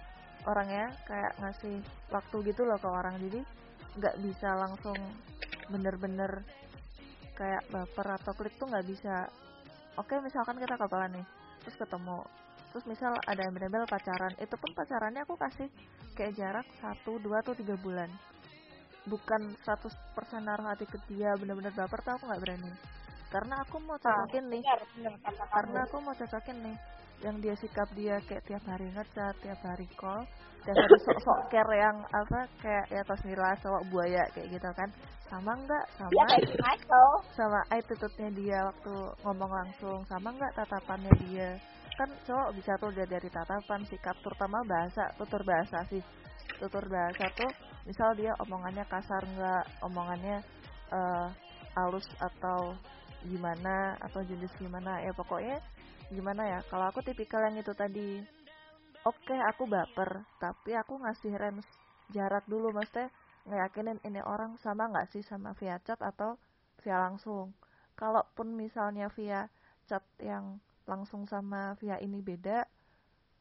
orangnya 0.48 0.88
kayak 1.04 1.32
ngasih 1.42 1.76
waktu 2.08 2.36
gitu 2.50 2.62
loh 2.64 2.78
ke 2.80 2.88
orang. 2.88 3.14
Jadi 3.20 3.40
nggak 3.98 4.16
bisa 4.22 4.54
langsung 4.54 4.96
bener-bener 5.68 6.46
kayak 7.34 7.66
baper 7.70 8.18
atau 8.18 8.32
klik 8.34 8.54
tuh 8.56 8.70
nggak 8.70 8.86
bisa. 8.86 9.26
Oke 9.98 10.18
misalkan 10.22 10.58
kita 10.58 10.78
kapalan 10.78 11.18
nih 11.18 11.26
terus 11.62 11.76
ketemu. 11.76 12.22
Terus 12.70 12.84
misal 12.86 13.12
ada 13.26 13.40
yang 13.42 13.54
bener 13.56 13.84
pacaran 13.88 14.34
itu 14.38 14.54
pun 14.54 14.70
pacarannya 14.76 15.22
aku 15.24 15.34
kasih 15.34 15.68
kayak 16.14 16.36
jarak 16.36 16.66
satu 16.78 17.18
dua 17.18 17.42
atau 17.42 17.54
tiga 17.58 17.74
bulan. 17.78 18.10
Bukan 19.08 19.56
100% 19.64 19.88
naruh 20.44 20.68
hati 20.68 20.84
ke 20.84 21.00
dia 21.08 21.32
bener-bener 21.40 21.72
baper 21.72 22.04
tuh 22.04 22.12
aku 22.18 22.28
nggak 22.28 22.42
berani. 22.44 22.72
Karena 23.28 23.60
aku 23.64 23.76
mau 23.84 23.96
cocokin 24.00 24.44
nih. 24.48 24.62
kata 24.64 25.32
kamu. 25.32 25.52
karena 25.52 25.78
aku 25.84 25.96
mau 26.00 26.14
cocokin 26.16 26.58
nih 26.64 26.76
yang 27.18 27.36
dia 27.42 27.54
sikap 27.58 27.88
dia 27.98 28.22
kayak 28.30 28.46
tiap 28.46 28.62
hari 28.62 28.86
ngechat 28.94 29.34
tiap 29.42 29.60
hari 29.66 29.86
call 29.98 30.22
tiap 30.62 30.76
hari 30.84 30.98
sok-sok 31.00 31.40
care 31.48 31.74
yang 31.80 31.96
apa 32.12 32.40
kayak 32.60 32.84
ya 32.92 33.02
Tosmila 33.06 33.56
cowok 33.62 33.82
buaya 33.88 34.22
kayak 34.36 34.48
gitu 34.52 34.70
kan. 34.76 34.88
Sama 35.28 35.52
enggak 35.56 35.84
sama. 35.96 36.24
Michael. 36.60 37.10
sama 37.36 37.60
attitude-nya 37.72 38.28
dia 38.32 38.58
waktu 38.68 38.94
ngomong 39.24 39.48
langsung. 39.48 39.98
Sama 40.08 40.28
enggak 40.32 40.52
tatapannya 40.56 41.12
dia? 41.28 41.56
Kan 41.96 42.08
cowok 42.28 42.50
bisa 42.52 42.72
tuh 42.76 42.92
dia 42.92 43.06
dari 43.08 43.28
tatapan 43.32 43.80
sikap 43.88 44.16
terutama 44.20 44.60
bahasa 44.68 45.08
tutur 45.16 45.42
bahasa 45.44 45.78
sih. 45.88 46.02
Tutur 46.60 46.84
bahasa 46.84 47.24
tuh 47.32 47.50
misal 47.88 48.12
dia 48.16 48.32
omongannya 48.44 48.84
kasar 48.92 49.22
enggak 49.24 49.64
omongannya 49.84 50.36
eh 50.92 51.26
halus 51.76 52.06
atau 52.20 52.76
gimana? 53.24 53.96
Atau 54.04 54.20
jenis 54.24 54.52
gimana? 54.60 55.00
Ya 55.00 55.12
pokoknya 55.16 55.56
gimana 56.08 56.42
ya? 56.48 56.60
Kalau 56.72 56.88
aku 56.88 57.04
tipikal 57.04 57.44
yang 57.44 57.60
itu 57.60 57.72
tadi. 57.76 58.24
Oke 59.06 59.36
aku 59.36 59.64
baper 59.70 60.26
tapi 60.42 60.74
aku 60.74 61.00
ngasih 61.00 61.32
range 61.36 61.68
jarak 62.12 62.44
dulu. 62.48 62.72
Maksudnya 62.72 63.12
ngeyakinin 63.48 64.00
ini 64.04 64.20
orang 64.24 64.56
sama 64.60 64.88
nggak 64.88 65.08
sih? 65.12 65.22
Sama 65.24 65.52
via 65.56 65.80
chat 65.84 66.00
atau 66.00 66.40
via 66.80 66.96
langsung? 67.00 67.52
Kalaupun 67.96 68.56
misalnya 68.56 69.12
via 69.12 69.48
chat 69.88 70.04
yang 70.20 70.60
langsung 70.88 71.28
sama 71.28 71.76
via 71.80 72.00
ini 72.00 72.24
beda 72.24 72.64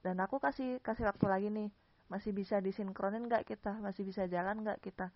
dan 0.03 0.19
aku 0.19 0.39
kasih 0.39 0.83
kasih 0.83 1.07
waktu 1.07 1.25
lagi 1.27 1.47
nih. 1.51 1.71
Masih 2.07 2.31
bisa 2.31 2.63
disinkronin 2.63 3.27
nggak 3.27 3.47
kita? 3.47 3.75
Masih 3.83 4.07
bisa 4.07 4.27
jalan 4.27 4.63
nggak 4.63 4.79
kita? 4.83 5.11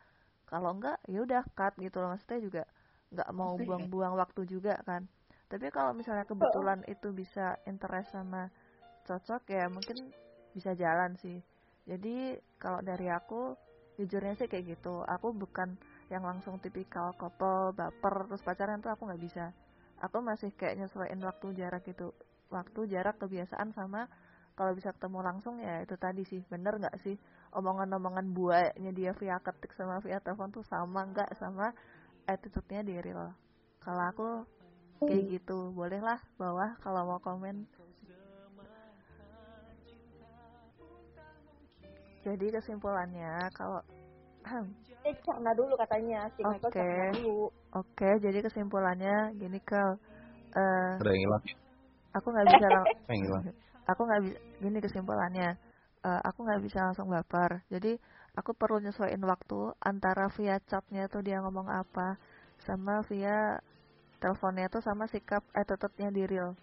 Kalau 0.48 0.76
nggak 0.76 1.00
ya 1.08 1.24
udah 1.24 1.44
cut 1.56 1.76
gitu 1.80 2.04
loh. 2.04 2.12
Maksudnya 2.16 2.40
juga 2.44 2.64
nggak 3.12 3.30
mau 3.36 3.60
buang-buang 3.60 4.16
waktu 4.16 4.48
juga 4.48 4.80
kan 4.88 5.04
tapi 5.52 5.68
kalau 5.68 5.92
misalnya 5.92 6.24
kebetulan 6.24 6.80
itu 6.88 7.12
bisa 7.12 7.60
interest 7.68 8.16
sama 8.16 8.48
cocok 9.04 9.44
ya 9.52 9.68
mungkin 9.68 10.16
bisa 10.56 10.72
jalan 10.80 11.20
sih. 11.20 11.44
Jadi 11.84 12.40
kalau 12.56 12.80
dari 12.80 13.12
aku 13.12 13.52
jujurnya 14.00 14.40
sih 14.40 14.48
kayak 14.48 14.80
gitu. 14.80 15.04
Aku 15.04 15.36
bukan 15.36 15.76
yang 16.08 16.24
langsung 16.24 16.56
tipikal 16.64 17.12
couple 17.20 17.76
baper 17.76 18.32
terus 18.32 18.40
pacaran 18.48 18.80
tuh 18.80 18.96
aku 18.96 19.12
nggak 19.12 19.20
bisa. 19.20 19.52
Aku 20.00 20.24
masih 20.24 20.56
kayak 20.56 20.80
nyesuaiin 20.80 21.20
waktu 21.20 21.52
jarak 21.60 21.84
gitu 21.84 22.16
waktu 22.48 22.88
jarak 22.88 23.20
kebiasaan 23.20 23.76
sama 23.76 24.08
kalau 24.56 24.76
bisa 24.76 24.92
ketemu 24.96 25.20
langsung 25.20 25.60
ya 25.60 25.84
itu 25.84 26.00
tadi 26.00 26.24
sih. 26.24 26.40
Bener 26.48 26.80
nggak 26.80 26.96
sih? 27.04 27.20
Omongan-omongan 27.52 28.32
buahnya 28.32 28.92
dia 28.96 29.12
via 29.20 29.36
ketik 29.44 29.76
sama 29.76 30.00
via 30.00 30.24
telepon 30.24 30.56
tuh 30.56 30.64
sama 30.64 31.04
nggak 31.12 31.36
sama 31.36 31.76
attitude-nya 32.24 32.88
di 32.88 32.96
real? 33.04 33.36
Kalau 33.82 34.04
aku 34.08 34.30
kayak 35.02 35.24
gitu. 35.40 35.74
Bolehlah 35.74 36.20
bawah 36.38 36.78
kalau 36.86 37.02
mau 37.10 37.20
komen. 37.22 37.66
Jadi 42.22 42.46
kesimpulannya 42.54 43.50
kalau 43.58 43.82
eh 45.02 45.16
cerna 45.26 45.52
dulu 45.58 45.74
katanya. 45.74 46.30
Si 46.38 46.42
Michael 46.46 46.70
Oke. 46.70 46.86
dulu 47.18 47.50
oke 47.74 48.10
jadi 48.22 48.40
kesimpulannya 48.46 49.34
gini 49.42 49.58
Eh, 50.52 50.92
Ada 51.00 51.10
yang 51.16 51.24
hilang. 51.26 51.44
aku 52.14 52.28
nggak 52.30 52.48
bisa 52.54 52.68
yang 53.10 53.24
hilang? 53.26 53.44
aku 53.90 54.02
nggak 54.06 54.22
bisa 54.28 54.38
gini 54.62 54.78
kesimpulannya. 54.84 55.50
Eh, 56.02 56.22
aku 56.26 56.40
nggak 56.46 56.62
bisa 56.66 56.80
langsung 56.86 57.10
baper 57.10 57.62
jadi 57.74 57.98
aku 58.38 58.54
perlu 58.54 58.82
nyesuaiin 58.82 59.22
waktu 59.22 59.74
antara 59.82 60.30
via 60.34 60.58
chatnya 60.70 61.06
tuh 61.10 61.22
dia 61.26 61.38
ngomong 61.42 61.70
apa 61.70 62.18
sama 62.66 63.02
via 63.10 63.58
teleponnya 64.22 64.70
tuh 64.70 64.86
sama 64.86 65.10
sikap 65.10 65.42
attitude-nya 65.58 66.14
di 66.14 66.24
real. 66.30 66.54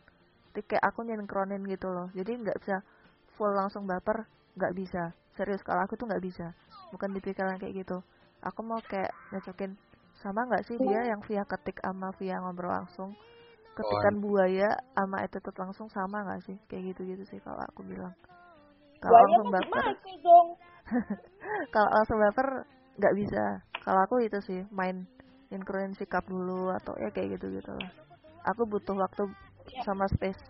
Jadi 0.55 0.75
kayak 0.75 0.85
aku 0.95 1.03
nyinkronin 1.03 1.67
gitu 1.67 1.91
loh. 1.91 2.09
Jadi 2.15 2.39
nggak 2.39 2.59
bisa 2.63 2.87
full 3.35 3.51
langsung 3.51 3.85
baper 3.85 4.31
nggak 4.55 4.75
bisa. 4.79 5.11
Serius 5.35 5.63
kalau 5.67 5.83
aku 5.83 5.99
tuh 5.99 6.07
nggak 6.07 6.23
bisa. 6.23 6.55
Bukan 6.95 7.11
tipikal 7.19 7.51
yang 7.51 7.61
kayak 7.61 7.83
gitu. 7.83 7.99
Aku 8.47 8.63
mau 8.63 8.79
kayak 8.87 9.11
nyocokin 9.35 9.75
sama 10.19 10.47
nggak 10.47 10.67
sih 10.67 10.79
dia 10.79 11.03
yang 11.11 11.23
via 11.27 11.43
ketik 11.47 11.79
sama 11.83 12.15
via 12.19 12.39
ngobrol 12.39 12.71
langsung? 12.71 13.15
Ketikan 13.75 14.19
buaya 14.19 14.75
sama 14.95 15.23
attitude 15.23 15.59
langsung 15.59 15.87
sama 15.91 16.27
nggak 16.27 16.43
sih? 16.47 16.57
Kayak 16.67 16.95
gitu 16.95 17.01
gitu 17.15 17.23
sih 17.27 17.39
kalau 17.43 17.63
aku 17.63 17.83
bilang. 17.83 18.15
Kalau 18.99 19.15
langsung 19.15 19.51
baper 19.55 19.79
kalau 21.75 21.89
langsung 21.91 22.19
baper 22.19 22.49
nggak 22.99 23.15
bisa. 23.15 23.45
Kalau 23.87 24.01
aku 24.03 24.27
itu 24.27 24.39
sih 24.43 24.61
main 24.75 25.07
includein 25.49 25.95
sikap 25.97 26.25
dulu 26.29 26.73
atau 26.77 26.93
ya 27.01 27.09
kayak 27.13 27.39
gitu 27.39 27.61
gitu 27.61 27.71
lah 27.73 27.91
aku 28.45 28.63
butuh 28.69 28.97
waktu 28.97 29.23
sama 29.85 30.05
space 30.17 30.41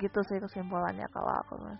gitu 0.00 0.20
sih 0.26 0.38
kesimpulannya 0.40 1.06
kalau 1.12 1.32
aku 1.44 1.54
mah 1.60 1.78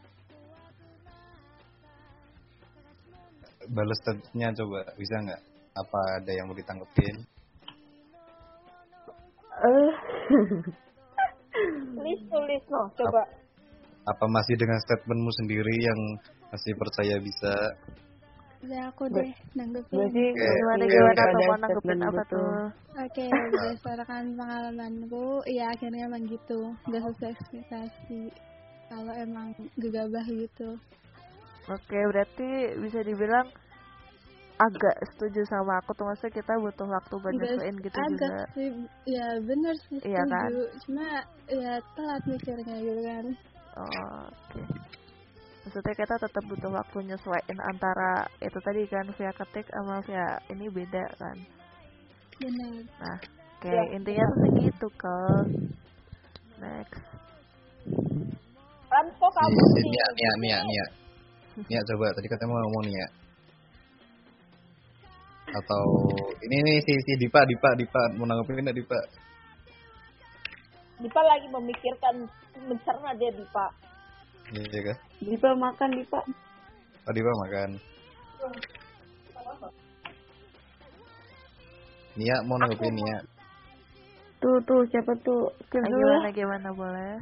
Balas 3.71 3.95
statusnya 4.03 4.51
coba 4.59 4.83
bisa 4.99 5.23
nggak? 5.23 5.43
Apa 5.79 6.01
ada 6.19 6.33
yang 6.35 6.51
mau 6.51 6.57
ditanggepin? 6.59 7.17
Eh, 9.63 9.93
tulis 11.95 12.21
tulis 12.27 12.63
no 12.73 12.91
coba 12.99 13.23
Apa 14.03 14.25
masih 14.27 14.59
dengan 14.59 14.83
statementmu 14.83 15.31
sendiri 15.39 15.75
yang 15.79 16.01
masih 16.51 16.75
percaya 16.75 17.17
bisa? 17.23 17.55
Udah 18.63 18.83
aku 18.95 19.05
deh 19.11 19.31
nanggepin. 19.59 20.07
sih 20.15 20.29
gimana 20.39 20.83
Oke, 20.87 20.93
gimana 20.95 21.13
ada 21.19 21.33
tuh 21.35 21.41
mau 21.43 21.57
nanggepin 21.59 22.01
apa 22.07 22.23
tuh 22.31 22.51
Oke, 22.93 23.25
berdasarkan 23.25 24.25
pengalamanku, 24.37 25.27
ya 25.49 25.65
akhirnya 25.73 26.05
emang 26.07 26.29
gitu. 26.29 26.77
Gak 26.93 27.03
sesuai 27.03 27.33
ekspektasi. 27.33 28.21
Kalau 28.93 29.13
emang 29.17 29.49
gegabah 29.81 30.27
gitu. 30.29 30.77
oke 31.65 31.99
berarti 32.13 32.77
bisa 32.85 33.01
dibilang 33.07 33.49
agak 34.61 34.95
setuju 35.15 35.43
sama 35.49 35.81
aku 35.81 35.91
tuh 35.97 36.07
maksudnya 36.07 36.39
kita 36.39 36.53
butuh 36.61 36.87
waktu 36.87 37.15
buat 37.19 37.33
nyesuaiin 37.35 37.77
gitu 37.83 37.97
agak 37.99 38.15
juga 38.15 38.39
sih, 38.55 38.69
ya 39.09 39.27
bener 39.43 39.75
sih 39.89 39.99
Iya 40.05 40.23
setuju. 40.23 40.31
kan? 40.31 40.51
Cuma 40.87 41.09
ya 41.51 41.73
telat 41.97 42.23
mikirnya 42.31 42.77
gitu 42.79 43.03
kan. 43.03 43.25
Oh, 43.73 44.23
oke. 44.29 44.61
Maksudnya 45.63 45.95
kita 45.95 46.15
tetap 46.19 46.43
butuh 46.51 46.71
waktu 46.75 46.99
nyesuaiin 47.07 47.61
antara 47.63 48.27
itu 48.43 48.59
tadi 48.67 48.83
kan 48.91 49.07
via 49.15 49.31
ketik 49.31 49.67
sama 49.71 50.03
via 50.03 50.27
ini 50.51 50.67
beda 50.67 51.05
kan. 51.15 51.37
Benar. 52.43 52.83
Nah, 52.99 53.19
oke 53.63 53.71
Ya. 53.71 53.83
intinya 53.95 54.25
tuh 54.27 54.39
segitu 54.43 54.87
ke 54.99 55.17
next. 56.59 57.03
kan 58.93 59.07
kok 59.09 59.33
kamu 59.33 59.57
Si, 59.57 59.65
si 59.65 59.81
sih 59.81 59.85
Nia, 59.89 60.07
Nia, 60.13 60.33
Nia, 60.37 60.59
Nia. 60.69 60.87
Nia 61.65 61.81
coba, 61.81 62.13
tadi 62.13 62.27
katanya 62.29 62.51
mau 62.51 62.61
ngomong 62.67 62.85
Nia. 62.91 63.07
Atau 65.53 65.85
ini 66.45 66.57
nih 66.61 66.77
si, 66.85 66.93
si 67.07 67.13
Dipa, 67.23 67.41
Dipa, 67.49 67.71
Dipa 67.79 68.03
mau 68.19 68.27
nanggepin 68.27 68.67
nggak 68.67 68.77
Dipa? 68.77 69.01
Dipa 71.01 71.21
lagi 71.23 71.47
memikirkan 71.49 72.15
mencerna 72.67 73.15
dia 73.17 73.31
Dipa 73.33 73.92
Iya 74.53 74.81
kan? 74.85 74.97
Dipa 75.19 75.51
makan 75.57 75.91
Dipa. 75.97 76.21
Oh 77.03 77.13
Dipa 77.13 77.33
makan. 77.41 77.71
Nia 82.13 82.37
mau 82.45 82.61
nanggepin 82.61 82.93
Nia. 82.93 83.19
Tuh 84.37 84.61
tuh 84.63 84.85
siapa 84.87 85.17
tuh? 85.25 85.49
Ah, 85.73 85.81
dulu 85.81 85.97
gimana 85.97 86.29
gimana 86.31 86.69
boleh? 86.71 87.15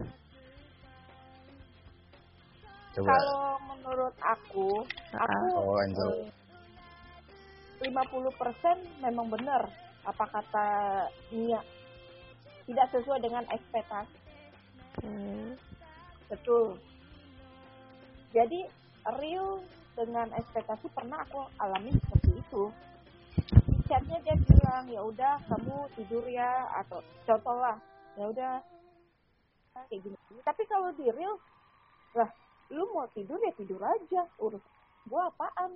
Coba. 2.91 3.07
kalau 3.07 3.43
menurut 3.71 4.15
aku 4.19 4.83
Ah, 5.15 5.23
aku 5.23 5.47
Oh 5.55 5.79
Angel. 5.79 6.11
eh, 6.11 6.29
50% 7.87 8.19
memang 8.99 9.31
benar 9.31 9.63
apa 10.03 10.25
kata 10.27 10.67
Nia 11.31 11.63
tidak 12.67 12.87
sesuai 12.91 13.23
dengan 13.23 13.47
ekspektasi 13.47 14.19
Oke. 14.99 15.55
betul 16.27 16.75
jadi 18.31 18.61
real 19.19 19.59
dengan 19.99 20.31
ekspektasi 20.39 20.87
pernah 20.95 21.27
aku 21.27 21.43
alami 21.59 21.91
seperti 21.91 22.31
itu. 22.39 22.65
Chatnya 23.91 24.23
dia 24.23 24.37
bilang 24.47 24.87
ya 24.87 25.03
udah 25.03 25.35
kamu 25.51 25.77
tidur 25.99 26.25
ya 26.31 26.71
atau 26.79 27.03
contoh 27.27 27.57
lah 27.59 27.77
ya 28.15 28.31
udah 28.31 28.53
kayak 29.91 30.01
gini. 30.07 30.17
Tapi 30.47 30.63
kalau 30.71 30.95
di 30.95 31.11
real 31.11 31.35
lah 32.15 32.31
lu 32.71 32.87
mau 32.95 33.07
tidur 33.11 33.39
ya 33.43 33.53
tidur 33.59 33.83
aja 33.83 34.23
urus 34.39 34.63
gua 35.11 35.27
apaan? 35.35 35.75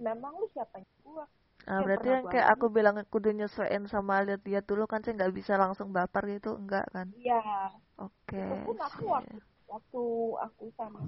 Memang 0.00 0.32
lu 0.40 0.48
siapanya 0.56 0.88
gua? 1.04 1.28
Ah, 1.68 1.84
berarti 1.84 2.08
yang 2.08 2.24
kayak 2.24 2.48
aku 2.56 2.72
bilang 2.72 2.96
kudu 3.12 3.36
nyesuaiin 3.36 3.84
sama 3.84 4.24
lihat 4.24 4.40
dia 4.40 4.64
dulu 4.64 4.88
kan 4.88 5.04
saya 5.04 5.20
nggak 5.20 5.36
bisa 5.36 5.60
langsung 5.60 5.92
baper 5.92 6.24
gitu 6.40 6.56
enggak 6.56 6.88
kan? 6.88 7.12
iya. 7.20 7.68
Oke. 8.00 8.40
pun 8.64 8.80
aku 8.80 9.04
waktu 9.12 9.36
waktu 9.68 10.02
aku 10.40 10.64
sama 10.80 11.04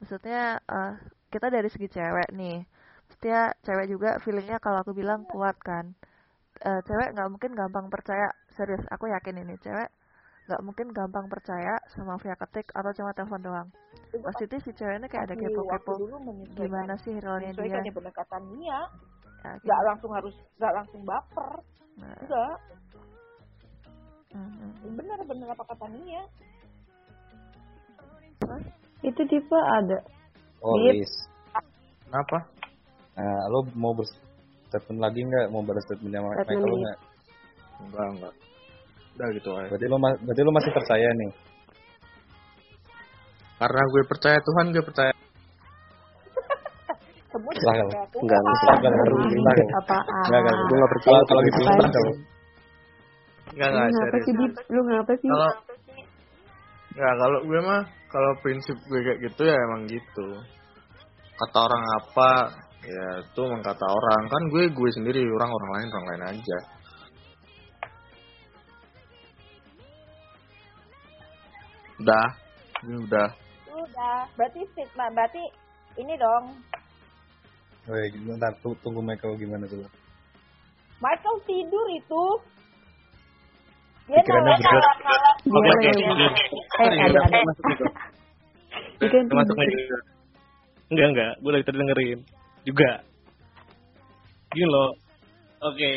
maksudnya 0.00 0.58
eh, 0.64 0.92
kita 1.30 1.46
dari 1.52 1.68
segi 1.68 1.88
cewek 1.92 2.32
nih 2.32 2.64
maksudnya 3.06 3.52
cewek 3.66 3.86
juga 3.90 4.10
feelingnya 4.22 4.58
kalau 4.62 4.80
aku 4.80 4.94
bilang 4.94 5.26
kuat 5.26 5.58
kan. 5.60 5.92
Eh, 6.60 6.80
cewek 6.84 7.16
nggak 7.16 7.30
mungkin 7.32 7.52
gampang 7.56 7.88
percaya 7.88 8.30
serius 8.52 8.84
aku 8.92 9.08
yakin 9.08 9.42
ini 9.42 9.56
cewek 9.58 9.90
nggak 10.50 10.62
mungkin 10.66 10.90
gampang 10.90 11.30
percaya 11.30 11.78
sama 11.94 12.18
via 12.18 12.34
ketik 12.34 12.74
atau 12.74 12.90
cuma 12.90 13.14
telepon 13.14 13.42
doang. 13.42 13.68
Itu 14.10 14.18
pasti 14.24 14.44
tuh 14.50 14.60
si 14.62 14.70
cewek 14.74 14.98
ini 14.98 15.06
kayak 15.06 15.30
ada 15.30 15.34
kepo-kepo. 15.38 15.94
gimana 16.58 16.94
sih 16.98 17.14
realnya 17.18 17.54
dia? 17.54 17.60
menyesuaikan 17.60 17.86
ya 17.86 17.92
pendekatan 17.94 18.42
Nia 18.56 18.80
Ya, 19.40 19.56
nggak 19.56 19.80
gitu. 19.80 19.88
langsung 19.88 20.10
harus 20.12 20.34
nggak 20.60 20.72
langsung 20.76 21.02
baper. 21.08 21.50
Nah, 21.96 22.16
enggak 22.20 22.54
mm, 24.36 24.50
mm. 24.52 24.96
bener-bener 24.96 25.48
apa 25.48 25.64
kata 25.64 25.86
Itu 29.00 29.20
Dipa 29.24 29.58
ada. 29.80 29.98
Oh. 30.60 30.76
Lis. 30.76 31.08
Kenapa? 32.04 32.38
Nah, 33.16 33.40
lo 33.48 33.64
mau 33.72 33.92
berstatement 33.92 35.00
lagi 35.00 35.20
nggak? 35.20 35.48
Mau 35.48 35.64
balas 35.64 35.84
statement 35.88 36.12
sama 36.12 36.28
Michael 36.36 36.60
lo 36.60 36.76
nggak? 36.76 36.98
Enggak, 37.80 38.06
enggak. 38.12 38.34
Udah 39.10 39.28
gitu 39.32 39.50
aja. 39.52 39.68
Berarti 39.68 39.86
lo 39.88 39.96
berarti 40.00 40.40
lo 40.42 40.52
masih 40.52 40.72
percaya 40.72 41.08
nih? 41.10 41.30
Karena 43.60 43.82
gue 43.84 44.02
percaya 44.08 44.38
Tuhan, 44.40 44.64
gue 44.72 44.84
percaya. 44.84 45.12
sebut 47.30 47.54
Lah, 47.62 47.74
kalau- 47.78 47.92
Tuhan. 47.94 48.22
Enggak, 48.24 48.40
enggak. 48.40 48.56
Enggak, 48.74 48.90
harus 48.90 49.20
Ah, 49.20 49.30
enggak. 49.30 49.56
Enggak, 50.10 50.40
enggak. 50.40 50.56
Gue 50.60 50.76
gak 50.76 50.92
percaya 50.92 51.20
Kalau 51.20 51.40
gitu 51.40 51.58
enggak. 51.60 51.76
Enggak, 53.50 53.68
enggak, 53.70 53.86
serius. 53.92 54.24
sih 54.24 54.34
Dip? 54.34 54.52
Lu 54.68 54.80
ngapa 54.82 55.12
sih? 55.14 55.28
Kalau 55.30 55.50
Enggak, 56.90 57.12
kalau 57.16 57.38
gue 57.46 57.60
mah 57.62 57.80
kalau 58.10 58.32
prinsip 58.42 58.76
gue 58.90 59.00
kayak 59.06 59.20
gitu 59.30 59.42
ya 59.46 59.56
emang 59.70 59.86
gitu. 59.86 60.26
Kata 61.40 61.58
orang 61.64 61.84
apa, 61.96 62.30
ya 62.84 63.06
itu 63.24 63.40
emang 63.40 63.62
kata 63.64 63.86
orang. 63.86 64.22
Kan 64.28 64.42
gue 64.52 64.64
gue 64.68 64.90
sendiri, 64.92 65.22
orang 65.24 65.50
orang 65.50 65.70
lain 65.78 65.88
orang 65.94 66.06
lain 66.10 66.24
aja. 66.36 66.58
Udah, 72.00 72.26
ini 72.88 72.96
udah. 73.04 73.28
udah 73.70 74.16
berarti 74.36 74.60
statement 74.72 75.12
berarti 75.14 75.42
ini 76.00 76.16
dong 76.16 76.58
Woi, 77.88 78.12
bentar, 78.28 78.52
tu- 78.60 78.76
tunggu 78.84 79.00
Michael 79.00 79.40
gimana 79.40 79.64
dulu. 79.64 79.88
Michael 81.00 81.36
tidur 81.48 81.86
itu 81.88 82.22
Pikirannya 84.10 84.54
berat. 84.58 84.84
Oke, 85.46 85.68
oke, 85.70 85.88
oke. 85.90 86.26
Eh, 86.82 86.88
ada 87.06 87.20
ada. 87.22 87.38
Masuk 87.46 87.64
itu. 87.70 87.84
Kan 89.00 89.22
Masuk 89.30 89.54
tidur. 89.56 89.70
lagi. 89.70 89.78
Enggak, 90.90 91.06
enggak. 91.14 91.32
Gue 91.40 91.50
lagi 91.54 91.64
tadi 91.64 91.76
dengerin. 91.78 92.18
Juga. 92.66 92.90
Gini 94.50 94.66
loh. 94.66 94.90
Oke. 95.62 95.90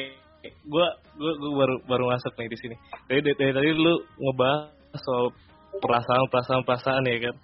gue 0.43 0.87
gue 1.15 1.31
gue 1.39 1.51
baru 1.55 1.75
baru 1.87 2.03
masuk 2.11 2.35
nih 2.35 2.51
di 2.51 2.59
sini 2.59 2.75
dari 3.07 3.23
dari, 3.23 3.31
dari 3.39 3.51
tadi 3.55 3.69
lu 3.79 3.95
ngebahas 4.19 4.99
soal 4.99 5.31
perasaan 5.79 6.27
perasaan 6.27 6.61
perasaan 6.67 7.07
ya 7.07 7.31
kan 7.31 7.35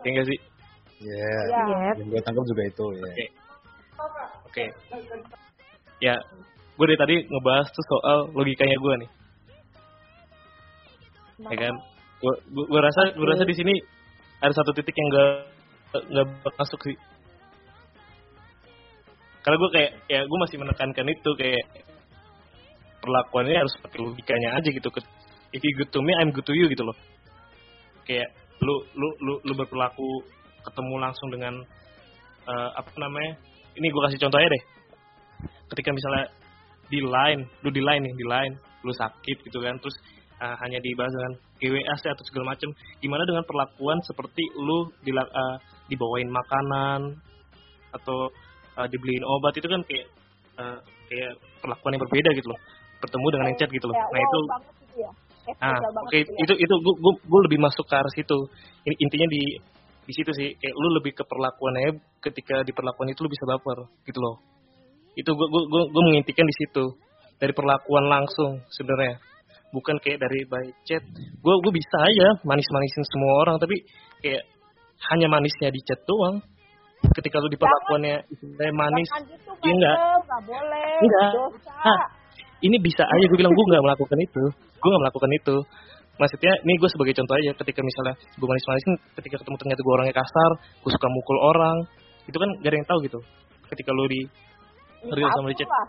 ya 0.00 0.08
enggak 0.16 0.26
sih 0.32 0.38
Iya. 0.96 1.28
Iya. 1.44 1.90
Yang 2.00 2.08
gue 2.08 2.20
tangkap 2.24 2.44
juga 2.48 2.62
itu 2.64 2.84
ya. 2.96 3.04
Oke. 3.04 3.26
Oke. 4.48 4.64
Ya, 6.00 6.14
gue 6.76 6.86
dari 6.92 7.00
tadi 7.00 7.14
ngebahas 7.24 7.66
tuh 7.72 7.84
soal 7.88 8.18
logikanya 8.36 8.76
gue 8.76 8.94
nih. 9.00 9.10
Ya 11.48 11.56
kan? 11.68 11.74
Gue 12.20 12.34
gue 12.52 12.80
rasa 12.80 13.16
gue 13.16 13.26
rasa 13.28 13.44
di 13.48 13.54
sini 13.56 13.74
ada 14.44 14.52
satu 14.52 14.76
titik 14.76 14.92
yang 14.92 15.08
gak 15.12 15.28
nggak 15.96 16.26
masuk 16.60 16.80
sih. 16.84 16.96
Karena 19.40 19.56
gue 19.56 19.70
kayak 19.72 19.90
ya 20.10 20.20
gue 20.28 20.38
masih 20.44 20.56
menekankan 20.60 21.06
itu 21.08 21.30
kayak 21.40 21.64
perlakuannya 23.00 23.56
harus 23.56 23.74
pakai 23.80 24.00
logikanya 24.02 24.60
aja 24.60 24.68
gitu. 24.68 24.88
If 25.54 25.62
you 25.62 25.72
good 25.78 25.94
to 25.94 26.02
me, 26.04 26.12
I'm 26.18 26.34
good 26.34 26.44
to 26.44 26.52
you 26.52 26.68
gitu 26.68 26.84
loh. 26.84 26.96
Kayak 28.04 28.34
lu 28.60 28.74
lu 28.92 29.08
lu 29.22 29.34
lu 29.48 29.52
berperilaku 29.56 30.08
ketemu 30.66 30.94
langsung 30.98 31.28
dengan 31.32 31.54
uh, 32.44 32.70
apa 32.76 32.90
namanya? 33.00 33.38
Ini 33.78 33.86
gue 33.86 34.02
kasih 34.10 34.20
contoh 34.20 34.38
aja 34.40 34.48
deh. 34.50 34.62
Ketika 35.72 35.94
misalnya 35.94 36.24
di 36.86 37.00
line, 37.02 37.42
lu 37.62 37.70
di 37.74 37.82
line 37.82 38.02
nih, 38.06 38.14
di 38.14 38.26
line, 38.26 38.54
lu 38.86 38.92
sakit 38.94 39.36
gitu 39.46 39.58
kan, 39.62 39.76
terus 39.82 39.96
uh, 40.40 40.56
hanya 40.62 40.78
dibahas 40.80 41.12
dengan 41.12 41.32
GWS 41.58 42.00
atau 42.12 42.24
segala 42.28 42.54
macam. 42.56 42.68
Gimana 43.00 43.22
dengan 43.24 43.44
perlakuan 43.44 43.98
seperti 44.04 44.44
lu 44.56 44.90
di, 45.02 45.12
uh, 45.14 45.56
dibawain 45.88 46.28
makanan 46.28 47.16
atau 47.94 48.28
uh, 48.76 48.86
dibeliin 48.90 49.24
obat 49.24 49.56
itu 49.56 49.66
kan 49.66 49.80
kayak 49.88 50.06
uh, 50.60 50.78
kayak 51.08 51.32
perlakuan 51.62 51.96
yang 51.96 52.02
berbeda 52.04 52.30
gitu 52.36 52.48
loh. 52.52 52.60
Bertemu 53.00 53.26
dengan 53.32 53.46
yang 53.52 53.58
chat 53.58 53.70
gitu 53.72 53.86
loh. 53.88 53.96
Kayak 53.96 54.06
Nah 54.06 54.18
wow 54.18 54.24
itu 54.24 54.38
gitu 54.86 54.96
ya. 55.00 55.10
Ah, 55.62 55.78
banget 55.78 56.02
oke 56.02 56.18
gitu 56.18 56.32
ya. 56.34 56.42
itu 56.42 56.54
itu 56.58 56.74
gue 56.82 57.14
gue 57.22 57.40
lebih 57.46 57.58
masuk 57.62 57.84
ke 57.86 57.94
arah 57.94 58.12
situ. 58.12 58.38
Ini 58.82 58.94
intinya 58.98 59.28
di 59.30 59.42
di 60.06 60.12
situ 60.14 60.30
sih 60.34 60.54
kayak 60.54 60.74
lu 60.74 60.88
lebih 61.02 61.12
ke 61.18 61.26
perlakuannya 61.26 61.98
ketika 62.22 62.62
di 62.62 62.70
perlakuan 62.70 63.10
itu 63.10 63.22
lu 63.26 63.30
bisa 63.30 63.46
baper 63.46 63.86
gitu 64.06 64.18
loh. 64.22 64.55
Itu 65.16 65.30
gue 65.32 65.48
gue 65.48 65.62
gue, 65.66 65.82
gue 65.90 66.02
mengintikan 66.12 66.44
di 66.44 66.54
situ 66.64 66.84
dari 67.40 67.52
perlakuan 67.56 68.06
langsung 68.06 68.60
sebenarnya. 68.68 69.16
Bukan 69.72 69.98
kayak 69.98 70.22
dari 70.22 70.44
by 70.46 70.68
chat. 70.84 71.02
Gue 71.40 71.54
gue 71.64 71.72
bisa 71.72 71.96
aja 71.98 72.28
manis-manisin 72.44 73.04
semua 73.08 73.32
orang 73.42 73.56
tapi 73.56 73.82
kayak 74.22 74.44
hanya 75.12 75.26
manisnya 75.32 75.72
di 75.72 75.80
chat 75.82 76.00
doang. 76.04 76.44
Ketika 77.06 77.38
lu 77.38 77.52
di 77.52 77.60
perlakuannya 77.60 78.24
istilahnya 78.32 78.72
manis, 78.72 79.06
gitu, 79.28 79.52
iya 79.62 79.72
enggak? 79.72 79.96
Michael. 80.00 80.20
Nggak 80.24 80.42
boleh. 80.48 80.90
Enggak. 81.04 81.30
Ini 82.56 82.76
bisa 82.80 83.04
aja 83.04 83.24
gue 83.28 83.38
bilang 83.38 83.52
gue 83.52 83.64
nggak 83.68 83.84
melakukan 83.84 84.18
itu 84.20 84.44
gue 84.80 84.88
nggak 84.88 85.02
melakukan 85.02 85.30
itu 85.34 85.56
maksudnya 86.16 86.52
ini 86.64 86.72
gue 86.80 86.88
sebagai 86.88 87.14
contoh 87.18 87.34
aja 87.36 87.50
ketika 87.58 87.80
misalnya 87.84 88.14
gue 88.16 88.46
manis-manisin 88.48 88.94
ketika 89.20 89.36
ketemu 89.42 89.56
ternyata 89.60 89.80
gue 89.84 89.94
orangnya 89.98 90.16
kasar 90.16 90.50
gue 90.62 90.92
suka 90.94 91.08
mukul 91.12 91.38
orang 91.42 91.76
itu 92.26 92.36
kan 92.38 92.50
gak 92.62 92.70
ada 92.72 92.76
yang 92.78 92.88
tahu 92.88 92.98
gitu 93.04 93.18
ketika 93.74 93.90
lu 93.92 94.04
di 94.08 94.20
real 95.04 95.30
sama 95.36 95.52
di 95.52 95.56
chat 95.58 95.68
Lah. 95.68 95.88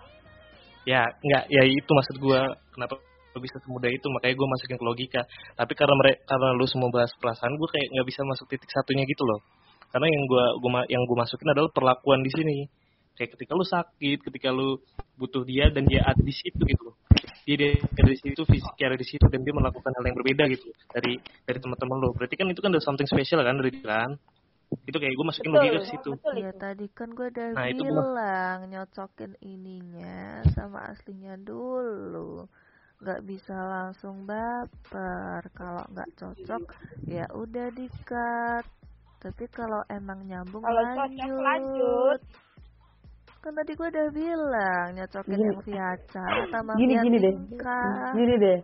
ya 0.88 1.02
nggak 1.08 1.44
ya 1.52 1.62
itu 1.68 1.92
maksud 1.92 2.16
gue 2.20 2.42
kenapa 2.76 2.96
bisa 3.40 3.58
semudah 3.64 3.90
itu? 3.90 4.08
Makanya 4.10 4.36
gue 4.36 4.48
masukin 4.50 4.78
ke 4.78 4.86
logika. 4.86 5.22
Tapi 5.54 5.74
karena 5.78 5.96
mereka 5.98 6.20
karena 6.26 6.58
lu 6.58 6.66
semua 6.66 6.90
bahas 6.90 7.12
perasaan 7.18 7.54
gue 7.56 7.70
kayak 7.70 7.88
nggak 7.94 8.08
bisa 8.10 8.22
masuk 8.26 8.46
titik 8.50 8.70
satunya 8.74 9.06
gitu 9.06 9.24
loh. 9.26 9.40
Karena 9.88 10.08
yang 10.12 10.24
gue 10.28 10.46
gua, 10.60 10.84
yang 10.92 11.02
gue 11.08 11.18
masukin 11.18 11.48
adalah 11.54 11.70
perlakuan 11.72 12.20
di 12.26 12.32
sini. 12.34 12.58
Kayak 13.18 13.34
ketika 13.34 13.52
lu 13.58 13.66
sakit 13.66 14.18
ketika 14.30 14.50
lu 14.54 14.78
butuh 15.18 15.42
dia 15.42 15.74
dan 15.74 15.90
dia 15.90 16.06
ada 16.06 16.22
di 16.22 16.34
situ 16.34 16.62
gitu 16.62 16.82
loh. 16.94 16.96
Dia, 17.48 17.56
dia 17.56 17.72
ada 17.80 18.12
di 18.12 18.20
situ 18.20 18.42
fisiknya 18.44 18.86
ada 18.94 18.98
di 19.00 19.08
situ 19.08 19.26
dan 19.32 19.40
dia 19.42 19.56
melakukan 19.56 19.90
hal 19.96 20.04
yang 20.04 20.18
berbeda 20.20 20.44
gitu 20.52 20.68
dari 20.92 21.18
dari 21.48 21.58
teman-teman 21.58 21.98
lu. 22.04 22.10
Berarti 22.14 22.36
kan 22.36 22.46
itu 22.52 22.60
kan 22.60 22.70
ada 22.76 22.84
something 22.84 23.08
special 23.08 23.42
kan 23.42 23.56
dari 23.58 23.72
kan 23.80 24.20
itu 24.84 24.98
kayak 24.98 25.14
gue 25.14 25.26
masukin 25.26 25.50
Betul, 25.50 25.64
logika 25.64 25.80
ke 25.80 25.88
situ 25.88 26.10
betul 26.14 26.36
Ya 26.38 26.50
itu. 26.50 26.60
tadi 26.60 26.86
kan 26.92 27.10
gue 27.12 27.28
udah 27.28 27.48
Nah, 27.54 27.66
itu 27.68 27.82
gua- 27.82 27.92
bilang 28.04 28.58
nyocokin 28.68 29.32
ininya 29.40 30.20
sama 30.52 30.92
aslinya 30.92 31.36
dulu 31.38 32.48
nggak 32.98 33.22
bisa 33.24 33.54
langsung 33.54 34.26
baper 34.26 35.42
kalau 35.54 35.86
nggak 35.88 36.10
cocok 36.16 36.64
ya 37.06 37.30
udah 37.32 37.68
dikat 37.72 38.66
tapi 39.18 39.46
kalau 39.48 39.82
emang 39.88 40.26
nyambung 40.26 40.62
Kalau 40.62 40.82
cocok, 40.84 40.98
lanjut. 40.98 41.40
lanjut. 41.40 42.22
kan 43.38 43.54
tadi 43.54 43.72
gue 43.74 43.88
udah 43.88 44.08
bilang 44.12 44.86
nyocokin 44.94 45.32
Gini. 45.32 45.46
yang 45.46 45.60
via 45.64 45.90
chat 46.10 46.36
sama 46.52 46.72
Gini, 46.76 46.94
via 46.94 47.02
gini 47.02 47.18
deh. 47.18 47.34
Gini 48.12 48.34
deh. 48.36 48.58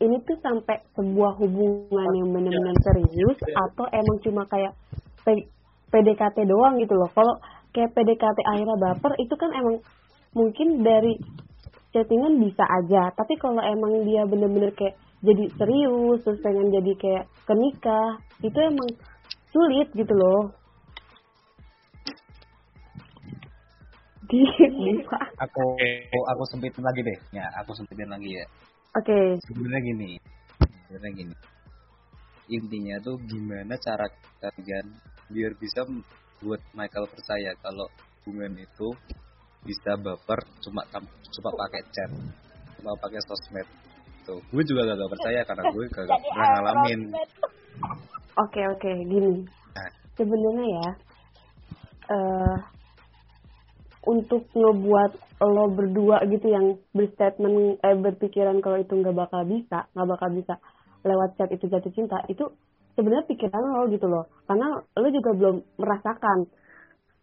Ini 0.00 0.16
tuh 0.24 0.38
sampai 0.40 0.80
sebuah 0.96 1.36
hubungan 1.36 2.10
yang 2.16 2.32
benar-benar 2.32 2.72
serius 2.80 3.36
atau 3.52 3.84
emang 3.92 4.16
cuma 4.24 4.48
kayak 4.48 4.72
P- 5.28 5.48
PDKT 5.92 6.48
doang 6.48 6.80
gitu 6.80 6.96
loh. 6.96 7.12
Kalau 7.12 7.36
kayak 7.76 7.92
PDKT 7.92 8.38
akhirnya 8.48 8.80
baper 8.80 9.12
itu 9.20 9.34
kan 9.36 9.52
emang 9.52 9.76
mungkin 10.32 10.80
dari 10.80 11.20
chattingan 11.92 12.40
bisa 12.40 12.64
aja. 12.64 13.12
Tapi 13.12 13.36
kalau 13.36 13.60
emang 13.60 14.08
dia 14.08 14.24
bener-bener 14.24 14.72
kayak 14.72 14.96
jadi 15.20 15.44
serius 15.60 16.24
terus 16.24 16.40
pengen 16.40 16.72
jadi 16.72 16.92
kayak 16.96 17.24
ke 17.44 17.52
nikah 17.52 18.16
itu 18.40 18.56
emang 18.56 18.88
sulit 19.52 19.92
gitu 19.92 20.14
loh. 20.16 20.56
Di, 24.30 24.40
Diva. 24.48 25.20
Aku 25.44 25.64
aku 26.24 26.42
sempitin 26.48 26.84
lagi 26.86 27.00
deh. 27.02 27.18
Ya, 27.34 27.48
aku 27.58 27.74
sempitin 27.74 28.08
lagi 28.08 28.38
ya. 28.38 28.46
Oke, 28.90 29.38
Sebenarnya 29.46 29.80
gini. 29.86 30.10
Sebenarnya 30.58 31.10
gini. 31.14 31.34
Intinya 32.50 32.98
tuh 32.98 33.16
gimana 33.30 33.78
cara 33.78 34.10
kalian 34.42 34.86
biar 35.30 35.54
bisa 35.54 35.86
buat 36.42 36.58
Michael 36.74 37.06
percaya 37.06 37.54
kalau 37.62 37.86
hubungan 38.26 38.58
itu 38.58 38.90
bisa 39.62 39.94
baper 39.94 40.42
cuma 40.58 40.82
cuma 41.30 41.50
pakai 41.54 41.82
chat, 41.94 42.10
cuma 42.82 42.98
pakai 42.98 43.22
sosmed. 43.30 43.68
Tuh, 44.26 44.42
gue 44.50 44.62
juga 44.66 44.84
gak, 44.90 45.10
percaya 45.14 45.40
karena 45.46 45.64
gue 45.70 45.84
gak, 45.86 46.10
pernah 46.10 46.48
ngalamin. 46.58 47.00
Oke 48.42 48.60
oke 48.74 48.90
gini. 49.06 49.46
Nah. 49.78 49.90
Sebenarnya 50.18 50.66
ya 50.66 50.88
eh 52.10 52.56
untuk 54.04 54.48
ngebuat 54.56 55.40
lo 55.40 55.64
berdua 55.72 56.24
gitu 56.28 56.52
yang 56.52 56.76
berstatement 56.92 57.80
eh 57.80 57.96
berpikiran 57.96 58.60
kalau 58.64 58.80
itu 58.80 58.92
nggak 58.92 59.16
bakal 59.16 59.44
bisa, 59.44 59.88
nggak 59.92 60.08
bakal 60.08 60.28
bisa 60.32 60.54
lewat 61.04 61.36
chat 61.40 61.48
itu 61.52 61.64
jatuh 61.68 61.92
cinta 61.96 62.20
itu 62.28 62.44
sebenarnya 62.96 63.28
pikiran 63.28 63.64
lo 63.64 63.88
gitu 63.92 64.06
loh. 64.08 64.24
Karena 64.44 64.80
lo 64.80 65.08
juga 65.08 65.30
belum 65.36 65.56
merasakan. 65.80 66.38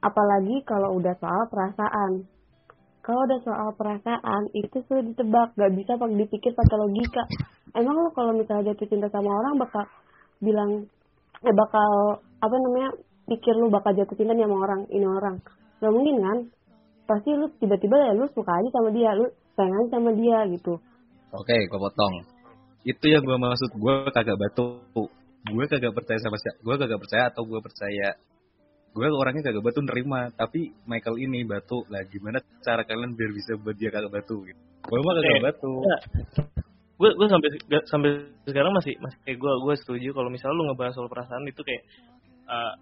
Apalagi 0.02 0.62
kalau 0.66 0.98
udah 0.98 1.14
soal 1.18 1.50
perasaan. 1.50 2.26
Kalau 3.02 3.24
udah 3.24 3.40
soal 3.42 3.70
perasaan 3.78 4.52
itu 4.52 4.84
sudah 4.86 5.00
ditebak, 5.00 5.56
nggak 5.56 5.74
bisa 5.80 5.92
pak 5.96 6.12
dipikir 6.12 6.52
pakai 6.54 6.78
logika. 6.78 7.24
Emang 7.74 7.96
lo 7.96 8.10
kalau 8.12 8.36
misalnya 8.36 8.74
jatuh 8.74 8.88
cinta 8.90 9.08
sama 9.14 9.32
orang 9.32 9.56
bakal 9.62 9.86
bilang 10.42 10.86
eh 11.46 11.54
bakal 11.54 12.22
apa 12.42 12.56
namanya 12.58 12.90
pikir 13.30 13.54
lu 13.58 13.70
bakal 13.70 13.94
jatuh 13.94 14.18
cinta 14.18 14.34
sama 14.34 14.58
orang 14.58 14.82
ini 14.90 15.06
orang 15.06 15.38
nggak 15.78 15.94
mungkin 15.94 16.16
kan 16.22 16.38
pasti 17.08 17.32
lu 17.34 17.48
tiba-tiba 17.58 17.96
ya 17.96 18.12
lu 18.14 18.28
suka 18.36 18.52
aja 18.52 18.70
sama 18.76 18.92
dia 18.92 19.16
lu 19.16 19.26
sayang 19.56 19.76
aja 19.80 19.90
sama 19.98 20.12
dia 20.14 20.44
gitu 20.52 20.76
Oke, 21.36 21.68
gue 21.68 21.80
potong. 21.80 22.24
Itu 22.88 23.06
yang 23.12 23.24
gue 23.28 23.36
maksud 23.36 23.76
gue 23.76 23.96
kagak 24.16 24.40
batu. 24.40 24.80
Gue 25.44 25.66
kagak 25.68 25.92
percaya 25.92 26.20
sama 26.24 26.40
siapa. 26.40 26.58
Gue 26.64 26.76
kagak 26.80 27.00
percaya 27.04 27.24
atau 27.28 27.44
gue 27.44 27.60
percaya. 27.60 28.16
Gue 28.96 29.08
orangnya 29.12 29.52
kagak 29.52 29.64
batu 29.64 29.84
nerima. 29.84 30.32
Tapi 30.32 30.72
Michael 30.88 31.20
ini 31.20 31.44
batu. 31.44 31.84
Lah 31.92 32.08
gimana 32.08 32.40
cara 32.64 32.88
kalian 32.88 33.12
biar 33.20 33.32
bisa 33.36 33.60
buat 33.60 33.76
dia 33.76 33.92
kagak 33.92 34.24
batu 34.24 34.40
gitu. 34.48 34.62
Gue 34.88 35.00
mah 35.04 35.14
kagak 35.20 35.36
Oke. 35.36 35.44
batu. 35.52 35.74
gue 36.98 37.10
gue 37.14 37.28
sampai 37.30 37.50
sampai 37.86 38.10
sekarang 38.50 38.74
masih 38.74 38.98
masih 38.98 39.22
kayak 39.22 39.38
gue 39.38 39.54
gue 39.70 39.76
setuju 39.78 40.10
kalau 40.18 40.34
misalnya 40.34 40.58
lu 40.58 40.66
ngebahas 40.66 40.98
soal 40.98 41.06
perasaan 41.06 41.46
itu 41.46 41.62
kayak 41.62 41.86
eh, 42.50 42.74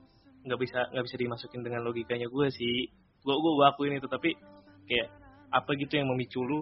nggak 0.47 0.55
bisa 0.55 0.87
nggak 0.95 1.03
bisa 1.03 1.17
dimasukin 1.19 1.61
dengan 1.67 1.83
logikanya 1.83 2.31
gue 2.31 2.47
sih 2.47 2.87
gue 3.25 3.35
gue 3.35 3.51
gue 3.57 3.65
akuin 3.65 3.97
itu 3.97 4.05
tapi 4.05 4.37
kayak 4.85 5.09
apa 5.49 5.69
gitu 5.81 5.97
yang 5.97 6.07
memicu 6.13 6.45
lu 6.45 6.61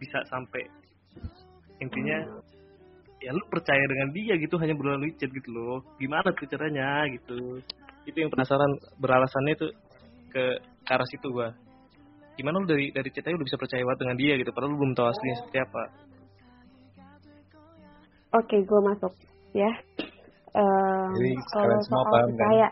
bisa 0.00 0.24
sampai 0.32 0.64
intinya 1.84 2.16
ya 3.18 3.34
lu 3.34 3.42
percaya 3.50 3.82
dengan 3.90 4.08
dia 4.14 4.34
gitu 4.38 4.54
hanya 4.62 4.74
melalui 4.78 5.10
chat 5.18 5.30
gitu 5.30 5.50
loh. 5.50 5.82
Gimana 5.98 6.30
tuh 6.30 6.46
caranya 6.46 7.06
gitu. 7.10 7.58
Itu 8.06 8.16
yang 8.16 8.30
penasaran 8.30 8.70
beralasannya 9.02 9.52
itu 9.58 9.68
ke, 10.30 10.44
ke 10.86 10.90
arah 10.90 11.08
situ 11.10 11.26
gua. 11.34 11.50
Gimana 12.38 12.62
lu 12.62 12.66
dari 12.70 12.94
dari 12.94 13.10
chat 13.10 13.26
aja 13.26 13.34
udah 13.34 13.46
bisa 13.46 13.58
percaya 13.58 13.82
banget 13.82 14.00
dengan 14.06 14.16
dia 14.16 14.34
gitu 14.38 14.50
padahal 14.54 14.70
lu 14.70 14.78
belum 14.78 14.94
tahu 14.94 15.06
aslinya 15.10 15.36
seperti 15.42 15.58
apa. 15.58 15.82
Oke 18.38 18.56
gue 18.62 18.80
masuk 18.86 19.12
ya. 19.54 19.72
Eh, 20.48 21.08
Jadi 21.12 21.32
kalau 21.52 21.76
soal 21.86 22.04
paham, 22.08 22.08
kan? 22.08 22.28
percaya 22.32 22.68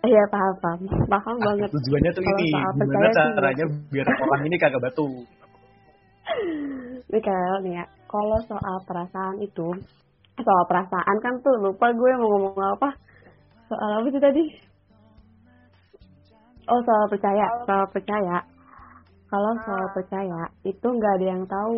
Iya 0.00 0.22
paham 0.32 0.54
paham 0.64 0.80
paham 1.12 1.36
banget. 1.44 1.68
Tujuannya 1.76 2.10
tuh 2.16 2.24
ini, 2.24 2.44
gimana 2.48 2.72
percaya 2.72 3.10
sih 3.12 3.36
caranya 3.36 3.64
biar 3.92 4.06
orang 4.08 4.42
ini 4.48 4.56
kagak 4.56 4.80
batu. 4.80 5.08
Kayak 7.26 7.60
nih 7.66 7.72
ya, 7.76 7.84
kalau 8.08 8.38
soal 8.48 8.76
perasaan 8.88 9.36
itu, 9.44 9.68
soal 10.40 10.64
perasaan 10.64 11.16
kan 11.20 11.34
tuh 11.44 11.52
lupa 11.60 11.92
gue 11.92 12.10
mau 12.16 12.32
ngomong 12.32 12.80
apa. 12.80 12.96
Soal 13.68 13.90
apa 14.00 14.08
sih 14.08 14.22
tadi? 14.22 14.44
Oh 16.70 16.80
soal 16.80 17.04
percaya, 17.12 17.46
soal 17.68 17.84
percaya. 17.92 18.38
Kalau 19.28 19.52
soal 19.68 19.86
percaya 19.92 20.40
itu 20.64 20.86
nggak 20.86 21.12
ada 21.20 21.26
yang 21.28 21.44
tahu. 21.44 21.76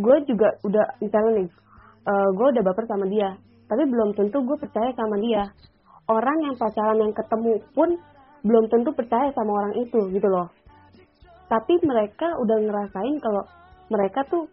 Gue 0.00 0.16
juga 0.24 0.48
udah 0.64 0.86
misalnya 0.96 1.44
nih, 1.44 1.48
eh, 2.08 2.28
gue 2.40 2.46
udah 2.56 2.62
baper 2.64 2.84
sama 2.88 3.04
dia, 3.04 3.36
tapi 3.68 3.84
belum 3.84 4.16
tentu 4.16 4.40
gue 4.40 4.56
percaya 4.56 4.96
sama 4.96 5.20
dia. 5.20 5.44
Orang 6.12 6.38
yang 6.44 6.54
pacaran 6.60 7.00
yang 7.00 7.14
ketemu 7.16 7.56
pun 7.72 7.96
belum 8.44 8.68
tentu 8.68 8.92
percaya 8.92 9.32
sama 9.32 9.64
orang 9.64 9.74
itu 9.80 10.12
gitu 10.12 10.28
loh. 10.28 10.52
Tapi 11.48 11.80
mereka 11.88 12.36
udah 12.36 12.58
ngerasain 12.60 13.16
kalau 13.16 13.48
mereka 13.88 14.20
tuh 14.28 14.44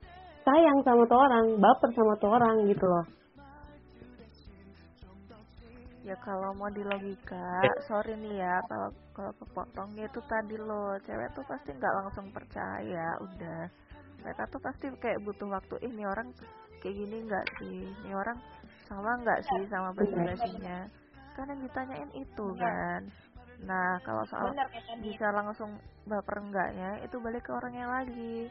sayang 0.47 0.79
sama 0.87 1.03
tuh 1.03 1.19
orang, 1.19 1.59
baper 1.59 1.89
sama 1.91 2.15
tuh 2.15 2.31
orang 2.31 2.55
gitu 2.71 2.87
loh. 2.87 3.03
ya 6.09 6.17
kalau 6.25 6.57
mau 6.57 6.73
di 6.73 6.81
logika 6.81 7.61
sorry 7.85 8.17
nih 8.17 8.41
ya 8.41 8.57
kalau 8.65 8.89
kalau 9.13 9.29
kepotongnya 9.45 10.09
itu 10.09 10.17
tadi 10.25 10.57
lo 10.57 10.97
cewek 11.05 11.29
tuh 11.37 11.45
pasti 11.45 11.69
nggak 11.69 11.95
langsung 12.01 12.33
percaya 12.33 13.13
udah. 13.21 13.69
Mereka 14.25 14.49
tuh 14.49 14.57
pasti 14.57 14.89
kayak 14.97 15.21
butuh 15.21 15.45
waktu 15.53 15.75
"Ih, 15.85 15.93
ini 15.93 16.09
orang 16.09 16.33
kayak 16.81 16.97
gini 16.97 17.29
nggak 17.29 17.45
sih? 17.61 17.85
Ini 17.85 18.11
orang 18.17 18.41
sama 18.89 19.21
nggak 19.21 19.39
sih 19.53 19.61
sama 19.69 19.93
basa 19.93 20.17
basinya 20.17 20.89
kan 21.35 21.49
yang 21.49 21.61
ditanyain 21.63 22.11
itu 22.15 22.45
kan. 22.55 23.01
Nah 23.65 23.99
kalau 24.07 24.23
soal 24.29 24.51
Bener 24.53 24.67
dia. 24.71 24.95
bisa 25.01 25.27
langsung 25.35 25.75
baper 26.07 26.39
enggaknya 26.39 27.03
itu 27.03 27.19
balik 27.19 27.45
ke 27.47 27.51
orangnya 27.51 27.87
lagi. 27.89 28.47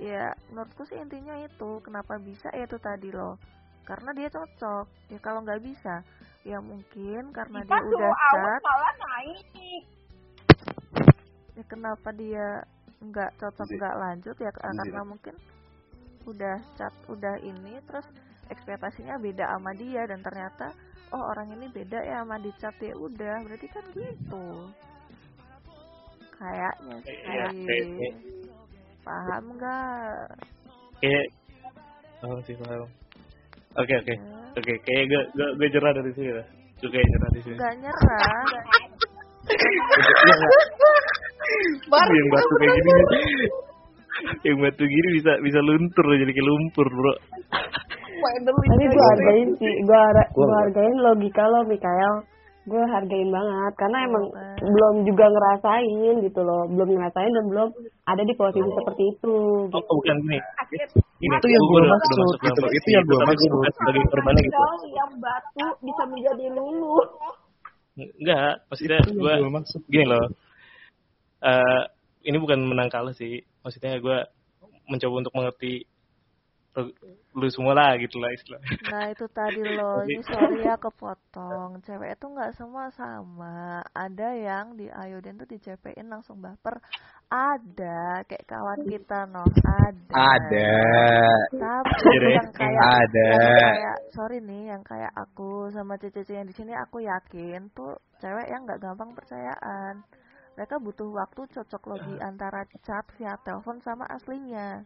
Ya 0.00 0.32
menurutku 0.48 0.88
sih 0.88 0.96
intinya 0.96 1.36
itu 1.38 1.80
kenapa 1.84 2.16
bisa? 2.18 2.48
Ya 2.56 2.64
itu 2.66 2.80
tadi 2.80 3.12
loh. 3.12 3.36
Karena 3.84 4.10
dia 4.16 4.28
cocok. 4.32 4.86
Ya 5.12 5.18
kalau 5.22 5.44
nggak 5.44 5.62
bisa 5.62 6.02
ya 6.40 6.56
mungkin 6.56 7.36
karena 7.36 7.60
dia 7.68 7.76
Pas 7.76 7.84
udah 7.84 8.10
malah 8.64 8.94
naik. 8.96 9.44
ya 11.52 11.64
kenapa 11.68 12.08
dia 12.16 12.64
nggak 13.04 13.30
cocok 13.36 13.68
nggak 13.68 13.96
lanjut? 14.00 14.36
Ya 14.40 14.50
karena 14.56 15.02
mungkin 15.04 15.34
udah 16.28 16.56
chat 16.76 16.92
udah 17.08 17.36
ini 17.40 17.80
terus 17.88 18.04
ekspektasinya 18.52 19.16
beda 19.16 19.56
sama 19.56 19.72
dia 19.72 20.04
dan 20.04 20.20
ternyata 20.20 20.72
oh 21.10 21.22
orang 21.34 21.48
ini 21.58 21.66
beda 21.74 21.98
ya 22.06 22.22
sama 22.22 22.36
di 22.38 22.50
chat 22.62 22.74
ya 22.78 22.94
udah 22.94 23.34
berarti 23.46 23.66
kan 23.70 23.84
gitu. 23.94 24.46
Kayaknya 26.40 26.94
sih. 27.04 27.16
Iya, 27.28 27.46
kayak- 27.52 28.18
paham 29.04 29.44
nggak? 29.58 30.24
Kayak 31.02 31.26
paham 32.22 32.38
sih 32.46 32.54
paham. 32.56 32.88
Oke 33.78 33.94
oke. 33.94 34.14
Ya. 34.14 34.38
oke 34.56 34.72
kayak 34.86 35.04
gue 35.06 35.22
gue 35.34 35.48
gue 35.58 35.68
jerah 35.70 35.92
dari 35.94 36.10
sini 36.16 36.30
lah. 36.34 36.46
Gue 36.80 36.90
kayak 36.90 37.06
jerah 37.06 37.30
di 37.34 37.40
sini. 37.44 37.56
Nggak 37.58 37.74
nyerah 37.82 38.44
yang 41.90 42.28
batu 42.30 42.54
kayak 42.60 42.74
gini. 42.76 42.92
Yang 44.44 44.56
batu 44.62 44.84
gini 44.84 45.08
bisa 45.16 45.32
bisa 45.42 45.58
luntur 45.64 46.04
jadi 46.12 46.32
kayak 46.32 46.46
lumpur 46.46 46.86
bro 46.86 47.14
Tapi 48.22 48.84
gue 48.86 49.04
hargain 49.06 49.48
sih, 49.56 49.74
gue 49.80 49.98
har 49.98 50.16
Gua- 50.30 50.46
gua 50.46 50.56
hargain 50.60 50.96
logika 50.98 51.44
lo 51.44 51.64
Mikael. 51.64 52.14
Gue 52.62 52.84
hargain 52.86 53.26
banget 53.26 53.72
karena 53.74 53.98
emang 54.04 54.24
Banget. 54.28 54.60
belum 54.62 54.94
juga 55.02 55.24
ngerasain 55.26 56.14
gitu 56.20 56.40
loh, 56.40 56.68
belum 56.68 56.88
ngerasain 56.92 57.32
dan 57.32 57.44
belum 57.46 57.68
ada 58.04 58.22
di 58.22 58.34
posisi 58.34 58.68
seperti 58.70 59.02
itu. 59.10 59.32
oh, 59.32 59.64
Gitu. 59.66 59.80
oh, 59.80 59.96
bukan 59.96 60.16
gini 60.20 60.38
Gini, 61.18 61.34
Itu 61.34 61.48
yang 61.48 61.64
udah- 61.66 61.90
maksud, 61.90 62.36
gitu. 62.38 62.60
posisi 62.60 62.80
Itu 62.80 62.88
yang 62.92 63.04
tapi 63.06 63.24
maksud. 63.26 63.48
bukan 63.50 63.72
sebagai 63.74 64.02
korbannya 64.06 64.42
gitu 64.42 64.60
yang 64.90 65.10
batu 65.18 65.66
bisa 65.80 66.02
menjadi 66.06 66.46
lulu. 66.50 66.96
enggak 67.98 68.52
maksudnya 68.66 68.98
gue 69.04 69.32
maksud. 69.50 69.80
gini 69.86 70.04
loh 70.06 70.24
eh 71.42 71.82
ini 72.22 72.36
bukan 72.36 72.60
menang 72.62 72.88
kalah 72.88 73.12
sih 73.12 73.34
maksudnya 73.58 73.96
gue 73.98 74.18
mencoba 74.86 75.14
untuk 75.18 75.34
mengerti 75.34 75.84
lu- 77.34 77.50
semua 77.50 77.74
lah 77.74 77.98
gitu 77.98 78.22
lah 78.22 78.30
istilah 78.30 78.62
Nah 78.90 79.10
itu 79.10 79.26
tadi 79.30 79.62
loh, 79.62 80.02
ini 80.06 80.22
sorry 80.22 80.62
ya 80.62 80.78
kepotong. 80.78 81.82
Cewek 81.82 82.14
itu 82.14 82.26
nggak 82.30 82.54
semua 82.54 82.90
sama. 82.94 83.82
Ada 83.90 84.28
yang 84.38 84.78
di 84.78 84.86
Ayoden 84.86 85.38
tuh 85.38 85.50
di 85.50 85.58
CP-in 85.58 86.06
langsung 86.06 86.38
baper. 86.38 86.78
Ada 87.30 88.26
kayak 88.26 88.46
kawan 88.46 88.82
kita 88.86 89.26
noh, 89.30 89.46
ada. 89.62 90.14
Ada. 90.14 90.74
Tapi 91.54 92.14
yang 92.38 92.50
kayak 92.50 92.82
Ada. 92.82 93.30
yang 93.30 93.62
kayak 93.70 93.96
sorry 94.14 94.38
nih, 94.42 94.74
yang 94.74 94.82
kayak 94.82 95.12
aku 95.14 95.70
sama 95.70 95.94
cici 95.98 96.34
yang 96.34 96.46
di 96.46 96.54
sini 96.54 96.74
aku 96.74 97.02
yakin 97.02 97.70
tuh 97.70 97.98
cewek 98.18 98.46
yang 98.50 98.66
nggak 98.66 98.82
gampang 98.82 99.14
percayaan. 99.14 100.02
Mereka 100.58 100.82
butuh 100.82 101.08
waktu 101.14 101.46
cocok 101.50 101.82
logi 101.86 102.14
antara 102.18 102.66
chat 102.82 103.06
via 103.18 103.38
telepon 103.46 103.78
sama 103.82 104.06
aslinya. 104.10 104.82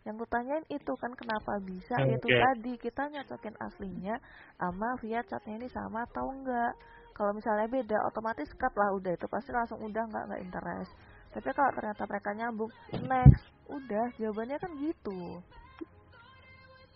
Yang 0.00 0.24
kutanyain 0.24 0.64
itu 0.72 0.92
kan 0.96 1.12
kenapa 1.12 1.60
bisa 1.60 1.92
itu 2.08 2.24
Oke. 2.24 2.40
tadi 2.40 2.72
kita 2.80 3.02
nyocokin 3.12 3.52
aslinya 3.60 4.16
sama 4.56 4.96
via 5.04 5.20
chatnya 5.28 5.60
ini 5.60 5.68
sama 5.68 6.08
atau 6.08 6.32
enggak. 6.32 6.72
Kalau 7.12 7.36
misalnya 7.36 7.68
beda 7.68 7.98
otomatis 8.08 8.48
cut 8.56 8.72
lah 8.80 8.96
udah 8.96 9.12
itu 9.12 9.26
pasti 9.28 9.52
langsung 9.52 9.76
udah 9.84 10.02
nggak 10.08 10.24
nggak 10.24 10.40
interest. 10.40 10.92
Tapi 11.36 11.48
kalau 11.52 11.70
ternyata 11.76 12.02
mereka 12.08 12.30
nyambung 12.32 12.72
next 13.04 13.44
udah 13.68 14.06
jawabannya 14.16 14.56
kan 14.56 14.72
gitu. 14.80 15.20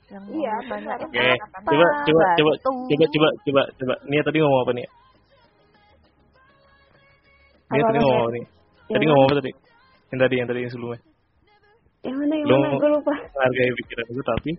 Yang 0.08 0.24
Iya, 0.32 0.54
ditanyain 0.64 0.68
benar. 0.72 0.98
Oke, 1.04 1.20
apa? 1.28 1.58
coba 1.68 1.86
coba 2.08 2.24
coba 2.36 2.52
Batu. 2.56 2.72
coba 2.88 3.04
coba 3.12 3.28
coba 3.44 3.62
coba. 3.76 3.94
Nia 4.08 4.22
tadi 4.24 4.38
ngomong 4.40 4.60
apa 4.64 4.72
nih? 4.72 4.86
Nia 7.68 7.82
tadi 7.84 7.98
ngomong 8.00 8.20
apa 8.20 8.32
nih? 8.32 8.44
Yang 8.84 8.94
Tadi 8.96 9.04
ngomong 9.08 9.24
apa 9.28 9.34
tadi? 9.40 9.52
Yang 10.12 10.18
tadi 10.24 10.34
yang 10.40 10.48
tadi 10.48 10.60
yang 10.64 10.72
sebelumnya. 10.72 11.00
Yang 12.04 12.16
mana 12.20 12.34
yang 12.36 12.46
mana? 12.52 12.68
Gue 12.76 12.90
lupa. 12.92 13.14
menghargai 13.16 13.72
pikiran 13.80 14.06
gue 14.12 14.24
tapi 14.28 14.52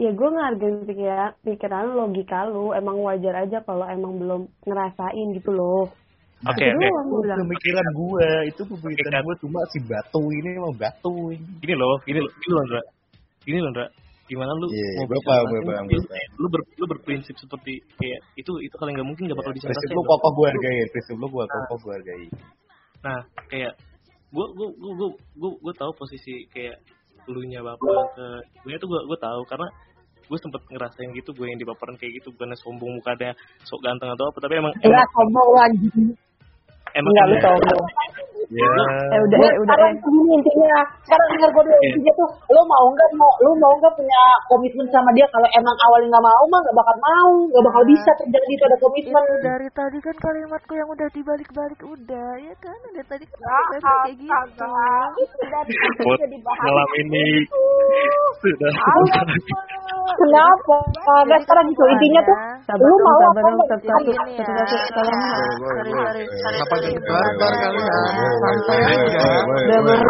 Ya 0.00 0.10
gue 0.16 0.28
ngehargain 0.32 0.76
pikiran, 0.88 1.30
pikiran 1.44 1.92
logika 1.92 2.48
lu. 2.48 2.72
Emang 2.72 3.04
wajar 3.04 3.44
aja 3.44 3.60
kalau 3.60 3.84
emang 3.84 4.16
belum 4.16 4.42
ngerasain 4.64 5.26
gitu 5.36 5.52
loh. 5.52 5.92
oke 6.40 6.56
doang 6.56 7.04
gue 7.12 7.20
bilang. 7.20 7.38
Pemikiran 7.44 7.86
gua 7.92 8.28
itu 8.48 8.62
pemikiran 8.64 9.12
Oke, 9.20 9.24
gua 9.28 9.34
cuma 9.44 9.60
si 9.68 9.78
batu 9.84 10.22
ini 10.32 10.56
mau 10.56 10.72
batu. 10.72 11.36
Gini 11.60 11.74
loh, 11.76 12.00
gini 12.08 12.16
loh, 12.24 12.32
gini 12.32 12.52
loh, 12.56 12.64
Ndra. 12.64 12.82
Gini 13.44 13.58
loh, 13.60 13.70
Ndra. 13.76 13.86
Gimana 14.24 14.52
lu 14.56 14.66
Iya, 14.72 14.88
mau 14.88 15.04
itu? 15.04 15.10
gua 15.12 15.20
paham. 15.28 15.84
Lu 16.40 16.46
ber, 16.48 16.60
lu 16.80 16.84
berprinsip 16.96 17.36
seperti 17.36 17.84
kayak 18.00 18.20
itu 18.40 18.52
itu 18.64 18.74
kalau 18.80 18.96
nggak 18.96 19.04
mungkin 19.04 19.28
nggak 19.28 19.36
bakal 19.36 19.52
bisa 19.52 19.68
Prinsip 19.68 19.84
ngerasain 19.84 20.00
lu 20.00 20.02
kokoh 20.08 20.32
gua 20.32 20.46
hargai, 20.48 20.80
prinsip 20.88 21.16
lu 21.20 21.26
gua 21.28 21.44
kokoh 21.44 21.76
gua 21.84 21.92
hargai. 22.00 22.24
Nah, 23.04 23.18
kayak 23.52 23.72
gua 24.30 24.46
gua 24.54 24.68
gua 24.78 24.92
gua 24.94 25.08
gua, 25.38 25.50
gua 25.58 25.72
tahu 25.74 25.92
posisi 25.98 26.46
kayak 26.50 26.78
lu 27.28 27.44
nya 27.46 27.60
baper 27.60 27.94
ke 28.16 28.26
gue 28.64 28.72
itu 28.74 28.86
gua 28.88 29.02
gua 29.06 29.18
tahu 29.20 29.42
karena 29.46 29.68
gue 30.30 30.38
sempet 30.38 30.62
ngerasain 30.70 31.10
gitu 31.10 31.34
gue 31.34 31.42
yang 31.42 31.58
dibaperan 31.58 31.98
kayak 31.98 32.22
gitu 32.22 32.30
bukannya 32.30 32.54
sombong 32.54 33.02
mukanya 33.02 33.34
sok 33.66 33.82
ganteng 33.82 34.14
atau 34.14 34.30
apa 34.30 34.38
tapi 34.38 34.62
emang 34.62 34.70
Enggak 34.78 35.10
sombong 35.10 35.50
anjing. 35.58 36.14
emang 36.94 37.10
Enggak 37.10 37.26
lu 37.26 37.36
sombong. 37.42 37.84
Ya 38.50 38.70
Eh 39.10 39.20
udah 39.20 39.38
Gue 39.38 39.46
ya 39.46 39.54
udah 39.56 39.70
sekarang 39.70 39.94
ya. 39.94 40.02
begini 40.02 40.32
intinya. 40.34 40.78
Sekarang 41.06 41.26
denger 41.30 41.50
gue 41.50 41.62
dulu 41.62 41.76
Iya. 41.76 41.86
intinya 41.86 42.12
tuh, 42.14 42.28
lu 42.50 42.62
mau 42.66 42.86
nggak 42.90 43.10
mau, 43.14 43.32
lu 43.40 43.50
mau 43.56 43.72
nggak 43.78 43.94
punya 43.94 44.22
komitmen 44.46 44.86
sama 44.90 45.10
dia? 45.14 45.26
Kalau 45.30 45.48
emang 45.54 45.76
awalnya 45.80 46.08
nggak 46.10 46.26
mau 46.26 46.42
mah 46.50 46.60
nggak 46.60 46.76
bakal 46.76 46.96
mau, 46.98 47.30
nggak 47.46 47.64
bakal 47.64 47.82
Nah. 47.82 47.90
bisa 47.90 48.10
terjadi 48.18 48.50
itu 48.50 48.64
ada 48.66 48.78
komitmen. 48.78 49.22
Itu 49.22 49.36
dari 49.40 49.68
tadi 49.70 49.98
kan 50.00 50.16
kalimatku 50.18 50.72
yang 50.74 50.88
udah 50.88 51.08
dibalik-balik 51.10 51.80
udah 51.80 52.30
ya 52.38 52.54
kan 52.58 52.78
dari 52.90 53.06
tadi 53.06 53.24
kan 53.24 53.38
aku 53.38 53.70
biasa 53.70 53.86
kayak 53.86 54.16
gitu 54.18 54.34
astaga. 54.34 54.90
Itu 55.14 55.36
dari 55.46 55.72
tadi 55.80 55.98
buat 56.00 56.18
udah 56.18 56.28
dibahas. 56.28 56.64
malam 56.66 56.90
ini 56.98 57.24
sudah 58.40 58.70
Kenapa? 60.10 60.76
Nah, 61.00 61.22
Jadi 61.24 61.42
sekarang 61.46 61.64
gitu 61.70 61.82
intinya 61.86 62.20
tuh, 62.20 62.36
Sabar 62.66 62.82
dong, 62.82 63.00
mau 63.00 63.20
sabar 63.24 63.40
apa. 63.40 63.64
Udah 63.70 64.18
merem 64.20 64.60
boy, 66.70 68.39
udah 68.40 69.80
merem. 69.84 70.00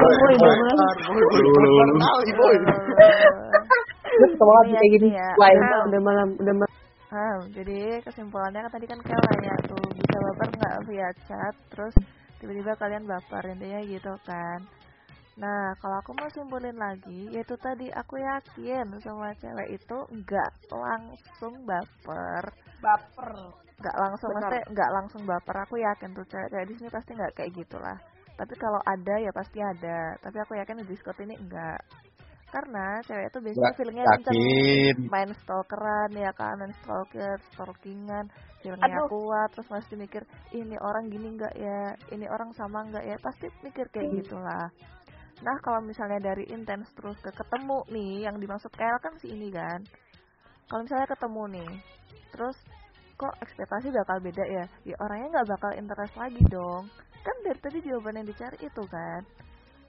Kali 1.99 2.31
boy. 2.39 2.55
Lu 4.11 4.27
ketemu 4.27 4.53
lagi 4.53 4.71
Ini 4.71 4.75
ya, 4.75 4.81
kayak 4.81 4.91
gini. 4.91 5.09
gini 5.09 5.19
ya. 5.19 5.31
Wah, 5.39 5.51
Udah 5.89 6.01
malam, 6.03 6.29
udah 6.39 6.55
malam. 6.55 7.39
Jadi 7.51 7.79
kesimpulannya 8.07 8.61
kan 8.67 8.73
tadi 8.75 8.87
kan 8.87 8.99
kayak 9.03 9.19
nanya 9.19 9.55
tuh 9.67 9.83
bisa 9.99 10.17
baper 10.31 10.49
nggak 10.55 10.77
via 10.87 11.09
chat, 11.27 11.55
terus 11.75 11.95
tiba-tiba 12.39 12.73
kalian 12.79 13.05
baper 13.07 13.43
intinya 13.51 13.81
gitu 13.83 14.13
kan. 14.23 14.61
Nah, 15.41 15.73
kalau 15.81 15.97
aku 16.05 16.13
mau 16.21 16.29
simpulin 16.29 16.77
lagi, 16.77 17.33
yaitu 17.33 17.57
tadi 17.57 17.89
aku 17.97 18.21
yakin 18.21 18.87
semua 19.01 19.33
cewek 19.41 19.81
itu 19.81 19.97
nggak 20.13 20.51
langsung 20.69 21.55
baper. 21.65 22.45
Baper. 22.85 23.31
Nggak 23.81 23.97
langsung, 23.97 24.29
Benar. 24.37 24.41
maksudnya 24.45 24.65
nggak 24.69 24.91
langsung 24.93 25.23
baper. 25.25 25.57
Aku 25.65 25.75
yakin 25.81 26.11
tuh 26.13 26.27
cewek-cewek 26.29 26.67
di 26.69 26.75
sini 26.77 26.91
pasti 26.93 27.11
nggak 27.17 27.33
kayak 27.33 27.53
gitulah. 27.57 27.99
Tapi 28.41 28.55
kalau 28.57 28.81
ada 28.89 29.21
ya 29.21 29.29
pasti 29.37 29.61
ada. 29.61 30.17
Tapi 30.17 30.37
aku 30.41 30.57
yakin 30.57 30.81
di 30.81 30.89
Discord 30.89 31.21
ini 31.21 31.37
enggak. 31.37 31.77
Karena 32.49 32.99
cewek 33.05 33.29
itu 33.31 33.39
biasanya 33.45 33.69
Ya- 33.69 33.77
feelingnya 33.77 34.05
yakin. 34.09 34.17
kenceng. 34.25 34.41
Main 35.13 35.31
stalkeran 35.39 36.11
ya 36.17 36.33
kan, 36.33 36.57
main 36.57 36.73
stalker, 36.81 37.37
stalkingan. 37.53 38.27
Feelingnya 38.65 38.97
Aduh. 38.97 39.09
kuat, 39.13 39.49
terus 39.53 39.69
masih 39.69 39.95
mikir, 40.01 40.25
ini 40.51 40.75
orang 40.81 41.13
gini 41.13 41.37
nggak 41.37 41.55
ya, 41.55 41.81
ini 42.11 42.27
orang 42.27 42.51
sama 42.57 42.83
nggak 42.89 43.05
ya. 43.07 43.17
Pasti 43.21 43.47
mikir 43.61 43.87
kayak 43.93 44.09
gitulah. 44.25 44.73
Nah 45.41 45.57
kalau 45.61 45.85
misalnya 45.85 46.33
dari 46.33 46.49
intens 46.49 46.89
terus 46.97 47.17
ke 47.21 47.31
ketemu 47.31 47.85
nih, 47.93 48.29
yang 48.29 48.37
dimaksud 48.41 48.73
Kyle 48.73 48.99
kan 48.99 49.15
si 49.21 49.31
ini 49.31 49.53
kan. 49.53 49.85
Kalau 50.67 50.83
misalnya 50.85 51.07
ketemu 51.07 51.43
nih, 51.61 51.71
terus 52.33 52.57
kok 53.15 53.37
ekspektasi 53.41 53.93
bakal 53.93 54.17
beda 54.21 54.45
ya? 54.49 54.65
Ya 54.85 54.97
orangnya 54.99 55.39
nggak 55.39 55.49
bakal 55.55 55.71
interest 55.77 56.15
lagi 56.17 56.43
dong. 56.49 56.89
Kan 57.21 57.37
dari 57.45 57.59
tadi 57.61 57.79
jawaban 57.85 58.19
yang 58.21 58.29
dicari 58.29 58.59
itu 58.61 58.83
kan. 58.89 59.23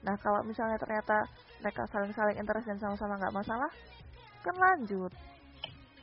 Nah 0.04 0.14
kalau 0.20 0.42
misalnya 0.44 0.76
ternyata 0.76 1.24
mereka 1.62 1.86
saling-saling 1.88 2.36
interest 2.36 2.66
dan 2.66 2.78
sama-sama 2.82 3.16
nggak 3.16 3.36
masalah, 3.38 3.70
kan 4.42 4.54
lanjut. 4.58 5.12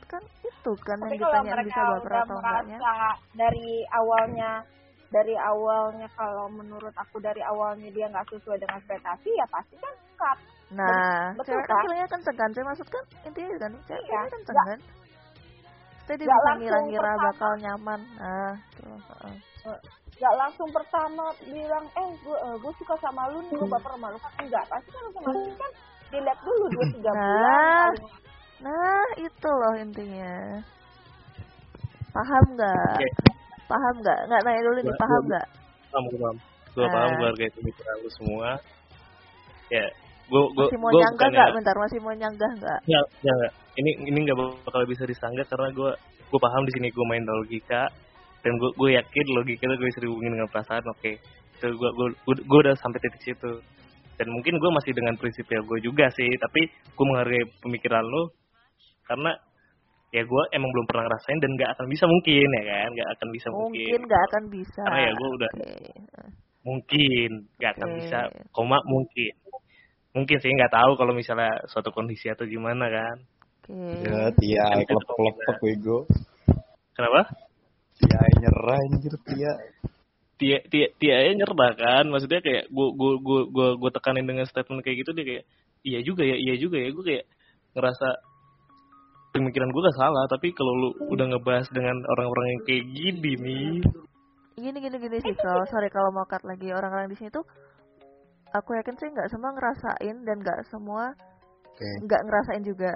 Kan 0.08 0.22
itu 0.42 0.72
kan 0.82 0.98
Tapi 0.98 1.16
yang 1.20 1.46
mereka 1.46 1.62
bisa 1.62 1.82
baper 1.86 2.12
atau 2.24 2.36
enggaknya. 2.40 2.78
dari 3.38 3.70
awalnya 3.94 4.50
dari 5.10 5.34
awalnya 5.34 6.06
kalau 6.14 6.46
menurut 6.50 6.94
aku 6.94 7.18
dari 7.18 7.42
awalnya 7.42 7.90
dia 7.90 8.06
nggak 8.10 8.30
sesuai 8.30 8.62
dengan 8.62 8.78
ekspektasi 8.78 9.28
ya 9.34 9.46
pasti 9.50 9.74
kan 9.78 9.94
cut. 10.18 10.38
Nah, 10.70 11.34
Betul 11.34 11.58
cewek 11.58 11.66
kan 11.66 11.74
kan? 11.74 11.82
feelingnya 11.82 12.08
kenceng 12.08 12.36
kan? 12.38 12.50
Saya 12.54 12.64
maksud 12.70 12.86
kan 12.86 13.04
intinya 13.26 13.56
kan 13.58 13.72
cewek 13.90 14.02
Iya, 14.06 14.20
kenceng 14.30 14.58
kan? 14.62 14.78
Saya 16.06 16.16
dia 16.18 16.26
bisa 16.30 16.50
ngira-ngira 16.58 17.12
bakal 17.18 17.52
nyaman. 17.58 18.00
Nah, 18.18 18.54
tuh. 18.78 18.98
heeh. 18.98 19.34
Nggak 20.20 20.34
langsung 20.36 20.68
pertama 20.68 21.24
bilang 21.42 21.84
eh 21.90 22.10
gue 22.14 22.36
gue 22.58 22.72
suka 22.76 22.94
sama 22.98 23.24
lu 23.28 23.40
nih 23.42 23.54
gue 23.54 23.62
Hmm. 23.62 23.72
baper 23.72 23.90
sama 23.90 24.06
lu 24.06 24.18
kan 24.18 24.32
enggak 24.38 24.64
pasti 24.66 24.88
kan 24.90 25.02
otomatis 25.06 25.54
kan 25.56 25.70
dilihat 26.10 26.38
dulu 26.40 26.64
dua 26.68 26.84
tiga 26.90 27.10
bulan 27.10 27.24
Nah, 27.24 27.88
paling 27.88 28.04
nah 28.60 29.06
itu 29.16 29.48
loh 29.50 29.74
intinya. 29.74 30.34
Paham 32.10 32.44
nggak? 32.52 32.92
Oke. 32.92 33.08
Paham 33.64 33.94
nggak? 33.96 34.18
Nggak 34.26 34.40
nanya 34.42 34.62
dulu 34.62 34.78
nih, 34.78 34.84
Gua- 34.86 35.00
paham 35.00 35.14
gua- 35.16 35.28
nggak? 35.30 35.46
paham 35.90 36.04
gue 36.06 36.18
paham 36.20 36.36
gue 36.70 36.84
Nah. 36.84 36.92
paham 36.92 37.10
gue 37.10 37.26
hargai 37.26 37.50
pemikiran 37.50 37.96
lu 37.98 38.10
semua 38.12 38.48
ya 39.68 39.86
gue 40.28 40.42
gue 40.52 40.64
Masih 40.64 40.78
mau 40.78 40.86
gue 40.86 41.00
nyanggah 41.00 41.10
bukannya 41.18 41.34
nggak? 41.40 41.54
Bentar, 41.56 41.76
masih 41.76 41.98
mau 41.98 42.14
nyanggah 42.14 42.50
nggak? 42.54 42.80
ya 42.84 43.00
ya 43.20 43.34
ini 43.74 43.90
ini 44.04 44.18
nggak 44.20 44.38
bakal 44.62 44.82
bisa 44.84 45.02
disanggah 45.02 45.42
karena 45.44 45.66
gue 45.70 45.90
gue 46.28 46.38
paham 46.38 46.62
di 46.62 46.72
sini 46.72 46.86
gue 46.88 47.04
main 47.04 47.24
logika 47.24 47.90
dan 48.40 48.52
gue 48.56 48.70
gue 48.72 48.90
yakin 48.96 49.26
logika 49.36 49.62
itu 49.64 49.74
gue 49.76 49.88
bisa 49.92 50.00
dihubungin 50.00 50.32
dengan 50.36 50.48
perasaan 50.48 50.84
oke 50.88 51.12
itu 51.56 51.66
gue 51.66 51.90
gue 51.92 52.08
gue 52.40 52.58
udah 52.64 52.74
sampai 52.80 52.98
titik 53.04 53.20
situ 53.22 53.52
dan 54.16 54.28
mungkin 54.28 54.56
gue 54.56 54.70
masih 54.72 54.92
dengan 54.92 55.16
prinsipnya 55.16 55.60
gue 55.64 55.78
juga 55.80 56.08
sih 56.12 56.28
tapi 56.40 56.68
gue 56.68 57.04
menghargai 57.04 57.44
pemikiran 57.60 58.04
lo 58.04 58.32
karena 59.04 59.32
ya 60.10 60.22
gue 60.24 60.42
emang 60.52 60.68
belum 60.68 60.86
pernah 60.90 61.04
ngerasain 61.06 61.38
dan 61.38 61.50
nggak 61.54 61.70
akan 61.76 61.86
bisa 61.86 62.04
mungkin 62.04 62.46
ya 62.50 62.62
kan 62.66 62.88
nggak 62.92 63.08
akan 63.14 63.28
bisa 63.30 63.48
mungkin 63.48 63.86
Mungkin 63.86 64.00
nggak 64.08 64.22
akan 64.26 64.44
bisa. 64.50 64.80
karena 64.82 65.00
ya 65.00 65.10
gue 65.14 65.28
udah 65.30 65.50
Oke. 65.54 65.72
mungkin 66.60 67.30
nggak 67.56 67.72
akan 67.78 67.88
Oke. 67.88 67.96
bisa 68.02 68.18
koma 68.50 68.78
mungkin 68.84 69.32
mungkin 70.10 70.36
sih 70.42 70.50
nggak 70.50 70.74
tahu 70.74 70.92
kalau 70.98 71.12
misalnya 71.14 71.54
suatu 71.70 71.94
kondisi 71.94 72.26
atau 72.28 72.44
gimana 72.44 72.90
kan 72.90 73.16
Oke. 73.70 74.02
Ya, 74.02 74.34
Tia 74.34 74.66
kelepek-kelepek 74.82 75.56
bego. 75.62 75.98
kenapa 76.92 77.30
Tia 78.00 78.20
nyerah 78.40 78.80
anjir 78.88 79.14
Tia. 79.28 79.52
Tia 80.40 80.58
Tia 80.72 80.86
Tia 80.96 81.14
aja 81.20 81.32
nyerah 81.36 81.72
kan. 81.76 82.04
Maksudnya 82.08 82.40
kayak 82.40 82.72
gue 82.72 82.88
gue 82.96 83.12
gue 83.20 83.40
gue 83.52 83.68
gue 83.76 83.90
tekanin 83.92 84.24
dengan 84.24 84.48
statement 84.48 84.80
kayak 84.80 85.04
gitu 85.04 85.10
dia 85.12 85.24
kayak 85.28 85.44
iya 85.84 86.00
juga 86.00 86.22
ya 86.24 86.36
iya 86.36 86.54
juga 86.56 86.76
ya. 86.80 86.88
Gue 86.90 87.04
kayak 87.04 87.24
ngerasa 87.76 88.08
pemikiran 89.30 89.70
gue 89.70 89.82
gak 89.86 89.98
salah 90.00 90.26
tapi 90.26 90.50
kalau 90.50 90.74
lu 90.74 90.88
udah 91.14 91.26
ngebahas 91.30 91.70
dengan 91.70 91.94
orang-orang 92.18 92.46
yang 92.50 92.62
kayak 92.66 92.84
gini 92.90 93.32
nih 93.38 93.78
Gini 94.58 94.78
gini 94.82 94.96
gini 94.98 95.16
sih 95.22 95.34
kalau 95.38 95.62
sorry 95.70 95.86
kalau 95.86 96.10
mau 96.10 96.26
cut 96.26 96.42
lagi 96.42 96.74
orang-orang 96.74 97.06
di 97.06 97.14
sini 97.14 97.30
tuh 97.30 97.46
aku 98.50 98.74
yakin 98.74 98.98
sih 98.98 99.08
nggak 99.08 99.30
semua 99.30 99.54
ngerasain 99.54 100.16
dan 100.26 100.36
nggak 100.42 100.66
semua 100.68 101.14
nggak 101.80 102.22
ngerasain 102.28 102.64
juga. 102.66 102.92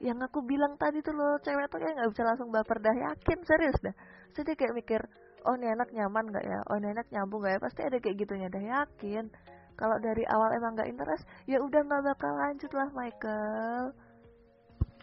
Yang 0.00 0.18
aku 0.28 0.44
bilang 0.44 0.76
tadi 0.76 1.00
tuh 1.00 1.16
loh 1.16 1.40
cewek 1.40 1.72
tuh 1.72 1.80
kayak 1.80 1.94
nggak 1.96 2.10
bisa 2.12 2.24
langsung 2.28 2.48
baper 2.52 2.78
dah 2.84 2.92
yakin 2.92 3.38
serius 3.48 3.78
dah. 3.80 3.94
Jadi 4.36 4.52
kayak 4.52 4.76
mikir 4.76 5.00
oh 5.48 5.54
ini 5.56 5.72
enak 5.72 5.88
nyaman 5.94 6.28
nggak 6.28 6.44
ya, 6.44 6.58
oh 6.68 6.76
ini 6.76 6.90
enak 6.92 7.06
nyambung 7.14 7.40
nggak 7.40 7.54
ya 7.56 7.60
pasti 7.62 7.80
ada 7.86 7.96
kayak 8.02 8.16
gitunya 8.20 8.48
dah 8.52 8.60
yakin. 8.60 9.32
Kalau 9.76 9.96
dari 10.00 10.24
awal 10.28 10.52
emang 10.56 10.76
nggak 10.76 10.88
interest 10.90 11.24
ya 11.48 11.60
udah 11.60 11.80
nggak 11.80 12.02
bakal 12.12 12.32
lanjut 12.36 12.72
lah 12.76 12.88
Michael. 12.92 13.84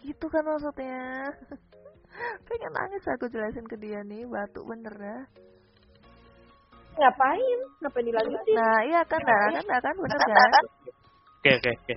Gitu 0.04 0.26
kan 0.30 0.42
maksudnya. 0.46 1.32
Pengen 2.46 2.70
nangis 2.70 3.02
aku 3.10 3.26
jelasin 3.26 3.66
ke 3.66 3.74
dia 3.74 3.98
nih 4.06 4.22
batu 4.30 4.62
bener 4.62 4.94
dah. 4.94 5.22
ngapain 6.94 7.58
ngapain 7.82 8.06
dilanjutin 8.06 8.54
Nah, 8.54 8.78
iya 8.86 9.02
kan, 9.02 9.18
nah, 9.26 9.50
kan, 9.50 9.64
nah, 9.66 9.80
kan, 9.82 9.94
bener 9.98 10.14
kan? 10.14 10.64
oke 11.42 11.50
oke 11.58 11.70
oke 11.74 11.94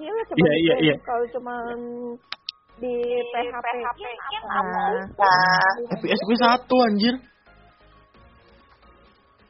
iya 0.00 0.10
Iya, 0.10 0.52
iya, 0.58 0.74
iya. 0.90 0.94
kalau 1.06 1.22
cuma 1.30 1.54
di 2.80 2.94
PHP 3.30 3.66
Nah, 4.48 4.90
FPS 5.94 6.20
gue 6.24 6.38
satu 6.38 6.76
anjir. 6.82 7.14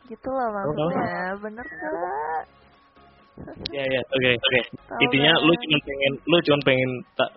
gitu 0.06 0.26
loh 0.26 0.50
maksudnya, 0.50 1.38
bener 1.38 1.62
gak? 1.62 2.42
ya 3.70 3.84
ya 3.86 4.00
oke 4.02 4.30
oke. 4.36 4.60
Intinya 5.00 5.32
lu 5.38 5.54
cuma 5.54 5.78
pengen 5.80 6.12
lu 6.26 6.36
cuma 6.42 6.58
pengen 6.60 6.90
tak 7.14 7.30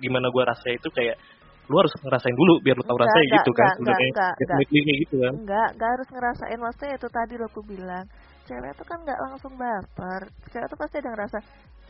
gimana 0.00 0.32
gua 0.32 0.48
rasa 0.48 0.72
itu 0.72 0.88
kayak 0.88 1.20
lu 1.68 1.76
harus 1.76 1.92
ngerasain 2.00 2.32
dulu 2.32 2.64
biar 2.64 2.74
lu 2.74 2.82
tahu 2.82 2.96
Enggak, 2.96 3.06
rasanya 3.12 3.20
enggak, 3.28 3.36
gitu 3.36 3.50
kan 3.52 3.60
enggak, 3.60 3.76
sebenarnya. 3.76 4.08
enggak, 4.08 4.24
enggak, 4.32 4.48
definitely 4.48 4.80
kayak 4.80 4.98
gitu 5.04 5.16
kan. 5.20 5.32
Enggak, 5.36 5.68
enggak 5.76 5.90
harus 5.92 6.08
ngerasain 6.08 6.58
maksudnya 6.58 6.94
itu 6.96 7.08
tadi 7.12 7.34
lo 7.36 7.46
aku 7.46 7.60
bilang 7.62 8.04
cewek 8.48 8.72
tuh 8.74 8.86
kan 8.86 8.98
nggak 8.98 9.20
langsung 9.20 9.52
baper. 9.54 10.22
Cewek 10.48 10.66
tuh 10.66 10.78
pasti 10.78 10.96
ada 10.98 11.10
ngerasa 11.12 11.38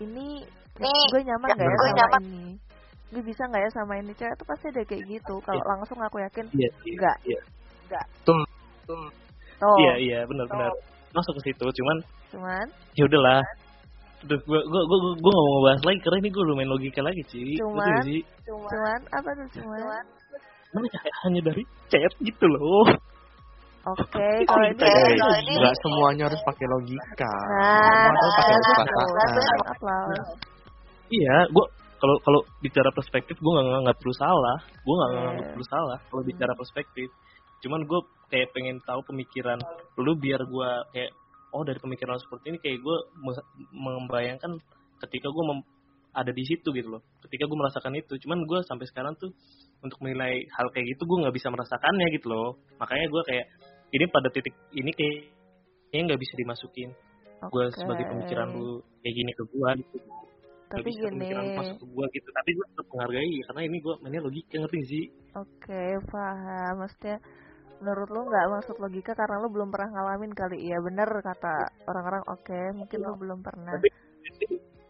ini 0.01 0.43
gue 0.79 1.21
nyaman 1.25 1.49
nggak 1.49 1.63
ya 1.63 1.71
gue 1.73 1.91
sama 1.95 2.19
ini? 2.21 2.45
Gue 3.09 3.23
bisa 3.25 3.43
nggak 3.45 3.63
ya 3.63 3.71
sama 3.73 3.95
ini? 3.97 4.13
Cewek 4.13 4.35
tuh 4.35 4.45
pasti 4.45 4.65
ada 4.69 4.83
kayak 4.83 5.03
gitu. 5.07 5.35
Kalau 5.41 5.57
Iya. 5.57 5.71
langsung 5.71 5.99
aku 5.99 6.17
yakin 6.19 6.45
iya 6.53 6.71
iya 6.83 6.93
enggak 6.93 7.17
iya. 7.25 7.41
Enggak 7.87 8.05
Betul. 8.13 8.39
tuh. 8.85 9.77
Iya 9.79 9.95
iya 9.99 10.19
benar 10.25 10.47
benar. 10.47 10.71
Masuk 11.11 11.33
ke 11.39 11.49
situ 11.49 11.65
cuman 11.65 11.97
cuman? 12.29 12.67
ya 12.93 13.05
udahlah. 13.05 13.41
Udah, 14.19 14.35
gua, 14.45 14.61
gua, 14.61 14.83
gua, 14.83 14.99
gua, 14.99 15.13
gua 15.17 15.31
gak 15.31 15.39
mau 15.39 15.53
ngebahas 15.55 15.83
lagi 15.87 15.99
karena 16.03 16.17
ini 16.19 16.29
gua 16.29 16.43
udah 16.43 16.57
main 16.59 16.69
logika 16.69 17.01
lagi 17.01 17.23
sih 17.25 17.55
Cuman- 17.57 17.87
Betul 17.87 18.03
sih? 18.05 18.21
Cuman? 18.45 19.01
Apa 19.15 19.29
tuh 19.31 19.49
cuman? 19.57 20.05
Mana 20.69 20.87
kayak 20.91 21.17
hanya 21.23 21.41
dari 21.41 21.63
chat 21.87 22.13
gitu 22.19 22.45
loh 22.45 22.83
oke 23.93 24.28
kalau 24.45 24.64
ini 24.66 24.82
Hey, 24.82 25.16
kalau 25.16 25.36
ini 25.39 25.53
nggak 25.57 25.76
semuanya 25.78 26.22
harus 26.28 26.41
pakai 26.43 26.66
logika. 26.68 27.32
nah 27.49 28.12
harus 28.12 28.34
pakai 28.36 28.57
perasaan. 28.59 30.09
iya 31.09 31.36
gua 31.49 31.66
kalau 31.99 32.14
kalau 32.22 32.41
bicara 32.61 32.91
perspektif 32.95 33.34
gua 33.41 33.59
nggak 33.59 33.80
nggak 33.89 33.99
perlu 33.99 34.14
salah. 34.14 34.59
Gua 34.82 34.95
nggak 34.97 35.11
Iya. 35.11 35.30
nggak 35.34 35.49
perlu 35.53 35.66
salah 35.66 35.99
kalau 36.07 36.22
bicara 36.22 36.53
perspektif. 36.55 37.09
Cuman 37.59 37.80
gua 37.84 38.01
kayak 38.28 38.53
pengen 38.55 38.78
tahu 38.84 39.01
pemikiran 39.05 39.59
lu 39.97 40.12
biar 40.14 40.41
gua 40.47 40.86
kayak 40.93 41.11
oh 41.51 41.64
dari 41.64 41.80
pemikiran 41.80 42.14
lu 42.14 42.22
seperti 42.22 42.45
ini 42.53 42.59
kayak 42.61 42.78
gua 42.80 42.97
mus- 43.18 43.49
membayangkan 43.72 44.53
ketika 45.03 45.26
gua 45.28 45.45
mem- 45.51 45.66
ada 46.09 46.30
di 46.30 46.43
situ 46.43 46.70
gitu 46.70 46.89
loh. 46.89 47.03
Ketika 47.22 47.47
gua 47.47 47.66
merasakan 47.66 47.95
itu. 47.95 48.14
Cuman 48.22 48.47
gua 48.47 48.62
sampai 48.62 48.86
sekarang 48.86 49.14
tuh 49.18 49.30
untuk 49.78 49.99
menilai 49.99 50.43
hal 50.51 50.66
kayak 50.70 50.86
gitu 50.95 51.03
gua 51.03 51.26
nggak 51.26 51.34
bisa 51.34 51.51
merasakannya 51.51 52.07
gitu 52.14 52.26
loh. 52.30 52.49
Makanya 52.78 53.07
gua 53.11 53.22
kayak 53.26 53.47
ini 53.95 54.05
pada 54.09 54.28
titik 54.28 54.55
ini 54.76 54.91
kayak 54.93 55.32
kayaknya 55.89 56.05
nggak 56.14 56.20
bisa 56.20 56.34
dimasukin 56.36 56.91
gua 57.49 57.70
Oke. 57.70 57.78
sebagai 57.78 58.05
pemikiran 58.11 58.49
lu 58.51 58.82
kayak 59.01 59.14
gini 59.14 59.32
ke 59.32 59.45
gua 59.55 59.70
gitu 59.78 59.97
Gak 60.68 60.84
tapi 60.84 60.91
bisa 60.93 61.01
gini 61.09 61.12
pemikiran 61.16 61.43
lu 61.49 61.53
masuk 61.57 61.76
ke 61.80 61.86
gua 61.97 62.05
gitu 62.12 62.28
tapi 62.28 62.51
gua 62.53 62.66
tetap 62.68 62.86
menghargai 62.93 63.36
karena 63.49 63.61
ini 63.64 63.76
gua 63.80 63.95
mainnya 64.05 64.20
logika 64.20 64.57
ngerti 64.59 64.78
sih 64.84 65.05
Oke, 65.39 65.82
paham. 66.11 66.82
Maksudnya 66.82 67.16
menurut 67.78 68.09
lu 68.11 68.20
nggak 68.26 68.47
maksud 68.59 68.76
logika 68.82 69.12
karena 69.14 69.39
lu 69.39 69.49
belum 69.55 69.70
pernah 69.70 69.89
ngalamin 69.95 70.32
kali. 70.34 70.66
Iya 70.66 70.82
bener 70.82 71.07
kata 71.22 71.55
orang-orang. 71.86 72.24
Oke, 72.26 72.59
mungkin 72.74 72.99
lu 73.07 73.14
belum 73.14 73.39
pernah. 73.39 73.70
tapi 73.78 73.89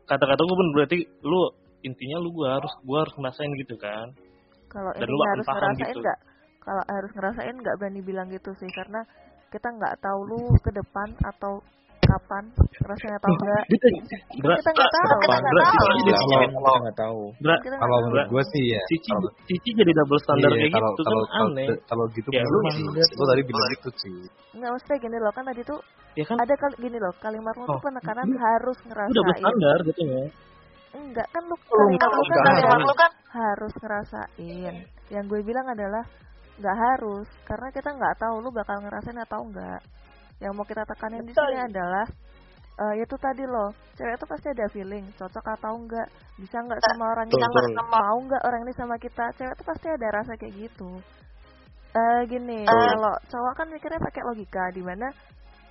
kata-kata 0.09 0.41
gua 0.41 0.57
pun 0.57 0.69
berarti 0.73 0.99
lu 1.21 1.41
intinya 1.85 2.17
lu 2.19 2.33
gua 2.33 2.59
harus 2.59 2.73
gua 2.83 3.05
harus 3.05 3.15
ngerasain 3.21 3.53
gitu 3.61 3.77
kan 3.77 4.09
Kalau 4.73 4.91
ini 4.97 5.05
lu 5.05 5.19
harus 5.21 5.47
paham 5.47 5.63
ngerasain 5.77 5.95
gitu. 5.95 6.01
Kalau 6.69 6.85
harus 6.87 7.11
ngerasain 7.11 7.57
nggak 7.57 7.77
berani 7.77 8.01
bilang 8.03 8.29
gitu 8.29 8.53
sih 8.55 8.69
karena 8.69 9.01
kita 9.49 9.69
nggak 9.71 9.97
tahu 9.99 10.21
lu 10.23 10.41
ke 10.61 10.69
depan 10.71 11.09
atau 11.25 11.65
kapan 11.99 12.45
rasanya 12.83 13.17
tahu 13.19 13.33
nggak 13.35 13.65
Gitu. 13.69 13.89
Kita 14.37 14.71
nggak 14.71 14.91
tahu 14.91 15.09
Bra, 15.09 15.17
kita 15.19 15.37
nggak 15.39 15.57
tahu. 15.59 15.77
Kalau 15.79 15.97
kita 15.97 16.79
nggak 16.79 16.99
tahu. 16.99 17.21
Kita 17.33 17.49
nggak 17.49 17.79
Kalau 17.79 17.89
tahu. 17.91 18.05
menurut 18.05 18.27
gue 18.29 18.43
sih 18.47 18.65
ya. 18.69 18.83
Cici, 18.87 19.11
kalau- 19.11 19.33
Cici 19.45 19.71
jadi 19.75 19.93
double 19.95 20.21
standar 20.21 20.51
iya, 20.51 20.59
kayak 20.59 20.73
kalau 20.75 20.91
gitu 20.91 21.03
kalau 21.03 21.19
kan 21.19 21.29
kalau, 21.31 21.49
aneh. 21.49 21.67
kalau 21.85 22.05
gitu 22.11 22.29
Ya, 22.29 22.43
lu 22.45 22.59
Lu 23.17 23.25
tadi 23.27 23.43
bilang 23.43 23.69
gitu 23.73 23.89
sih. 23.97 24.17
nggak 24.53 24.71
maksudnya 24.71 24.97
gini 24.99 25.17
loh 25.19 25.33
kan 25.33 25.45
tadi 25.45 25.63
tuh 25.65 25.81
Ya 26.17 26.25
kan? 26.25 26.37
ada 26.37 26.55
kali 26.55 26.75
gini 26.79 26.99
loh 26.99 27.13
kalimat 27.19 27.55
lu 27.55 27.65
tuh 27.65 27.73
Oh, 27.73 27.81
penekanan 27.81 28.27
lu- 28.27 28.37
harus 28.39 28.77
lu 28.77 28.85
double 28.85 29.25
ngerasain. 29.25 29.41
standar 29.41 29.79
gitu 29.83 30.01
ya. 30.03 30.23
enggak 30.91 31.27
kan 31.31 31.43
lu 31.45 31.57
kalimat 31.57 32.81
lu 32.81 32.95
kan 32.95 33.13
harus 33.31 33.73
ngerasain. 33.75 34.75
Yang 35.09 35.25
gue 35.27 35.41
bilang 35.43 35.67
adalah 35.67 36.05
nggak 36.59 36.77
harus 36.77 37.29
karena 37.47 37.69
kita 37.71 37.91
nggak 37.95 38.15
tahu 38.19 38.43
lu 38.43 38.51
bakal 38.51 38.83
ngerasain 38.83 39.19
atau 39.19 39.47
enggak 39.47 39.81
yang 40.39 40.55
mau 40.55 40.67
kita 40.67 40.83
tekanin 40.87 41.27
di 41.27 41.35
sini 41.35 41.59
adalah 41.59 42.07
eh 42.79 42.95
itu 43.03 43.15
tadi 43.19 43.43
loh 43.43 43.75
cewek 43.99 44.15
itu 44.15 44.27
pasti 44.27 44.47
ada 44.55 44.67
feeling 44.71 45.05
cocok 45.19 45.47
atau 45.59 45.75
enggak 45.75 46.07
bisa 46.39 46.63
nggak 46.63 46.79
sama 46.79 47.05
orang 47.11 47.27
ini 47.27 47.75
mau 47.75 48.17
nggak 48.23 48.43
orang 48.47 48.61
ini 48.67 48.73
sama 48.79 48.95
kita 49.03 49.35
cewek 49.35 49.55
itu 49.55 49.65
pasti 49.67 49.87
ada 49.91 50.07
rasa 50.15 50.39
kayak 50.39 50.55
gitu. 50.55 51.03
Eh 51.97 52.21
gini 52.31 52.63
Betul. 52.63 52.87
kalau 52.95 53.15
cowok 53.27 53.53
kan 53.59 53.67
mikirnya 53.75 53.99
pakai 53.99 54.23
logika 54.23 54.65
di 54.71 54.83
mana 54.87 55.11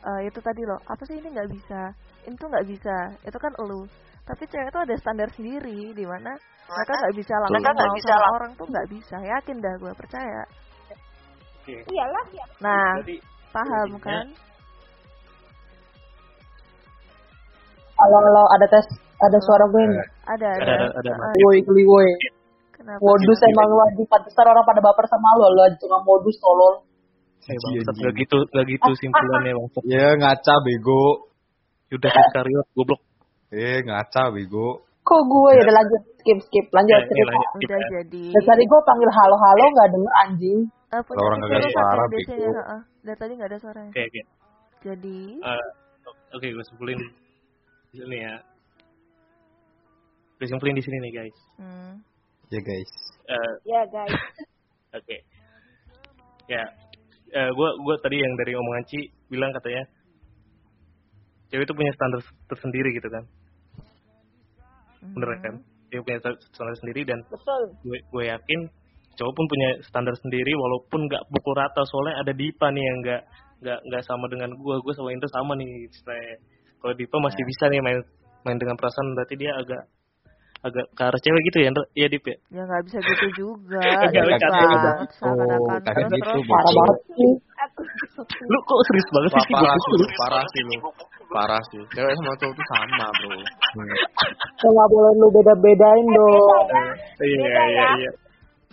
eh, 0.03 0.21
itu 0.27 0.39
tadi 0.43 0.61
loh 0.67 0.79
apa 0.83 1.03
sih 1.07 1.15
ini 1.15 1.31
nggak 1.31 1.49
bisa 1.51 1.81
ini 2.27 2.35
tuh 2.35 2.47
nggak 2.51 2.67
bisa 2.67 2.97
itu 3.23 3.38
kan 3.39 3.53
elu 3.63 3.88
tapi 4.27 4.43
cewek 4.51 4.67
itu 4.67 4.79
ada 4.83 4.95
standar 4.99 5.29
sendiri 5.31 5.95
di 5.95 6.03
mana 6.03 6.35
mereka 6.67 6.93
nggak 6.99 7.15
bisa 7.15 7.33
langsung 7.39 7.63
mau 7.63 7.95
bisa 7.95 8.11
sama 8.11 8.29
orang 8.35 8.51
tuh 8.59 8.67
nggak 8.67 8.88
bisa 8.91 9.17
yakin 9.23 9.57
dah 9.63 9.73
gue 9.79 9.93
percaya 9.95 10.43
Iyalah. 11.68 12.24
nah 12.57 12.95
Jadi 13.03 13.15
paham 13.51 13.88
intinya- 13.91 14.24
kan 14.24 14.28
Halo, 17.97 18.18
halo, 18.22 18.43
ada 18.53 18.65
tes, 18.70 18.86
ada 19.18 19.38
suara 19.41 19.65
gue 19.68 19.84
nih. 19.84 20.05
ada 20.30 20.47
ada 20.53 20.70
ada, 20.70 20.88
ada, 20.93 21.11
ada 21.18 21.34
Woi, 21.41 21.65
geli 21.65 21.82
woi. 21.82 22.05
kenapa 22.70 23.01
Modus 23.01 23.39
emang 23.43 23.74
wajib, 23.74 24.05
pantesan 24.05 24.45
orang 24.45 24.61
pada 24.63 24.80
baper 24.80 25.05
sama 25.09 25.34
lo, 25.34 25.49
lo 25.49 25.65
aja 25.65 25.74
tukang 25.76 26.05
modus, 26.05 26.38
tolol. 26.38 26.86
Eh, 27.41 27.57
bangsat, 27.57 27.95
gak 27.97 28.13
gitu, 28.13 28.38
gak 28.53 28.65
gitu 28.68 28.91
simpulannya 28.95 29.49
bangsat. 29.51 29.82
Ya 29.84 30.13
ngaca 30.13 30.55
bego. 30.61 31.26
Yudas 31.89 32.13
Iskariot, 32.13 32.68
goblok. 32.76 33.01
Eh 33.49 33.82
ngaca 33.82 34.30
bego. 34.30 34.86
Kok 35.01 35.22
gue 35.26 35.49
ya 35.55 35.61
udah 35.65 35.76
lanjut, 35.82 36.01
skip, 36.22 36.38
skip, 36.45 36.65
lanjut 36.70 36.93
Ya, 36.93 37.01
ini 37.01 37.09
cerita. 37.09 37.32
lanjut. 37.34 37.49
udah 37.65 37.80
jadi 37.89 38.24
Dari 38.30 38.45
tadi 38.45 38.61
gue 38.61 38.80
panggil 38.86 39.09
halo-halo 39.09 39.63
nggak 39.74 39.89
denger 39.89 40.13
anjing. 40.22 40.59
Punya 40.88 41.03
Kalau 41.03 41.27
orang 41.27 41.39
lu 41.43 41.69
suara, 41.75 42.03
bego. 42.07 42.47
heeh. 42.47 42.81
dari 43.03 43.17
tadi 43.19 43.31
nggak 43.35 43.49
ada 43.51 43.59
suaranya 43.59 43.91
Oke, 43.91 44.03
oke. 44.07 44.21
jadi 44.83 45.19
Eh, 45.43 45.67
Oke, 46.35 46.47
gue 46.51 46.65
simpulin 46.67 46.99
di 47.91 47.97
sini 47.99 48.17
ya. 48.19 48.35
Gue 50.39 50.47
simpulin 50.47 50.75
di 50.75 50.83
sini 50.83 50.97
nih, 51.03 51.11
guys. 51.11 51.38
hmm, 51.59 51.93
Ya 52.51 52.59
guys. 52.63 52.91
Eh, 53.27 53.53
Ya 53.67 53.81
guys. 53.88 54.11
Oke. 54.99 55.17
Ya, 56.47 56.63
eh, 57.35 57.49
gue 57.51 57.69
gua 57.83 57.95
tadi 57.99 58.23
yang 58.23 58.31
dari 58.39 58.55
omongan 58.55 58.88
Ci 58.88 59.11
bilang 59.27 59.51
katanya 59.51 59.83
cewek 61.51 61.67
itu 61.67 61.75
punya 61.75 61.91
standar 61.91 62.23
tersendiri 62.47 62.95
gitu 62.95 63.07
kan. 63.11 63.23
Bener 65.11 65.29
mhm. 65.35 65.43
kan? 65.43 65.55
Dia 65.91 65.99
punya 66.03 66.19
standar 66.51 66.75
sendiri 66.79 67.03
dan 67.03 67.23
Betul. 67.27 67.75
gue 67.83 67.99
gue 67.99 68.23
yakin 68.31 68.71
cowok 69.18 69.34
pun 69.34 69.45
punya 69.49 69.70
standar 69.82 70.13
sendiri 70.22 70.53
walaupun 70.53 71.09
nggak 71.09 71.26
pukul 71.34 71.57
rata 71.57 71.82
soalnya 71.89 72.22
ada 72.22 72.34
Dipa 72.38 72.70
nih 72.70 72.84
yang 72.86 72.97
nggak 73.01 73.22
nggak 73.65 73.80
nggak 73.89 74.03
sama 74.05 74.30
dengan 74.30 74.53
gue 74.53 74.76
gue 74.86 74.93
sama 74.93 75.09
Indra 75.09 75.30
sama 75.34 75.57
nih 75.57 75.89
ceritanya 75.89 76.38
kalau 76.78 76.93
Dipa 76.93 77.18
masih 77.18 77.43
bisa 77.43 77.65
nih 77.74 77.82
main 77.82 77.99
main 78.45 78.57
dengan 78.61 78.78
perasaan 78.78 79.18
berarti 79.18 79.36
dia 79.36 79.51
agak 79.57 79.84
agak 80.65 80.86
ke 80.93 81.01
arah 81.01 81.22
cewek 81.22 81.41
gitu 81.49 81.57
ya 81.65 81.68
Indra 81.74 81.86
iya 81.97 82.07
Dip 82.13 82.26
ya 82.30 82.38
ya 82.53 82.61
nggak 82.70 82.82
bisa 82.86 82.97
gitu 83.01 83.28
juga 83.34 83.82
seakan-akan 85.18 85.80
terus 85.82 86.09
terus. 86.13 86.45
Parah 86.45 86.72
banget 86.78 86.97
sih. 87.18 87.34
Aku 87.57 87.82
lu 88.53 88.59
kok 88.70 88.80
serius 88.86 89.07
banget 89.09 89.32
sih 89.34 89.45
parah 89.49 89.78
sih, 89.82 90.09
parah 90.22 90.45
sih 90.53 90.61
lu. 90.61 90.78
Parah 91.28 91.61
sih. 91.74 91.82
Cewek 91.91 92.13
sama 92.22 92.34
cowok 92.39 92.53
tuh 92.53 92.65
sama, 92.70 93.05
bro. 93.18 93.38
Nggak 94.61 94.88
boleh 94.93 95.13
lu 95.18 95.28
beda-bedain 95.34 96.05
dong. 96.05 96.65
iya 97.26 97.45
iya 97.49 97.65
ya. 97.68 97.86
iya 97.97 98.11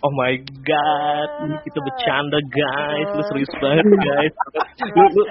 Oh 0.03 0.11
my 0.11 0.35
god, 0.67 1.29
ini 1.47 1.55
kita 1.63 1.79
bercanda 1.79 2.39
guys, 2.51 3.07
lu 3.15 3.23
serius 3.31 3.51
banget 3.63 3.85
guys. 3.87 4.33
Lu 4.91 5.03
lu 5.07 5.23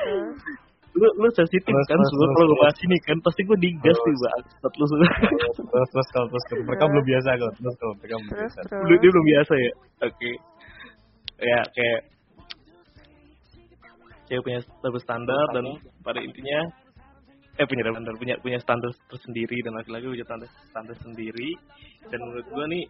lu, 0.95 1.07
lu 1.21 1.29
sensitif 1.35 1.69
kan 1.69 1.99
terus, 1.99 2.07
kalau 2.07 2.31
terus. 2.33 2.49
ngebahas 2.55 2.79
ini 2.87 2.97
kan 3.03 3.19
pasti 3.21 3.41
gue 3.45 3.59
digas 3.61 3.99
sih 3.99 4.15
bang. 4.15 4.43
Lu 4.62 4.85
Terus 5.69 5.89
terus 5.91 6.09
kalau 6.15 6.27
terus 6.31 6.45
kalau 6.49 6.62
mereka 6.65 6.85
belum 6.87 7.05
biasa 7.05 7.29
kok. 7.35 7.53
Terus 7.59 7.77
kalau 7.83 7.95
mereka 7.99 8.15
belum 8.15 8.31
biasa. 8.31 8.59
Lu 8.87 8.95
dia 8.97 9.11
belum 9.11 9.27
biasa 9.27 9.53
ya? 9.59 9.73
Oke. 10.07 10.31
Ya 11.43 11.61
kayak 11.75 12.01
cewek 14.31 14.43
punya 14.43 14.61
double 14.81 15.03
standar 15.03 15.45
dan 15.53 15.65
pada 16.01 16.21
intinya 16.23 16.59
eh 17.55 17.67
punya 17.69 17.83
standar 17.87 18.15
punya 18.19 18.35
punya 18.41 18.59
standar 18.59 18.91
tersendiri 19.07 19.59
dan 19.62 19.73
laki-laki 19.79 20.11
punya 20.11 20.27
standar 20.27 20.49
standar 20.73 20.97
sendiri 21.05 21.51
dan 22.11 22.19
menurut 22.19 22.47
gua 22.51 22.67
nih 22.67 22.85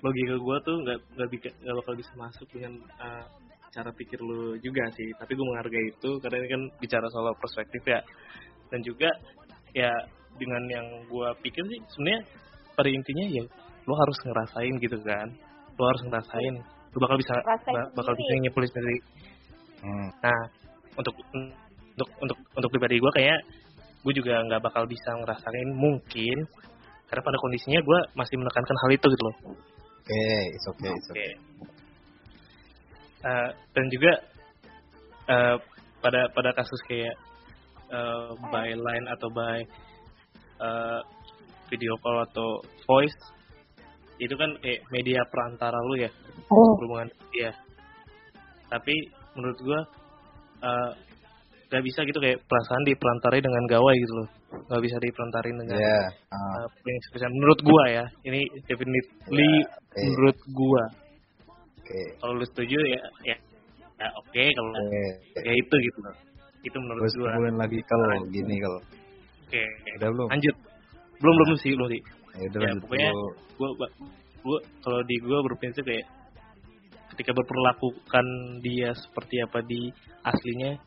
logika 0.00 0.36
gua 0.40 0.56
tuh 0.64 0.76
nggak 0.84 0.98
nggak 1.16 1.28
bisa 1.32 1.48
nggak 1.60 1.76
bakal 1.84 1.94
bisa 1.96 2.12
masuk 2.16 2.46
dengan 2.52 2.72
uh, 3.00 3.24
cara 3.70 3.90
pikir 3.94 4.18
lu 4.20 4.56
juga 4.60 4.84
sih. 4.96 5.08
Tapi 5.16 5.32
gua 5.36 5.46
menghargai 5.54 5.86
itu 5.92 6.10
karena 6.20 6.36
ini 6.42 6.48
kan 6.48 6.62
bicara 6.80 7.06
soal 7.12 7.34
perspektif 7.38 7.82
ya. 7.84 8.00
Dan 8.72 8.80
juga 8.86 9.10
ya 9.76 9.92
dengan 10.38 10.62
yang 10.70 10.86
gua 11.10 11.36
pikir 11.38 11.62
sih 11.68 11.78
sebenarnya 11.94 12.20
pada 12.74 12.88
intinya 12.88 13.24
ya 13.28 13.44
lo 13.88 13.94
harus 13.96 14.18
ngerasain 14.24 14.74
gitu 14.80 14.98
kan. 15.04 15.28
Lo 15.76 15.84
harus 15.88 16.02
ngerasain. 16.08 16.54
Lo 16.90 16.98
bakal 16.98 17.16
bisa 17.18 17.34
ba- 17.44 17.90
bakal 17.94 18.12
bisa 18.16 18.30
nyimpulin 18.40 18.70
sendiri. 18.70 18.98
Hmm. 19.80 20.12
nah 20.20 20.40
untuk 20.92 21.16
untuk 21.96 22.08
untuk 22.20 22.38
untuk 22.52 22.68
pribadi 22.68 23.00
gue 23.00 23.12
kayak 23.16 23.40
gue 24.00 24.12
juga 24.16 24.40
nggak 24.44 24.60
bakal 24.60 24.84
bisa 24.84 25.10
ngerasain 25.24 25.68
mungkin 25.72 26.36
karena 27.08 27.22
pada 27.24 27.38
kondisinya 27.40 27.80
gue 27.80 27.98
masih 28.16 28.36
menekankan 28.36 28.76
hal 28.76 28.90
itu 28.92 29.06
gitu 29.08 29.22
loh 29.24 29.36
Oke, 30.10 30.26
it's 30.50 30.66
okay, 30.66 30.90
it's 30.90 31.06
Oke. 31.06 31.14
okay. 31.14 31.32
Eh, 33.20 33.50
dan 33.78 33.86
juga 33.94 34.12
eh, 35.30 35.56
pada 36.02 36.26
pada 36.34 36.50
kasus 36.50 36.82
kayak 36.90 37.14
eh, 37.94 38.30
by 38.50 38.74
line 38.74 39.06
atau 39.06 39.30
by 39.30 39.62
eh, 40.66 41.00
video 41.70 41.94
call 42.02 42.26
atau 42.26 42.58
voice 42.90 43.14
itu 44.18 44.34
kan 44.34 44.50
kayak 44.58 44.82
media 44.90 45.22
perantara 45.30 45.78
lu 45.78 46.02
ya 46.02 46.10
Oh, 46.50 46.74
hubungan 46.74 47.06
dia 47.30 47.54
tapi 48.66 49.14
menurut 49.38 49.58
gua 49.62 49.80
eh, 50.58 50.90
nggak 51.70 51.84
bisa 51.86 52.02
gitu 52.02 52.18
kayak 52.18 52.42
perasaan 52.50 52.82
diperantarai 52.82 53.38
dengan 53.38 53.62
gawai 53.70 53.94
gitu 53.94 54.14
loh 54.26 54.28
nggak 54.50 54.82
bisa 54.82 54.96
diperantarin 54.98 55.56
dengan 55.56 55.76
Ya. 55.76 55.98
ah, 56.28 56.38
eh, 56.58 56.66
prinsip 56.80 57.10
prinsip. 57.12 57.30
menurut 57.32 57.60
gua 57.60 57.82
ya 57.86 58.04
ini 58.24 58.40
definitely 58.64 59.02
Ya, 59.30 59.66
oke. 59.70 60.00
menurut 60.04 60.38
gua 60.50 60.82
Oke. 61.80 62.00
kalau 62.18 62.32
lu 62.34 62.44
setuju 62.44 62.78
ya 62.84 63.00
ya, 63.24 63.36
ya 63.96 64.08
oke 64.16 64.44
kalau 64.50 64.70
Oke. 64.72 65.02
ya 65.36 65.52
itu 65.52 65.74
gitu 65.76 65.98
itu 66.62 66.76
menurut 66.76 67.02
Terus 67.04 67.14
gua 67.16 67.28
kemudian 67.32 67.56
lagi 67.56 67.78
kalau 67.84 68.06
gini 68.28 68.54
kalau 68.58 68.80
oke 69.40 69.62
udah 69.96 70.08
belum? 70.10 70.28
lanjut 70.28 70.56
belum 71.18 71.34
belum 71.36 71.48
sih 71.56 71.72
belum 71.74 71.88
sih 71.88 72.02
Ya 72.30 72.46
udah 72.46 72.60
ya 72.60 72.72
pokoknya 72.76 73.10
dulu. 73.10 73.28
gua 73.56 73.68
gua- 73.76 73.94
gua 74.40 74.58
kalau 74.80 75.00
di 75.02 75.16
gua 75.20 75.38
berprinsip 75.42 75.82
kayak 75.82 76.06
ketika 77.10 77.30
berperlakukan 77.32 78.26
dia 78.60 78.94
seperti 78.94 79.38
apa 79.38 79.60
di 79.60 79.90
aslinya 80.22 80.78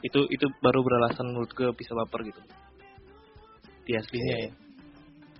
itu 0.00 0.26
itu 0.26 0.46
baru 0.58 0.80
beralasan 0.80 1.28
menurut 1.28 1.50
gue 1.50 1.68
bisa 1.72 1.92
baper 1.92 2.22
gitu 2.24 2.42
di 3.82 3.92
aslinya 3.94 4.36
ya 4.46 4.50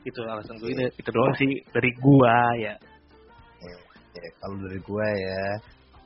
itu 0.02 0.18
alasan 0.26 0.58
gue 0.58 0.70
itu, 0.74 0.82
itu 0.98 1.10
doang 1.14 1.34
sih 1.38 1.52
dari 1.70 1.90
gua 1.98 2.36
ya 2.58 2.74
Ya, 4.12 4.28
kalau 4.44 4.60
dari 4.60 4.76
gue 4.76 5.08
ya, 5.24 5.44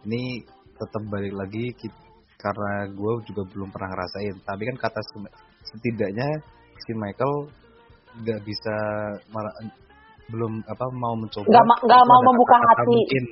ini 0.06 0.38
tetap 0.78 1.02
balik 1.10 1.34
lagi 1.34 1.74
ki- 1.74 2.04
karena 2.38 2.86
gue 2.94 3.12
juga 3.26 3.42
belum 3.50 3.66
pernah 3.74 3.90
ngerasain. 3.90 4.38
Tapi 4.46 4.62
kan 4.62 4.76
kata 4.78 5.00
se- 5.10 5.34
setidaknya 5.66 6.28
si 6.86 6.94
Michael 6.94 7.50
nggak 8.22 8.40
bisa 8.46 8.76
belum 10.30 10.62
apa 10.70 10.84
mau 10.94 11.18
mencoba. 11.18 11.50
Nggak 11.50 11.66
ma- 11.66 11.82
nggak 11.82 12.02
mau 12.06 12.20
membuka 12.30 12.54
kata-kata 12.54 12.78
hati. 12.78 12.94
Mungkin. 12.94 13.24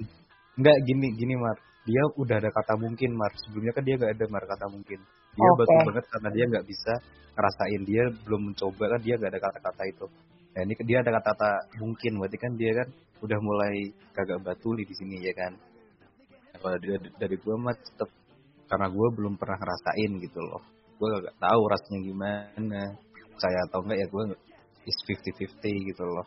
Nggak 0.58 0.76
gini 0.90 1.06
gini 1.22 1.34
Mar. 1.38 1.56
Dia 1.86 2.02
udah 2.18 2.36
ada 2.42 2.50
kata 2.50 2.72
mungkin 2.74 3.10
Mar. 3.14 3.30
Sebelumnya 3.46 3.72
kan 3.78 3.82
dia 3.86 3.94
nggak 3.94 4.12
ada 4.18 4.26
Mar 4.26 4.42
kata 4.42 4.66
mungkin. 4.74 4.98
Dia 5.34 5.50
Oke. 5.50 5.58
batu 5.62 5.74
banget 5.90 6.04
karena 6.10 6.28
dia 6.30 6.44
nggak 6.50 6.66
bisa 6.66 6.92
ngerasain. 7.34 7.82
Dia 7.86 8.04
belum 8.24 8.40
mencoba 8.52 8.84
kan 8.96 9.00
dia 9.02 9.14
nggak 9.18 9.30
ada 9.34 9.40
kata-kata 9.42 9.82
itu. 9.90 10.06
Nah 10.54 10.60
ini 10.62 10.72
dia 10.86 10.98
ada 11.02 11.10
kata-kata 11.18 11.50
mungkin. 11.82 12.12
Berarti 12.22 12.38
kan 12.38 12.52
dia 12.54 12.72
kan 12.78 12.88
udah 13.22 13.38
mulai 13.42 13.74
kagak 14.14 14.40
batu 14.42 14.74
di 14.78 14.84
sini 14.94 15.22
ya 15.22 15.34
kan. 15.34 15.52
Nah, 16.54 16.58
kalau 16.62 16.76
dari, 16.78 17.10
dari 17.18 17.36
gue 17.36 17.54
mah 17.58 17.74
tetap 17.74 18.10
karena 18.70 18.86
gue 18.88 19.08
belum 19.18 19.34
pernah 19.34 19.58
ngerasain 19.58 20.10
gitu 20.22 20.40
loh. 20.40 20.62
Gue 20.94 21.10
gak 21.10 21.36
tahu 21.42 21.60
rasanya 21.66 22.00
gimana 22.06 22.80
percaya 23.34 23.58
atau 23.66 23.82
enggak 23.82 23.98
ya 23.98 24.06
gue 24.06 24.22
is 24.86 24.98
50-50 25.10 25.90
gitu 25.90 26.04
loh 26.06 26.26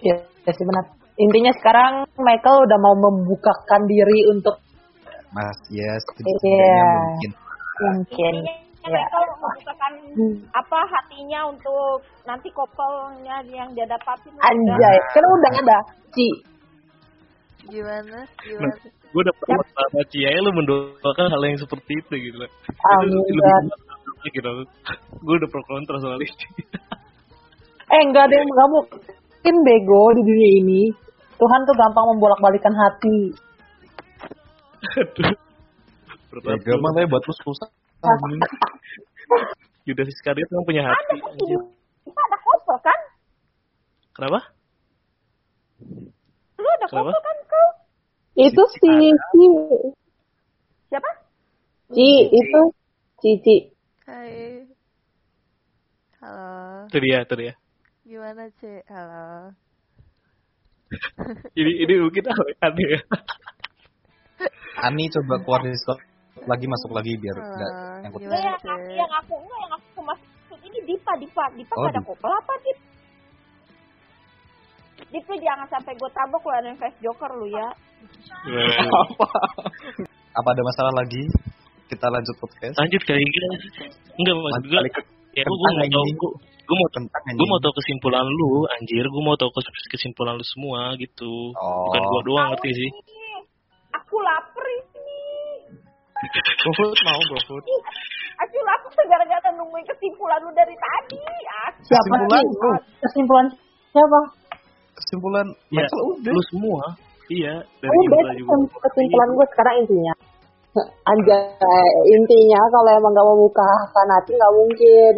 Ya, 0.00 0.16
ya 0.16 0.52
sih 0.56 0.64
benar. 0.64 0.96
Intinya 1.20 1.52
sekarang 1.60 2.08
Michael 2.16 2.64
udah 2.64 2.78
mau 2.80 2.96
membukakan 2.96 3.84
diri 3.84 4.32
untuk 4.32 4.56
mas 5.30 5.58
ya 5.70 5.82
Iya. 5.82 5.94
setidaknya 6.02 6.84
mungkin 6.96 7.30
mungkin 7.80 8.34
Intinya 8.80 8.96
ya. 8.96 9.08
Membukakan 9.12 9.92
Hmm. 10.16 10.36
apa 10.56 10.78
hatinya 10.88 11.52
untuk 11.52 12.00
nanti 12.24 12.48
couple-nya 12.50 13.44
yang 13.52 13.68
dia 13.76 13.84
dapatin. 13.84 14.32
Anjay, 14.40 14.96
kan 15.12 15.20
udah 15.20 15.52
ada. 15.60 15.78
Ci, 16.16 16.28
Gimana? 17.68 18.24
Gimana? 18.40 18.74
Gue 19.12 19.20
udah 19.20 19.34
pernah 19.36 19.66
sama 19.68 20.02
Cia, 20.08 20.32
lu 20.32 20.50
mendoakan 20.54 21.26
hal 21.28 21.42
yang 21.44 21.60
seperti 21.60 21.92
itu 21.92 22.14
gitu 22.30 22.36
loh. 22.40 22.48
Dan. 22.48 23.64
lebih 23.68 24.30
gitu. 24.32 24.50
Gue 25.20 25.34
udah 25.36 25.48
pro 25.52 25.62
kontra 25.68 25.96
soal 26.00 26.18
ini. 26.18 26.34
eh 27.94 28.00
enggak 28.00 28.26
ada 28.30 28.34
yang 28.38 28.48
nggak 28.48 28.68
mungkin 28.70 29.54
bego 29.66 30.02
di 30.16 30.22
dunia 30.24 30.50
ini. 30.64 30.82
Tuhan 31.36 31.60
tuh 31.68 31.76
gampang 31.76 32.06
membolak-balikan 32.16 32.72
hati. 32.72 33.18
Aduh. 34.80 35.36
ya 36.40 36.56
gampang 36.62 36.92
tapi 36.96 37.06
buat 37.10 37.22
lu 37.26 37.34
susah 37.42 37.68
Yudas 39.88 40.08
Iskariot 40.08 40.48
emang 40.52 40.64
punya 40.68 40.82
hati. 40.86 41.18
Kita 42.04 42.20
ada 42.20 42.38
couple 42.40 42.78
kan? 42.84 43.00
Kenapa? 44.12 44.40
Lu 46.60 46.68
ada 46.68 46.86
Kenapa? 46.86 47.10
couple 47.10 47.24
kan 47.24 47.36
kau? 47.48 47.68
Itu 48.38 48.62
si 48.76 48.92
Ci, 49.12 49.46
Siapa? 50.92 51.10
Ci 51.92 52.08
itu 52.28 52.60
Cici. 53.20 53.56
Hai. 54.06 54.64
Halo. 56.20 56.88
Itu 56.92 56.98
dia, 57.00 57.18
itu 57.24 57.34
dia. 57.36 57.54
Gimana, 58.04 58.44
Cek? 58.60 58.82
Halo. 58.92 59.56
Ini 61.54 61.72
ini 61.86 61.94
mungkin 62.02 62.24
aneh 62.60 62.86
ya. 62.98 63.00
Ani 64.80 65.04
coba 65.10 65.34
keluar 65.38 65.60
dari 65.60 65.72
Discord 65.72 66.00
lagi 66.42 66.64
masuk 66.64 66.90
lagi 66.90 67.12
biar 67.14 67.36
enggak 67.36 67.72
nyangkut 68.00 68.20
gimana, 68.20 68.32
Enggak, 68.32 68.44
yang 68.46 68.56
Cek? 68.56 68.72
aku, 68.72 68.92
yang 68.94 69.12
aku 69.14 69.34
enggak 69.36 69.58
yang 69.60 69.72
aku 69.74 69.98
maksud 70.00 70.28
ini 70.62 70.78
Dipa, 70.84 71.12
Dipa, 71.16 71.44
Dipa 71.52 71.74
Oh, 71.74 71.84
ada 71.84 71.92
Dipa. 71.94 72.08
couple 72.08 72.32
apa 72.32 72.52
Dip? 72.58 72.78
Dip 75.10 75.24
lu 75.26 75.36
jangan 75.38 75.66
sampai 75.68 75.92
gue 75.92 76.10
tabok 76.10 76.40
keluarin 76.40 76.76
face 76.76 76.98
joker 77.00 77.30
lu 77.34 77.46
ya. 77.46 77.68
apa 80.32 80.48
ada 80.48 80.62
masalah 80.62 80.92
lagi 80.94 81.22
kita 81.86 82.06
lanjut 82.06 82.36
podcast 82.38 82.74
Lanjut 82.76 83.02
kali 83.02 83.20
gitu. 83.20 83.46
Enggak 84.16 84.34
maksud 84.38 84.64
gue. 84.64 84.76
kali 84.76 84.90
ke 84.90 85.02
Ya 85.30 85.42
gue 85.42 85.54
mau 85.54 85.70
tahu 85.84 86.02
ini. 86.02 86.12
gue 86.12 86.30
gue 86.40 86.76
mau 86.76 86.88
tentang 86.90 87.22
gue 87.28 87.46
mau 87.46 87.60
tahu 87.60 87.74
kesimpulan 87.76 88.24
lu 88.24 88.50
anjir 88.68 89.04
gue 89.04 89.22
mau 89.22 89.36
tahu 89.36 89.50
kes- 89.52 89.88
kesimpulan 89.88 90.34
lu 90.34 90.42
semua 90.44 90.94
gitu 90.96 91.54
Oh. 91.54 91.86
bukan 91.86 92.00
gua 92.00 92.20
doang 92.24 92.46
ngerti 92.50 92.70
sih 92.72 92.90
Ih, 92.90 92.94
Aku 94.10 94.18
lapar 94.26 94.66
ini. 94.74 95.22
GoFood 96.66 96.98
mau 97.06 97.20
GoFood. 97.30 97.62
Aku 98.42 98.58
lapar 98.58 98.90
gara-gara 99.06 99.54
nungguin 99.54 99.86
kesimpulan 99.86 100.42
lu 100.42 100.50
dari 100.50 100.74
tadi. 100.74 101.22
Ah, 101.46 101.70
Siapa 101.78 102.18
Kesimpulan 102.18 102.42
lu. 102.42 102.70
Kesimpulan 102.98 103.46
siapa? 103.94 104.20
kesimpulan 104.90 105.46
ya 105.70 105.86
Michael 105.86 106.02
udah 106.10 106.32
lu 106.34 106.42
semua 106.50 106.82
iya 107.30 107.54
dari 107.78 107.86
Udah 107.86 108.34
juga 108.34 108.34
kesim- 108.34 108.82
kesimpulan 108.82 109.28
gue 109.30 109.46
sekarang 109.54 109.74
intinya. 109.78 110.14
Anjay, 111.06 111.86
intinya 112.10 112.60
kalau 112.74 112.90
emang 112.90 113.14
gak 113.14 113.26
mau 113.30 113.38
buka 113.46 113.62
hati 113.94 114.32
nggak 114.34 114.54
mungkin. 114.58 115.14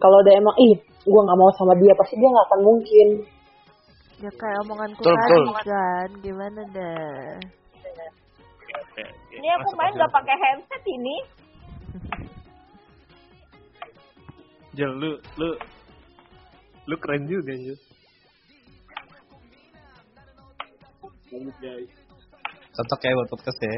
Kalau 0.00 0.18
dia 0.24 0.40
emang, 0.40 0.56
ih, 0.56 0.80
gue 0.80 1.20
nggak 1.28 1.38
mau 1.38 1.52
sama 1.60 1.76
dia, 1.76 1.92
pasti 1.92 2.16
dia 2.16 2.24
nggak 2.32 2.46
akan 2.48 2.60
mungkin. 2.64 3.08
Ya 4.24 4.30
kayak 4.32 4.58
omonganku 4.64 5.00
tadi 5.04 5.44
kan. 5.68 6.08
Gimana 6.24 6.60
dah? 6.72 7.60
Ini 9.42 9.50
aku 9.58 9.74
Masuk, 9.74 9.78
main 9.82 9.92
nggak 9.98 10.14
pakai 10.14 10.36
headset 10.38 10.82
ini. 10.86 11.16
Jel 14.78 14.94
lu 14.94 15.18
lu 15.34 15.50
lu 16.86 16.94
keren 17.02 17.26
juga 17.26 17.50
Jel. 17.50 17.74
Cocok 22.70 23.00
ya 23.02 23.18
buat 23.18 23.28
podcast 23.34 23.58
ya. 23.66 23.76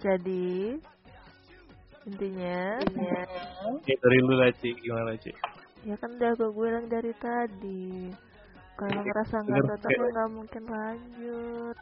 Jadi 0.00 0.80
intinya 2.08 2.80
Ya, 3.84 3.96
dari 4.00 4.18
lu 4.24 4.40
lah 4.40 4.48
gimana 4.56 5.12
Ci 5.20 5.36
ya 5.86 5.94
kan 6.02 6.10
udah 6.18 6.34
gue 6.34 6.50
bilang 6.50 6.86
dari 6.90 7.14
tadi 7.20 8.10
kalau 8.76 9.00
ngerasa 9.00 9.36
nggak 9.40 9.64
cocok 9.72 9.90
ya 9.90 10.06
nggak 10.12 10.30
mungkin 10.36 10.62
lanjut. 10.68 11.76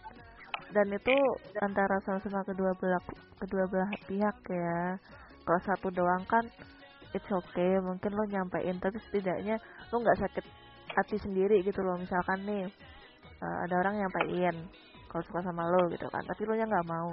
Dan 0.71 0.87
itu 0.91 1.17
antara 1.59 1.99
sama-sama 2.07 2.47
kedua 2.47 2.71
belah 2.79 3.03
kedua 3.43 3.67
belah 3.67 3.91
pihak 4.07 4.39
ya. 4.47 4.99
Kalau 5.43 5.61
satu 5.67 5.91
doang 5.91 6.23
kan 6.31 6.47
it's 7.11 7.31
okay. 7.31 7.83
Mungkin 7.83 8.15
lo 8.15 8.25
nyampein 8.31 8.79
tapi 8.79 9.03
setidaknya 9.11 9.59
lo 9.91 9.97
nggak 9.99 10.23
sakit 10.23 10.47
hati 10.95 11.17
sendiri 11.19 11.67
gitu 11.67 11.83
loh. 11.83 11.99
Misalkan 11.99 12.47
nih 12.47 12.71
eh, 13.43 13.57
ada 13.67 13.75
orang 13.75 13.99
nyampein 13.99 14.57
kalau 15.11 15.23
suka 15.27 15.43
sama 15.43 15.67
lo 15.67 15.91
gitu 15.91 16.07
kan 16.11 16.23
tapi 16.27 16.47
lo 16.47 16.55
nya 16.55 16.67
nggak 16.71 16.87
mau. 16.87 17.11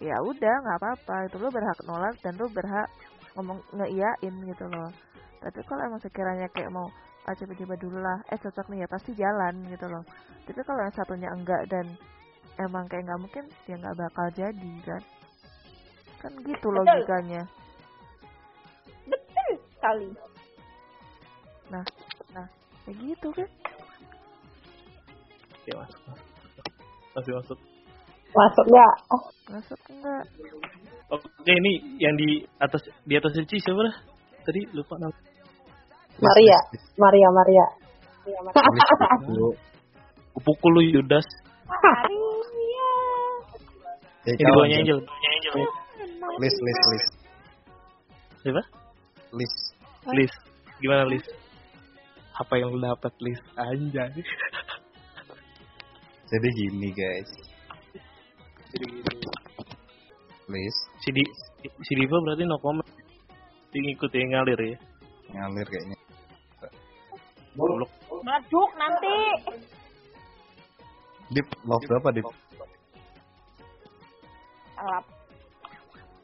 Ya 0.00 0.16
udah 0.24 0.54
nggak 0.60 0.78
apa-apa 0.80 1.16
itu 1.28 1.36
lo 1.40 1.48
berhak 1.48 1.78
nolak 1.88 2.14
dan 2.20 2.36
lo 2.36 2.48
berhak 2.52 2.88
ngomong 3.32 3.64
ngeiyain 3.76 4.34
gitu 4.44 4.64
loh. 4.68 4.92
Tapi 5.40 5.60
kalau 5.64 5.88
emang 5.88 6.00
sekiranya 6.04 6.48
kayak 6.52 6.68
mau 6.68 6.88
ah 7.28 7.34
coba-coba 7.36 7.74
dulu 7.76 7.98
lah. 8.00 8.18
Eh 8.32 8.38
cocok 8.40 8.66
nih 8.72 8.84
ya 8.84 8.88
pasti 8.88 9.10
jalan 9.16 9.54
gitu 9.68 9.86
loh. 9.90 10.04
Tapi 10.48 10.60
kalau 10.64 10.80
yang 10.80 10.94
satunya 10.96 11.28
enggak 11.30 11.62
dan 11.68 11.86
emang 12.60 12.84
kayak 12.88 13.04
nggak 13.08 13.20
mungkin 13.20 13.44
ya 13.68 13.74
nggak 13.76 13.96
bakal 13.96 14.26
jadi 14.32 14.72
kan? 14.86 15.02
Kan 16.20 16.32
gitu 16.44 16.66
Betul. 16.68 16.76
logikanya. 16.80 17.42
Betul 19.08 19.50
sekali. 19.76 20.08
nah 21.70 21.84
nah 22.34 22.46
kayak 22.84 22.96
gitu 22.98 23.28
kan? 23.36 23.48
Oke 25.60 25.70
masuk. 25.76 26.00
Masuk 27.14 27.32
masuk. 27.36 27.58
Masuk 28.30 28.64
nggak? 28.70 28.94
masuk 29.50 29.80
enggak? 29.90 30.24
Oke 31.10 31.52
ini 31.52 31.98
yang 31.98 32.14
di 32.14 32.46
atas 32.62 32.86
di 33.02 33.14
atas 33.18 33.34
Ci 33.34 33.58
siapa 33.58 33.82
dah 33.82 33.96
tadi 34.46 34.66
lupa 34.74 34.94
nama 34.98 35.29
Maria, 36.20 36.58
Maria, 37.00 37.28
Maria. 37.32 37.64
Kupukul 40.36 40.70
lu 40.76 40.80
Yudas. 40.84 41.24
Maria. 41.66 42.90
Eh, 44.28 44.36
Ini 44.36 44.44
kawan, 44.44 44.52
bawahnya. 44.52 44.76
Angel 44.84 45.00
list 46.40 46.58
list 46.60 46.84
list 46.92 47.10
Siapa? 48.44 48.62
list 49.32 49.58
Lis 50.12 50.32
Gimana 50.80 51.04
Lis? 51.08 51.24
Apa 52.36 52.56
yang 52.60 52.72
lu 52.72 52.80
dapat 52.80 53.12
Lis? 53.20 53.40
Anjay. 53.56 54.12
Jadi 56.30 56.48
gini 56.56 56.88
guys. 56.92 57.30
Jadi 58.76 58.84
gini 58.92 59.12
list 60.52 60.80
Si, 61.00 61.08
Di, 61.16 61.24
si 61.64 61.92
Diva 61.96 62.20
berarti 62.20 62.44
no 62.44 62.60
comment. 62.60 62.84
Dia 63.72 63.80
ngikut 63.80 64.12
ya 64.12 64.24
ngalir 64.36 64.60
ya. 64.60 64.76
Ngalir 65.32 65.64
kayaknya 65.68 65.96
Meledak 68.30 68.70
nanti. 68.78 69.16
Dip 71.34 71.50
love 71.66 71.82
berapa 71.82 72.08
Dip? 72.14 72.26
Alap. 74.78 75.04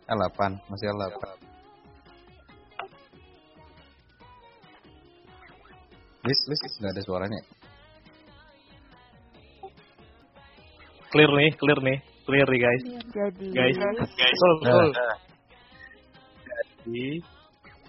L8 0.06 0.38
masih 0.70 0.86
L8 0.94 1.18
list 6.26 6.42
list 6.46 6.78
nggak 6.78 6.94
ada 6.94 7.02
suaranya. 7.02 7.40
Clear 11.10 11.30
nih, 11.34 11.50
clear 11.58 11.80
nih 11.82 11.98
Clear 12.22 12.46
nih 12.46 12.60
guys. 12.62 12.82
Jadi. 13.10 13.46
Guys 13.50 13.76
Guys. 13.82 14.38
Betul, 14.38 14.52
betul. 14.62 14.88
Nah, 14.94 15.18
Jadi 16.86 17.06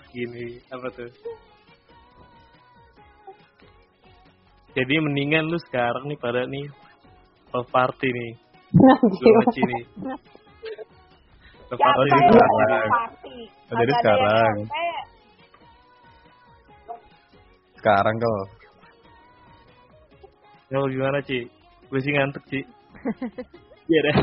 Gini 0.09 0.47
Apa 0.73 0.89
tuh 0.89 1.09
Jadi 4.77 4.93
mendingan 5.01 5.49
lu 5.49 5.57
sekarang 5.57 6.05
nih 6.05 6.19
pada 6.21 6.45
nih 6.45 6.69
Love 7.49 7.65
party 7.73 8.09
nih 8.13 8.31
Lu 9.09 9.29
Aci 9.41 9.61
nih 9.65 9.83
Love 11.65 11.81
party 11.81 12.09
jadi 12.13 12.29
sekarang. 12.29 12.89
party? 12.93 13.37
Oh, 13.49 13.73
jadi 13.73 13.81
ada 13.81 13.89
yang 13.89 13.97
sekarang. 13.97 14.55
sekarang 17.81 18.15
kau 18.21 18.37
Ya 20.67 20.77
gimana 20.93 21.17
Ci? 21.25 21.49
Gue 21.89 21.99
sih 22.05 22.13
ngantuk 22.13 22.43
Ci 22.45 22.61
Iya 23.87 23.99
deh. 24.03 24.17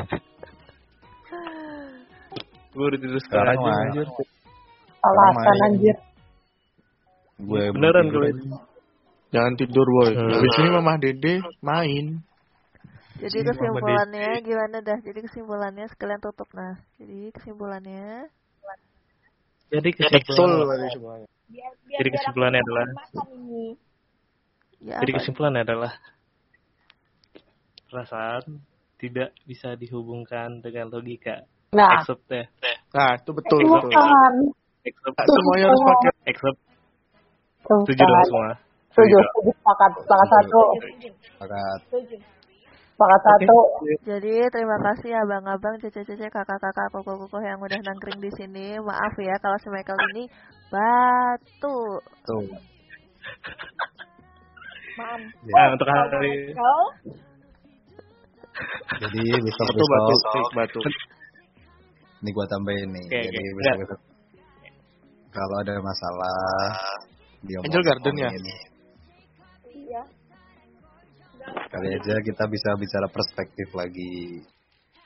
Gue 2.77 2.85
udah 2.85 3.01
tidur 3.01 3.21
Sekarang 3.27 3.57
anjir. 3.59 4.07
Alasan 5.03 5.59
anjir. 5.67 5.97
Gue 7.43 7.73
Beneran 7.73 8.07
aja. 8.13 8.74
Jangan 9.35 9.53
tidur 9.59 9.87
boy. 9.91 10.15
Hmm. 10.15 10.31
Habis 10.31 10.55
ini 10.63 10.69
Mama 10.71 10.95
Dede 11.03 11.43
main. 11.59 12.23
Jadi 13.19 13.37
Ini 13.43 13.51
kesimpulannya 13.51 14.31
gimana 14.47 14.77
dah? 14.79 14.99
Jadi 15.03 15.19
kesimpulannya 15.27 15.87
sekalian 15.91 16.23
tutup 16.23 16.47
nah. 16.55 16.79
Jadi 17.03 17.35
kesimpulannya 17.35 18.31
Jadi 19.75 19.91
kesimpulannya, 19.91 21.27
jadi 21.99 22.09
kesimpulannya 22.15 22.61
adalah 22.63 22.87
ya 24.79 25.03
jadi 25.03 25.13
kesimpulannya 25.19 25.63
adalah 25.67 25.93
perasaan 27.91 28.63
tidak 29.03 29.35
bisa 29.43 29.75
dihubungkan 29.75 30.63
dengan 30.63 30.95
logika. 30.95 31.43
Nah, 31.75 31.99
Except 31.99 32.23
ya. 32.31 32.47
Nah, 32.95 33.19
itu 33.19 33.31
betul 33.35 33.59
itu 33.67 33.73
betul. 33.75 33.91
Except, 34.85 35.17
Nah, 35.17 35.27
semuanya 35.27 35.65
harus 35.73 35.83
pakai 35.83 36.11
except 36.31 36.59
setuju 37.65 38.03
dong 38.05 38.15
Bukan. 38.15 38.29
semua. 38.31 38.51
Setuju, 38.95 39.19
setuju, 39.27 39.51
sepakat, 39.59 39.91
sepakat 40.07 40.29
satu, 40.31 40.63
Sepakat. 41.35 41.79
setuju 41.91 42.17
sepakat 42.95 43.21
satu. 43.27 43.59
Jadi 44.07 44.35
terima 44.55 44.79
kasih 44.79 45.11
abang-abang, 45.19 45.75
cece-cece, 45.83 46.31
kakak-kakak, 46.31 46.95
koko-koko 46.95 47.43
yang 47.43 47.59
udah 47.59 47.75
nangkring 47.83 48.23
di 48.23 48.31
sini. 48.39 48.79
Maaf 48.79 49.19
ya 49.19 49.35
kalau 49.43 49.59
si 49.59 49.67
Michael 49.67 49.99
ini 50.15 50.25
batu. 50.71 51.79
Tuh. 52.23 52.47
maaf 54.95 55.21
Nah, 55.43 55.67
untuk 55.75 55.89
hari 55.91 56.55
Jadi 58.95 59.23
besok 59.43 59.67
Batu 59.75 59.85
batu 59.91 60.15
besok 60.15 60.51
batu. 60.55 60.81
ini 62.23 62.31
gua 62.31 62.47
tambahin 62.47 62.89
nih. 62.95 63.07
Jadi 63.27 63.43
besok 63.59 63.77
besok 63.83 63.99
kalau 65.35 65.57
ada 65.67 65.75
masalah 65.83 66.39
dia 67.43 67.59
Angel 67.59 67.83
Garden 67.83 68.15
ya? 68.23 68.31
iya 68.31 68.74
Kali 71.55 71.89
aja 71.95 72.15
kita 72.23 72.45
bisa 72.51 72.71
bicara 72.79 73.07
perspektif 73.11 73.69
lagi. 73.75 74.43